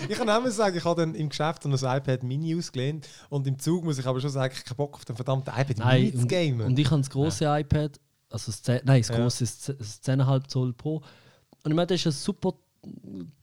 [0.07, 3.07] Ich kann auch mal sagen, ich habe dann im Geschäft so ein iPad Mini ausgelehnt
[3.29, 5.77] und im Zug muss ich aber schon sagen, ich habe Bock auf den verdammten iPad
[5.93, 6.61] Mini zu gamen.
[6.61, 7.99] und ich habe das große iPad,
[8.29, 9.15] also das, 10, nein, das Ja.
[9.17, 10.97] große, das 10 das 10,5 Zoll Pro.
[11.63, 12.53] Und ich meine, das ist ein super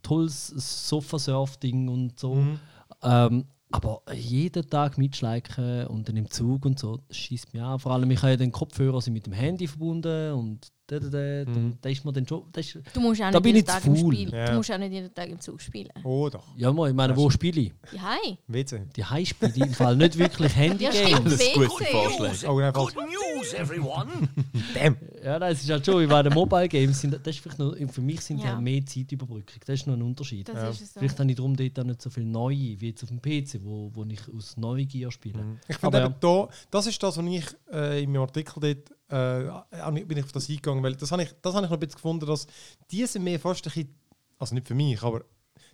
[0.03, 2.35] tolles Sofa-Surf-Ding und so.
[2.35, 2.61] Mhm.
[3.03, 7.79] Ähm, aber jeden Tag mitschleichen und dann im Zug und so, das schießt mich an.
[7.79, 11.45] Vor allem, ich habe ja den Kopfhörer sind mit dem Handy verbunden und da, da,
[11.45, 11.77] da, Mhm.
[11.81, 12.45] da ist man dann schon.
[12.53, 14.13] Das ist, Du musst auch Da nicht bin jeden ich Tag zu im faul.
[14.15, 14.33] Spiel.
[14.33, 14.47] Ja.
[14.47, 15.89] Du musst auch nicht jeden Tag im Zug spielen.
[16.05, 17.73] Oh doch, ja, mal, ich meine, wo spiele ich?
[17.93, 18.37] Ja, hi.
[18.49, 18.83] WC.
[18.97, 20.81] Die Heimspiele im Fall nicht wirklich Ja, stimmt.
[20.83, 21.25] Handy-Games.
[21.25, 21.85] Das ist gute.
[21.85, 22.49] Vorschläge.
[22.53, 22.93] Oh, einfach.
[22.95, 24.11] news, everyone!
[24.75, 24.97] Damn.
[25.25, 27.75] Ja, nein, es ist halt schon, ich meine, Mobile Games sind, das ist vielleicht noch,
[27.93, 28.53] für mich sind die Ja.
[28.55, 29.61] halt mehr Zeitüberbrückung.
[29.67, 30.49] Das ist noch ein Unterschied.
[30.49, 30.73] Das Ja.
[30.73, 30.85] so.
[30.99, 33.61] Vielleicht habe ich darum dort auch nicht so viel neue wie jetzt auf dem PC,
[33.63, 35.59] wo, wo ich aus Neugier spiele.
[35.69, 38.91] Ich finde Aber eben da, das ist das, was ich äh, in meinem Artikel dort,
[39.11, 39.49] äh,
[39.83, 41.77] auch nicht- bin ich auf das eingegangen, weil das habe ich, das habe ich noch
[41.77, 42.47] ein bisschen gefunden, dass
[42.91, 43.95] die sind mehr fast ein bisschen,
[44.39, 45.23] also nicht für mich, aber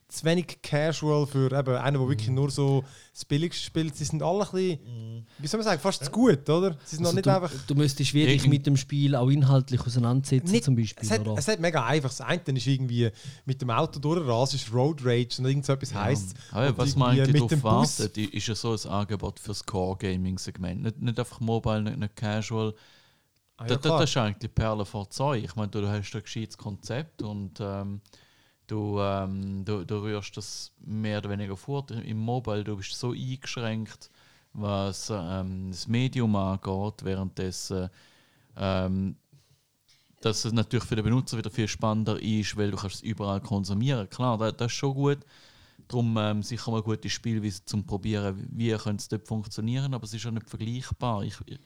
[0.09, 3.97] zu wenig casual für eben einen, der wirklich nur so das Billigste spielt.
[3.97, 6.77] Sie sind alle ein bisschen, wie soll man sagen, fast zu gut, oder?
[6.85, 7.51] Sie sind noch Also nicht du, einfach...
[7.67, 11.03] du müsstest wirklich mit dem Spiel auch inhaltlich auseinandersetzen, Nicht, zum Beispiel.
[11.05, 11.37] es, hat, oder?
[11.37, 12.11] es hat mega einfach.
[12.11, 13.11] Das eine ist irgendwie
[13.47, 16.35] mit dem Auto durchrasen, ist Road Rage und irgend so etwas heisst.
[16.53, 18.89] Ja, Und was irgendwie man eigentlich mit darauf dem Bus- wartet, ist ja so ein
[18.93, 20.83] Angebot für das Core-Gaming-Segment.
[20.85, 22.75] Nicht, nicht einfach Mobile, nicht, nicht Casual.
[23.59, 25.45] Ah, ja, das, das ist eigentlich die Perle vor Zeug.
[25.45, 28.01] Ich meine, du, hast ein gescheites Konzept und ähm,
[28.67, 31.91] du, ähm, du, du rührst das mehr oder weniger fort.
[31.91, 34.11] Im Mobile du bist so eingeschränkt,
[34.53, 37.89] was ähm, das Medium angeht, währenddessen
[38.57, 39.17] ähm,
[40.21, 43.41] dass es natürlich für den Benutzer wieder viel spannender ist, weil du kannst es überall
[43.41, 44.09] konsumieren.
[44.09, 45.19] Klar, das, das ist schon gut.
[45.89, 50.15] Darum ähm, sicher mal gute Spielweise zum Probieren, wie könnte es dort funktionieren, aber es
[50.15, 51.23] ist ja nicht vergleichbar.
[51.23, 51.61] Ich, ich,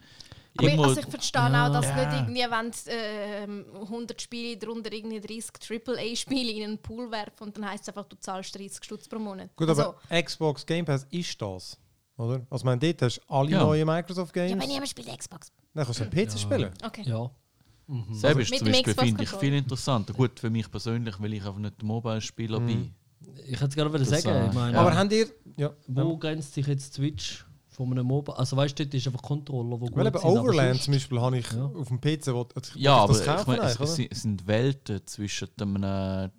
[0.60, 1.66] irgendwo- also ich verstehe Ja.
[1.68, 1.96] auch, dass Ja.
[1.96, 7.56] nicht irgendwie, wenn ähm, 100 Spiele, darunter irgendwie 30 AAA-Spiele in einen Pool werfen und
[7.56, 9.54] dann heisst es einfach, du zahlst 30 Stutz pro Monat.
[9.56, 11.78] Gut, also, aber Xbox Game Pass ist das,
[12.16, 12.40] oder?
[12.50, 13.60] Also, ich meine, dort hast du alle Ja.
[13.62, 14.50] neuen Microsoft Games.
[14.52, 15.52] ja, wenn jemand spielt Xbox.
[15.74, 16.72] Dann kannst du am PC spielen.
[16.84, 17.02] Okay.
[17.06, 17.30] ja.
[18.12, 20.12] Selber ist Mit zum dem Beispiel, Xbox finde ich, viel interessanter.
[20.14, 22.94] Gut, für mich persönlich, weil ich einfach nicht der Mobile-Spieler bin.
[23.46, 24.28] Ich hätte es gerade sagen.
[24.28, 25.26] äh, Ich meine, Aber habt ihr.
[25.56, 27.44] Ja, wo grenzt sich jetzt Switch
[27.88, 28.36] von einem Mobile?
[28.38, 30.94] Also weißt du, dort ist einfach Controller, wo gut Weil eben sind, aber Overland zum
[30.94, 31.64] Beispiel habe ich Ja.
[31.66, 32.26] auf dem PC.
[32.34, 36.30] Wo, also Ja, aber das ich kaufen es, eigentlich, es es sind Welten zwischen einem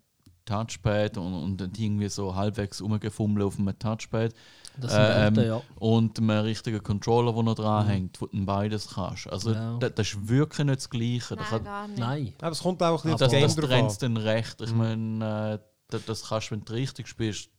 [0.46, 4.34] Touchpad und, und irgendwie so halbwegs rumgefummeln auf einem Touchpad
[4.78, 5.62] Das sind ähm, Welten, ja.
[5.80, 9.28] und einem richtigen Controller, der noch dran hängt, wo du beides kannst.
[9.30, 9.78] Also Ja.
[9.78, 11.36] da- das ist wirklich nicht das Gleiche.
[11.36, 12.00] Da Nein, kann- gar nicht.
[12.00, 12.34] Nein.
[12.42, 14.62] Aber es kommt auch ein bisschen auf das, das das trennt es dann recht.
[14.62, 17.50] Ich meine, äh, das, das kannst du, wenn du richtig spielst,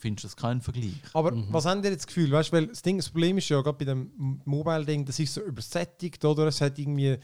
[0.00, 0.94] findest du das keinen Vergleich.
[1.12, 2.32] Aber was habt ihr jetzt das Gefühl?
[2.32, 5.42] Weißt, weil das, Ding, das Problem ist ja gerade bei dem Mobile-Ding, das ist so
[5.42, 6.46] übersättigt, oder?
[6.46, 7.18] Es hat irgendwie.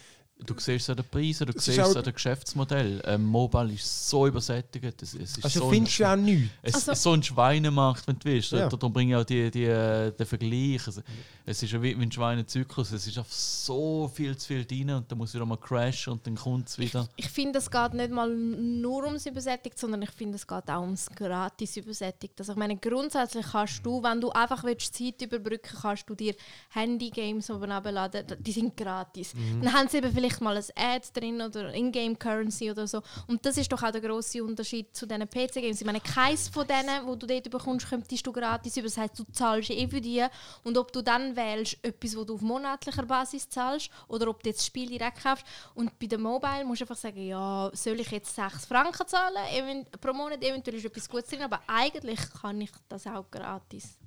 [0.44, 3.00] Du siehst es an den Preisen, du Es siehst es auch- an den Geschäftsmodell.
[3.06, 5.00] Ähm, Mobile ist so übersättigt.
[5.02, 6.50] Es, es ist Also so findest du ja auch nichts.
[6.62, 8.52] Es Also- ist so ein Schweinemarkt, wenn du willst.
[8.52, 8.68] Ja.
[8.68, 10.86] Darum bringe ich auch die, die, äh, den Vergleich.
[10.86, 11.00] Also,
[11.46, 12.92] es ist ja wie ein Schweinezyklus.
[12.92, 16.26] Es ist auf so viel zu viel drin und dann muss wieder mal crashen und
[16.26, 17.08] dann kommt es wieder.
[17.16, 20.82] Ich finde, es geht nicht mal nur ums Übersättigt, sondern ich finde, es geht auch
[20.82, 22.38] ums gratis Übersättigt.
[22.38, 26.34] Also ich meine, grundsätzlich kannst du, wenn du einfach willst, Zeit überbrücken kannst du dir
[26.70, 29.32] Handy-Games oben abladen, die sind gratis.
[29.62, 33.02] Dann haben sie eben vielleicht vielleicht mal ein Ad drin oder Ingame Currency oder so.
[33.26, 35.80] Und das ist doch auch der grosse Unterschied zu diesen PC-Games.
[35.80, 38.86] Ich meine, keins von denen, wo du dort bekommst, könntest du gratis über.
[38.86, 40.24] Das heißt, du zahlst eh für die.
[40.64, 44.50] Und ob du dann wählst, etwas, wo du auf monatlicher Basis zahlst, oder ob du
[44.50, 45.46] jetzt das Spiel direkt kaufst.
[45.74, 49.86] Und bei dem Mobile musst du einfach sagen, ja, soll ich jetzt 6 Franken zahlen
[50.00, 50.42] pro Monat?
[50.42, 53.98] Eventuell ist etwas Gutes drin, aber eigentlich kann ich das auch gratis.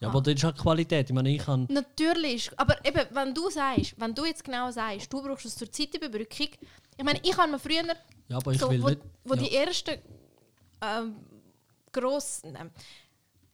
[0.00, 1.10] Ja, aber das ist auch Qualität.
[1.10, 1.66] Ich meine, ich kann.
[1.70, 5.70] Natürlich, aber eben, wenn du sagst, wenn du jetzt genau sagst, du brauchst es zur
[5.70, 6.48] Zeitüberbrückung.
[6.96, 7.84] Ich meine, ich habe mir früher,
[8.28, 9.00] Ja, aber ich so, will wo, nicht.
[9.24, 9.42] wo ja.
[9.42, 9.98] die ersten
[10.80, 11.16] ähm,
[11.92, 12.70] grossen, nein,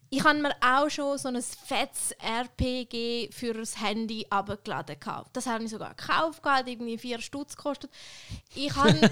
[0.09, 4.97] ich habe mir auch schon so ein fettes RPG für das Handy abgeladen.
[5.32, 7.90] Das habe ich sogar gekauft, hat irgendwie 4 Stutz gekostet.
[8.55, 8.99] Ich habe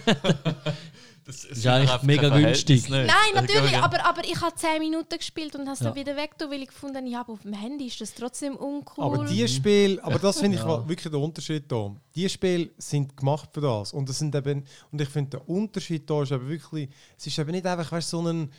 [1.27, 2.89] Das ist eigentlich mega günstig.
[2.91, 5.87] Nein, natürlich, aber, aber ich habe 10 Minuten gespielt und habe es Ja.
[5.87, 8.57] dann wieder weg, weil ich gefunden habe, ja, aber auf dem Handy ist das trotzdem
[8.57, 9.05] uncool.
[9.05, 10.87] Aber die Spiele, aber das finde ich Ja.
[10.89, 11.95] wirklich der Unterschied da.
[12.14, 13.93] Die Spiele sind gemacht für das.
[13.93, 17.39] Und, das sind eben, und ich finde, der Unterschied da ist eben wirklich, es ist
[17.39, 18.51] eben nicht einfach weißt, so ein.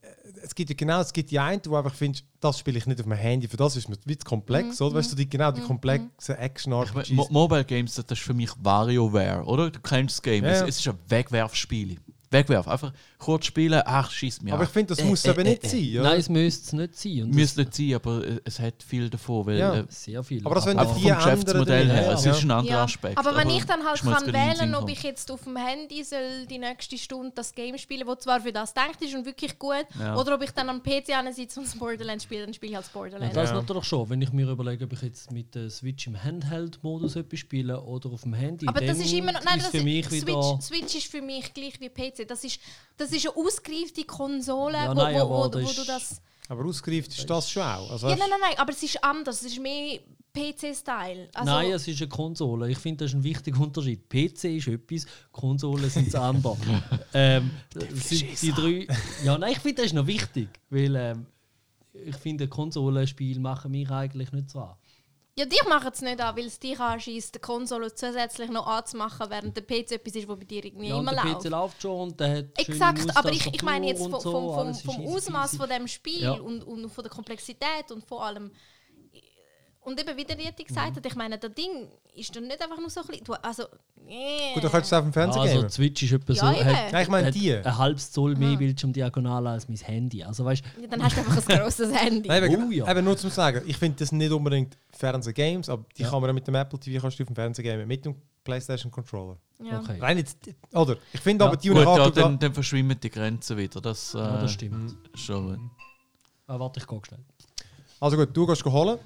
[0.00, 0.06] äh,
[0.42, 3.00] Es gibt ja genau, es gibt die einen, wo einfach findest, das spiele ich nicht
[3.00, 4.96] auf meinem Handy, für das ist mir zu komplex, oder?
[4.96, 7.10] Weißt du, die, genau die komplexen action Ich mein, RPGs.
[7.16, 9.70] Mo Mobile Games, das ist für mich WarioWare, oder?
[9.70, 10.44] Du kennst das Game.
[10.44, 10.66] Ja, Es, ja.
[10.66, 11.98] es ist ein Wegwerfspiel.
[12.34, 12.68] Wegwerf.
[12.68, 12.92] Einfach
[13.24, 14.52] kurz spielen, ach, schieß mir.
[14.54, 15.68] aber ich finde, das Äh, muss äh, eben äh, nicht äh.
[15.68, 15.84] sein.
[15.84, 16.02] Ja?
[16.02, 17.22] Nein, es müsste es nicht sein.
[17.24, 19.46] Und Müsste nicht sein, aber äh, es hat viel davon.
[19.46, 19.74] Weil, Ja.
[19.78, 20.42] äh, sehr viel.
[20.44, 22.12] Aber das wenn vom Geschäftsmodell her.
[22.12, 22.32] Es Ja.
[22.32, 23.16] ist ein anderer Ja, Aspekt.
[23.18, 26.46] aber wenn ich dann halt ist kann wählen, ob ich jetzt auf dem Handy soll
[26.50, 29.86] die nächste Stunde das Game spielen, das zwar für das denkt ist und wirklich gut,
[29.98, 30.16] Ja.
[30.16, 32.92] oder ob ich dann am PC sitze und das Borderlands spiele, dann spiele ich halt
[32.92, 33.34] Borderlands.
[33.34, 33.56] das Ja.
[33.56, 34.08] natürlich schon.
[34.10, 38.10] Wenn ich mir überlege, ob ich jetzt mit der Switch im Handheld-Modus etwas spiele oder
[38.10, 40.60] auf dem Handy, aber das dann ist immer noch, nein, ist das für mich Switch.
[40.62, 42.24] Switch ist für mich gleich wie PC.
[42.26, 42.60] Das ist,
[42.96, 45.84] das ist eine ausgereifte Konsole, Ja, wo, nein, wo, aber wo, das wo ist- du
[45.84, 46.20] das...
[46.48, 47.90] Aber ausgereift ist das schon auch.
[47.92, 49.40] Also, Ja, nein, nein, nein, aber es ist anders.
[49.40, 49.98] Es ist mehr
[50.34, 51.28] PC-Style.
[51.32, 52.70] Also, Nein, es ist eine Konsole.
[52.70, 54.08] Ich finde, das ist ein wichtiger Unterschied.
[54.08, 56.56] PC ist etwas, Konsolen sind das andere.
[57.14, 57.50] ähm,
[57.94, 58.86] sind die drei.
[59.24, 61.26] Ja, nein, ich finde, das ist noch wichtig, weil ähm,
[61.94, 64.74] ich finde, Konsolenspiele machen mich eigentlich nicht so an.
[65.36, 69.28] Ja, dich machen es nicht an, weil es dich anschießt, die Konsole zusätzlich noch anzumachen,
[69.30, 71.40] während der PC etwas ist, wo bei dir irgendwie Ja, immer der läuft.
[71.42, 74.74] PC läuft schon und der hat Exakt, aber ich, ich meine jetzt vom, vom, vom,
[74.74, 76.32] vom Ausmaß von dem Spiel Ja.
[76.34, 78.52] und, und von der Komplexität und vor allem.
[79.84, 80.96] Und eben, wie der Rieti gesagt Mhm.
[80.96, 83.20] hat, ich meine, das Ding ist dann nicht einfach nur so klein.
[83.22, 83.64] Du, also,
[84.08, 84.54] yeah.
[84.54, 85.68] Gut, dann könntest du es auf dem Fernseher Also gamen.
[85.68, 86.64] die Switch ist etwa Ja, so, eben.
[86.76, 87.54] hat, Nein, ich meine die.
[87.54, 90.24] ein halbes Zoll mehr Bildschirmdiagonale als mein Handy.
[90.24, 92.28] Also weißt Ja, dann hast du einfach ein grosses Handy.
[92.28, 92.90] Nein, eben, Oh ja.
[92.90, 96.08] eben nur zum Sagen, ich finde das nicht unbedingt Fernsehgames, aber die Ja.
[96.10, 98.14] kann man auch mit dem Apple TV kannst du auf dem Fernseher gamen, mit dem
[98.42, 99.36] PlayStation Controller.
[99.62, 99.80] Ja.
[99.80, 99.98] okay.
[100.00, 100.38] Rein jetzt,
[100.72, 100.96] oder?
[101.12, 101.48] Ich finde Ja.
[101.50, 103.80] aber die Gut, ja, dann, dann verschwimmen die Grenzen wieder.
[103.82, 104.96] Das, äh, Ja, das stimmt.
[105.14, 105.70] Schon.
[106.46, 107.20] Ah, warte, ich gehe schnell.
[108.00, 108.98] Also gut, du gehst holen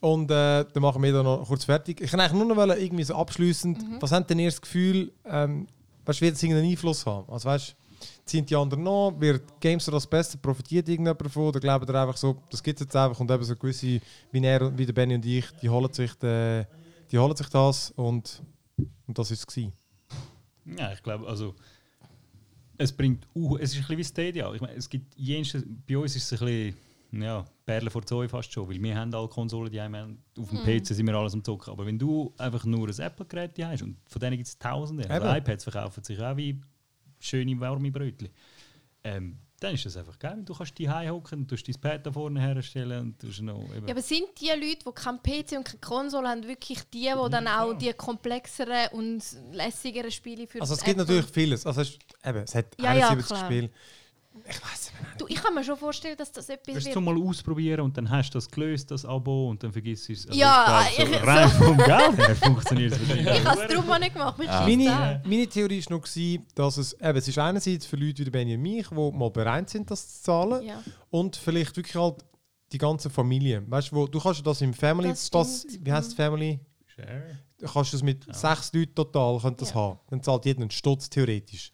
[0.00, 2.00] und äh, dann machen wir da noch kurz fertig.
[2.00, 5.12] Ich kann eigentlich nur noch wollen, irgendwie so abschliessend, was habt denn ihr das Gefühl,
[5.24, 5.66] ähm,
[6.04, 7.30] weißt, wird es irgendeinen Einfluss haben?
[7.30, 7.76] Also weißt,
[8.24, 12.16] ziehen die anderen noch, wird Gamester das Beste, profitiert irgendjemand davon oder glaubt ihr einfach
[12.16, 14.00] so, das gibt es jetzt einfach und eben so gewisse,
[14.32, 16.66] wie er und wie der Benny und ich, die holen sich, den,
[17.10, 18.42] die holen sich das und,
[19.06, 19.72] und das ist es gewesen.
[20.78, 21.54] Ja, ich glaube, also
[22.78, 24.52] es bringt, uh, es ist ein bisschen wie Stadia.
[24.52, 26.76] Ich meine, es gibt jenste, bei uns ist es ein bisschen,
[27.12, 30.58] ja, Perle vor Zoe fast schon, weil wir haben alle Konsolen, die haben auf dem
[30.64, 31.72] PC sind wir alles am zocken.
[31.72, 35.26] Aber wenn du einfach nur ein Apple-Gerät hast und von denen gibt es Tausende, also
[35.26, 36.60] iPads verkaufen sich auch wie
[37.18, 38.28] schöne warme Brötchen.
[39.04, 40.42] Ähm, dann ist das einfach geil.
[40.44, 43.94] Du kannst die hocken und du dein Pad da vorne herstellen und noch eben Ja,
[43.94, 47.48] aber sind die Leute, die kein PC und keine Konsole haben, wirklich die, die dann
[47.48, 51.88] auch die komplexeren und lässigeren Spiele für Also es gibt Apple- natürlich vieles, also es,
[51.90, 53.46] ist- eben, es hat Ja, ja, 71 klar.
[53.46, 53.70] Spiele.
[54.48, 55.20] Ich weiß nicht.
[55.20, 56.96] Du, ich kann mir schon vorstellen, dass das etwas Kannst wird.
[56.96, 60.12] du mal ausprobieren und dann hast du das gelöst, das Abo, und dann vergisst du
[60.12, 60.26] es.
[60.26, 63.26] Also Ja, ich glaub, ich- so rein vom Geld her funktioniert es wahrscheinlich.
[63.40, 64.38] Ich habe es darum auch nicht gemacht.
[64.38, 64.66] Mich Ah.
[64.66, 68.54] Meine, meine Theorie war noch, gewesen, dass es, eben, es ist einerseits für Leute wie
[68.54, 70.82] und mich, die mal bereit sind, das zu zahlen, Ja.
[71.10, 72.16] und vielleicht wirklich halt
[72.72, 73.62] die ganze Familie.
[73.66, 76.60] Weißt du, wo- du kannst das im Family Das Pass, wie heißt Family?
[76.86, 77.38] Share.
[77.58, 79.76] Du kannst das mit sechs Leuten total könnt das Ja.
[79.76, 79.98] haben.
[80.10, 81.72] Dann zahlt jeder einen Stutz theoretisch.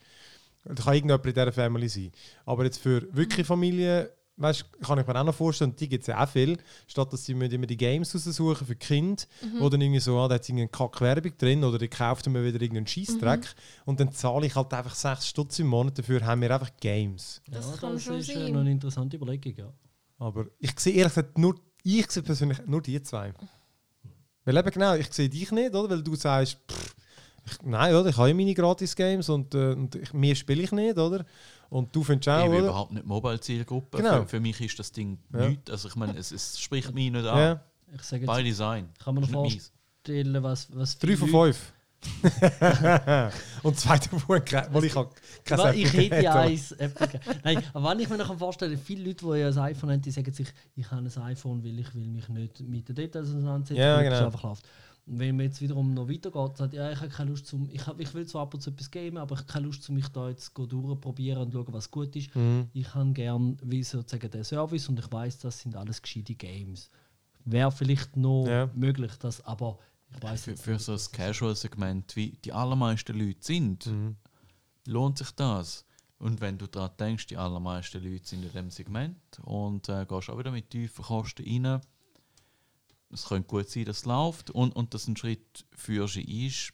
[0.65, 2.13] Da kann irgendjemand in dieser Family sein.
[2.45, 6.07] Aber jetzt für wirklich Familie, weißt, kann ich mir auch noch vorstellen, die gibt es
[6.07, 6.57] ja auch viel,
[6.87, 9.23] statt dass sie immer die Games raussuchen für die Kinder,
[9.59, 12.61] wo dann irgendwie so, ah, da hat irgendeine Kack-Werbung drin oder die kauft mir wieder
[12.61, 13.55] irgendeinen Scheissdreck
[13.85, 17.43] und dann zahle ich halt einfach sechs Stutz im Monat, dafür haben wir einfach Games.
[17.51, 18.53] Das ja, kann das schon ist sein.
[18.53, 19.73] noch eine interessante Überlegung, ja.
[20.19, 23.35] Aber ich sehe ehrlich gesagt nur, ich sehe persönlich nur die zwei.
[24.45, 25.91] Weil eben genau, ich sehe dich nicht, oder?
[25.91, 26.95] Weil du sagst, pff,
[27.45, 28.09] ich, nein, oder?
[28.11, 31.25] Ich habe ja meine Gratis-Games und, äh, und ich, mehr spiele ich nicht, oder?
[31.71, 32.65] Und du findest Ich auch, bin oder?
[32.69, 33.99] überhaupt nicht Mobile-Zielgruppe.
[33.99, 34.21] Genau.
[34.23, 35.49] Für, für mich ist das Ding Ja.
[35.49, 35.71] nichts.
[35.71, 37.39] Also ich meine, es, es spricht mich nicht an.
[37.39, 37.61] Ja,
[37.95, 38.89] Ich sage By jetzt, Design.
[39.03, 41.73] kann man noch vorstellen, was, was drei von fünf.
[43.63, 45.11] und zweite Punkt, weil ich habe
[45.45, 47.21] kein ich hätte ja eins Apple.
[47.45, 50.03] Nein, aber wenn ich mir noch vorstellen kann, viele Leute, die ja ein iPhone haben,
[50.03, 53.29] die sagen sich, ich habe ein iPhone, weil ich will mich nicht mit den Details
[53.29, 54.27] auseinandersetzen Ja, weil es genau.
[54.27, 54.69] einfach läuft.
[55.05, 57.85] Und wenn man jetzt wiederum noch weitergeht, sagt, ja, ich habe keine Lust zum, ich,
[57.87, 59.97] hab, ich will zwar ab und zu etwas gamen, aber ich habe keine Lust, um
[59.97, 62.35] mich da jetzt durchprobieren und schauen, was gut ist.
[62.37, 62.69] Mhm.
[62.73, 66.89] Ich habe gern wie sozusagen den Service und ich weiß, das sind alles gescheite Games.
[67.45, 68.71] Wäre vielleicht noch Ja.
[68.75, 69.79] möglich, das, aber
[70.15, 74.17] ich weiß Für, für so ein Casual-Segment, wie die allermeisten Leute sind, Mhm.
[74.87, 75.85] lohnt sich das.
[76.19, 80.31] Und wenn du daran denkst, die allermeisten Leute sind in diesem Segment und äh, gehst
[80.31, 81.81] auch wieder mit tiefen Kosten rein,
[83.13, 86.73] es könnte gut sein, dass es läuft und, und dass ein Schritt für sie ist,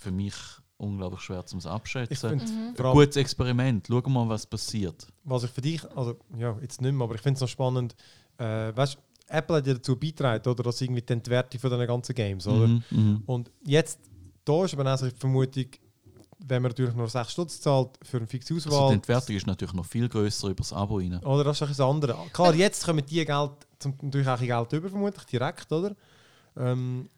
[0.00, 0.34] für mich
[0.78, 2.38] unglaublich schwer zum abschätzen.
[2.38, 2.84] Mhm.
[2.84, 5.06] allem, Gutes Experiment, schau mal, was passiert.
[5.24, 7.96] was ich für dich, also ja, jetzt nicht mehr, aber ich finde es noch spannend,
[8.38, 8.98] äh, weißt
[9.28, 12.68] Apple hat ja dazu beigetragen, oder, dass irgendwie die Entwertung von diesen ganzen Games, oder?
[12.68, 13.22] Mhm, mhm.
[13.26, 13.98] Und jetzt,
[14.44, 15.66] da ist aber auch so die Vermutung,
[16.38, 19.46] wenn man natürlich nur 6 Stutz zahlt für eine fixe Also Auswahl, die Entwertung ist
[19.46, 21.18] natürlich noch viel größer über das Abo rein.
[21.24, 22.16] oder das ist ein bisschen das andere.
[22.32, 25.94] Klar, jetzt kommen die Geld, zum, natürlich auch Geld über, vermutlich, direkt, oder?
[26.56, 27.08] Ähm,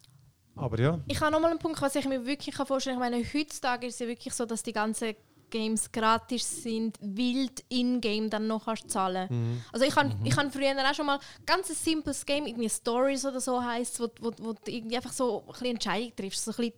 [0.55, 3.13] aber ja, Ich habe nochmal einen Punkt, was ich mir wirklich vorstellen kann.
[3.13, 5.15] Ich meine, heutzutage ist es ja wirklich so, dass die ganzen
[5.49, 9.27] Games gratis sind, wild in-game dann noch kannst zahlen.
[9.29, 9.63] Mhm.
[9.71, 13.25] Also ich habe ich han früher auch schon mal ganz ein simples Game, irgendwie Stories
[13.25, 16.45] oder so heisst, wo, wo, wo du irgendwie einfach so ein bisschen Entscheidung triffst.
[16.45, 16.71] So ein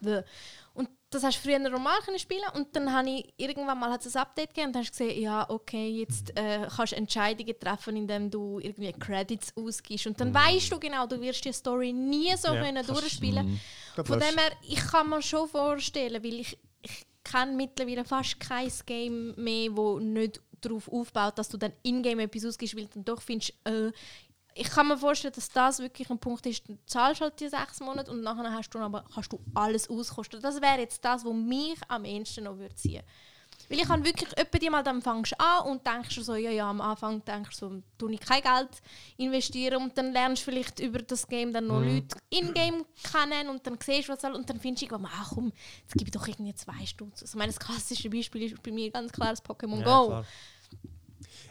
[0.00, 0.24] bisschen
[1.10, 4.22] das hast du früher normal können spielen und dann habe ich irgendwann mal hat's ein
[4.22, 7.96] Update gegeben und dann hast du gesehen, ja okay, jetzt äh, kannst du Entscheidungen treffen,
[7.96, 10.06] indem du irgendwie Credits ausgibst.
[10.06, 13.60] Und dann weißt du genau, du wirst die Story nie so Ja, können durchspielen.
[13.94, 18.38] Gerade Von dem her, ich kann mir schon vorstellen, weil ich, ich kenne mittlerweile fast
[18.38, 22.90] kein Game mehr, wo nicht darauf aufbaut, dass du dann in-game etwas ausgibst, weil du
[22.94, 23.90] dann doch findest, äh,
[24.54, 27.80] ich kann mir vorstellen, dass das wirklich ein Punkt ist, du zahlst halt die sechs
[27.80, 30.40] Monate und nachher hast du aber kannst du alles auskosten.
[30.40, 33.02] Das wäre jetzt das, was mich am ehesten noch würde ziehen.
[33.68, 36.34] Weil ich habe wirklich etwa die mal dann fängst du an und denkst du so,
[36.34, 38.68] ja, ja, am Anfang denkst du so, tu ich kein Geld
[39.16, 43.64] investieren und dann lernst du vielleicht über das Game dann noch Leute in-game kennen und
[43.64, 46.10] dann siehst du was alles und dann findest du irgendwann, ach komm, jetzt gebe ich
[46.10, 47.12] doch irgendwie zwei Stunden.
[47.12, 50.06] Also, ich meine, das klassische Beispiel ist bei mir ganz klar das Pokémon Ja, Go.
[50.06, 50.24] klar.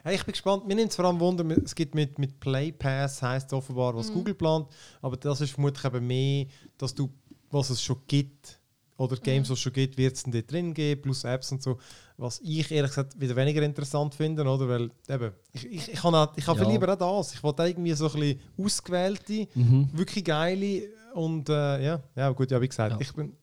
[0.04, 0.66] Hey, ich bin gespannt.
[0.68, 3.98] Mir nimmt es vor allem Wunder, es gibt mit, mit Play Pass, heisst offenbar, Mhm.
[3.98, 4.68] was Google plant.
[5.02, 6.46] Aber das ist vermutlich eben mehr,
[6.78, 7.10] dass du,
[7.52, 8.60] was es schon gibt,
[8.98, 9.52] oder Games, Mhm.
[9.54, 11.78] was es schon gibt, wird es dort drin geben, plus Apps und so.
[12.18, 14.68] Was ich ehrlich gesagt wieder weniger interessant finde, oder?
[14.68, 16.66] Weil eben, ich, ich, ich habe auch- ich habe Ja.
[16.66, 17.34] viel lieber auch das.
[17.34, 19.90] Ich wollte irgendwie so ein bisschen ausgewählte, Mhm.
[19.94, 20.84] wirklich geile
[21.14, 22.98] und äh, ja, ja, gut, ja, wie gesagt, Ja.
[23.00, 23.34] ich bin.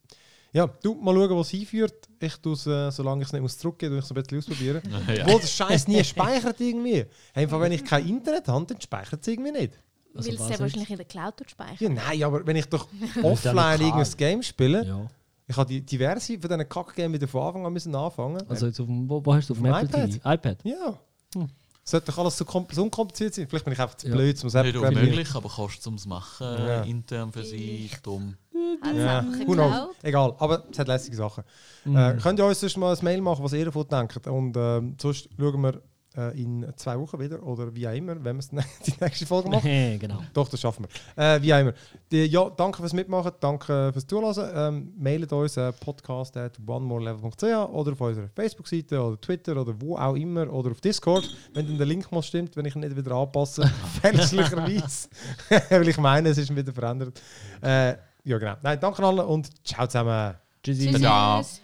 [0.57, 2.09] Ja, du, mal schauen, was hinführt.
[2.19, 4.39] Ich tue es, äh, solange ich es nicht muss zurückgeben, tue ich es ein bisschen
[4.39, 4.83] ausprobieren.
[5.15, 5.25] Ja.
[5.27, 7.05] Obwohl das Scheiß nie speichert irgendwie.
[7.35, 9.79] Einfach, wenn ich kein Internet habe, dann speichert es irgendwie nicht.
[10.15, 11.81] Also weil es ja wahrscheinlich in der Cloud speichert.
[11.81, 12.89] Ja, nein, aber wenn ich doch
[13.23, 15.07] offline irgendein Game spiele, Ja.
[15.47, 18.43] ich habe die diverse von diesen Kack-Games wieder von Anfang an müssen anfangen.
[18.49, 20.17] Also jetzt auf dem, wo, wo hast du auf dem Apple TV?
[20.33, 20.59] iPad?
[20.65, 20.99] ja.
[21.35, 21.49] Hm.
[21.89, 23.47] Sollte doch alles so, kom- so unkompliziert sein.
[23.49, 24.15] Vielleicht bin ich einfach zu Ja.
[24.17, 26.83] blöd, um es Nicht App unmöglich, aber kostet es machen, Ja.
[26.83, 28.35] intern für sich, dumm.
[28.95, 29.71] Ja, who knows?
[29.71, 29.97] Cloud.
[30.03, 31.45] Egal, aber es hat lässige Sachen.
[31.85, 31.97] Mhm.
[31.97, 34.27] Äh, könnt ihr uns sonst mal ein Mail machen, was ihr davon denkt?
[34.27, 35.83] Und ähm, sonst schauen wir
[36.17, 38.49] äh, in zwei Wochen wieder oder wie auch immer, wenn wir es
[38.87, 39.99] die nächste Folge machen.
[40.01, 40.23] genau.
[40.33, 41.23] Doch, das schaffen wir.
[41.23, 41.75] Äh, wie auch immer.
[42.11, 44.51] Die, ja, danke fürs Mitmachen, danke fürs Zuhören.
[44.55, 49.97] Ähm, mailt uns äh, podcast at onemorelevel.ch oder auf unserer Facebook-Seite oder Twitter oder wo
[49.97, 52.97] auch immer oder auf Discord, wenn dann der Link mal stimmt, wenn ich ihn nicht
[52.97, 55.09] wieder anpasse, fälschlicherweise.
[55.69, 57.21] Weil ich meine, es ist wieder verändert.
[58.27, 58.57] Ja, genau.
[58.61, 60.35] Nein, danke allen und ciao zusammen.
[60.63, 60.91] Tschüssi.
[61.41, 61.63] Tschüss.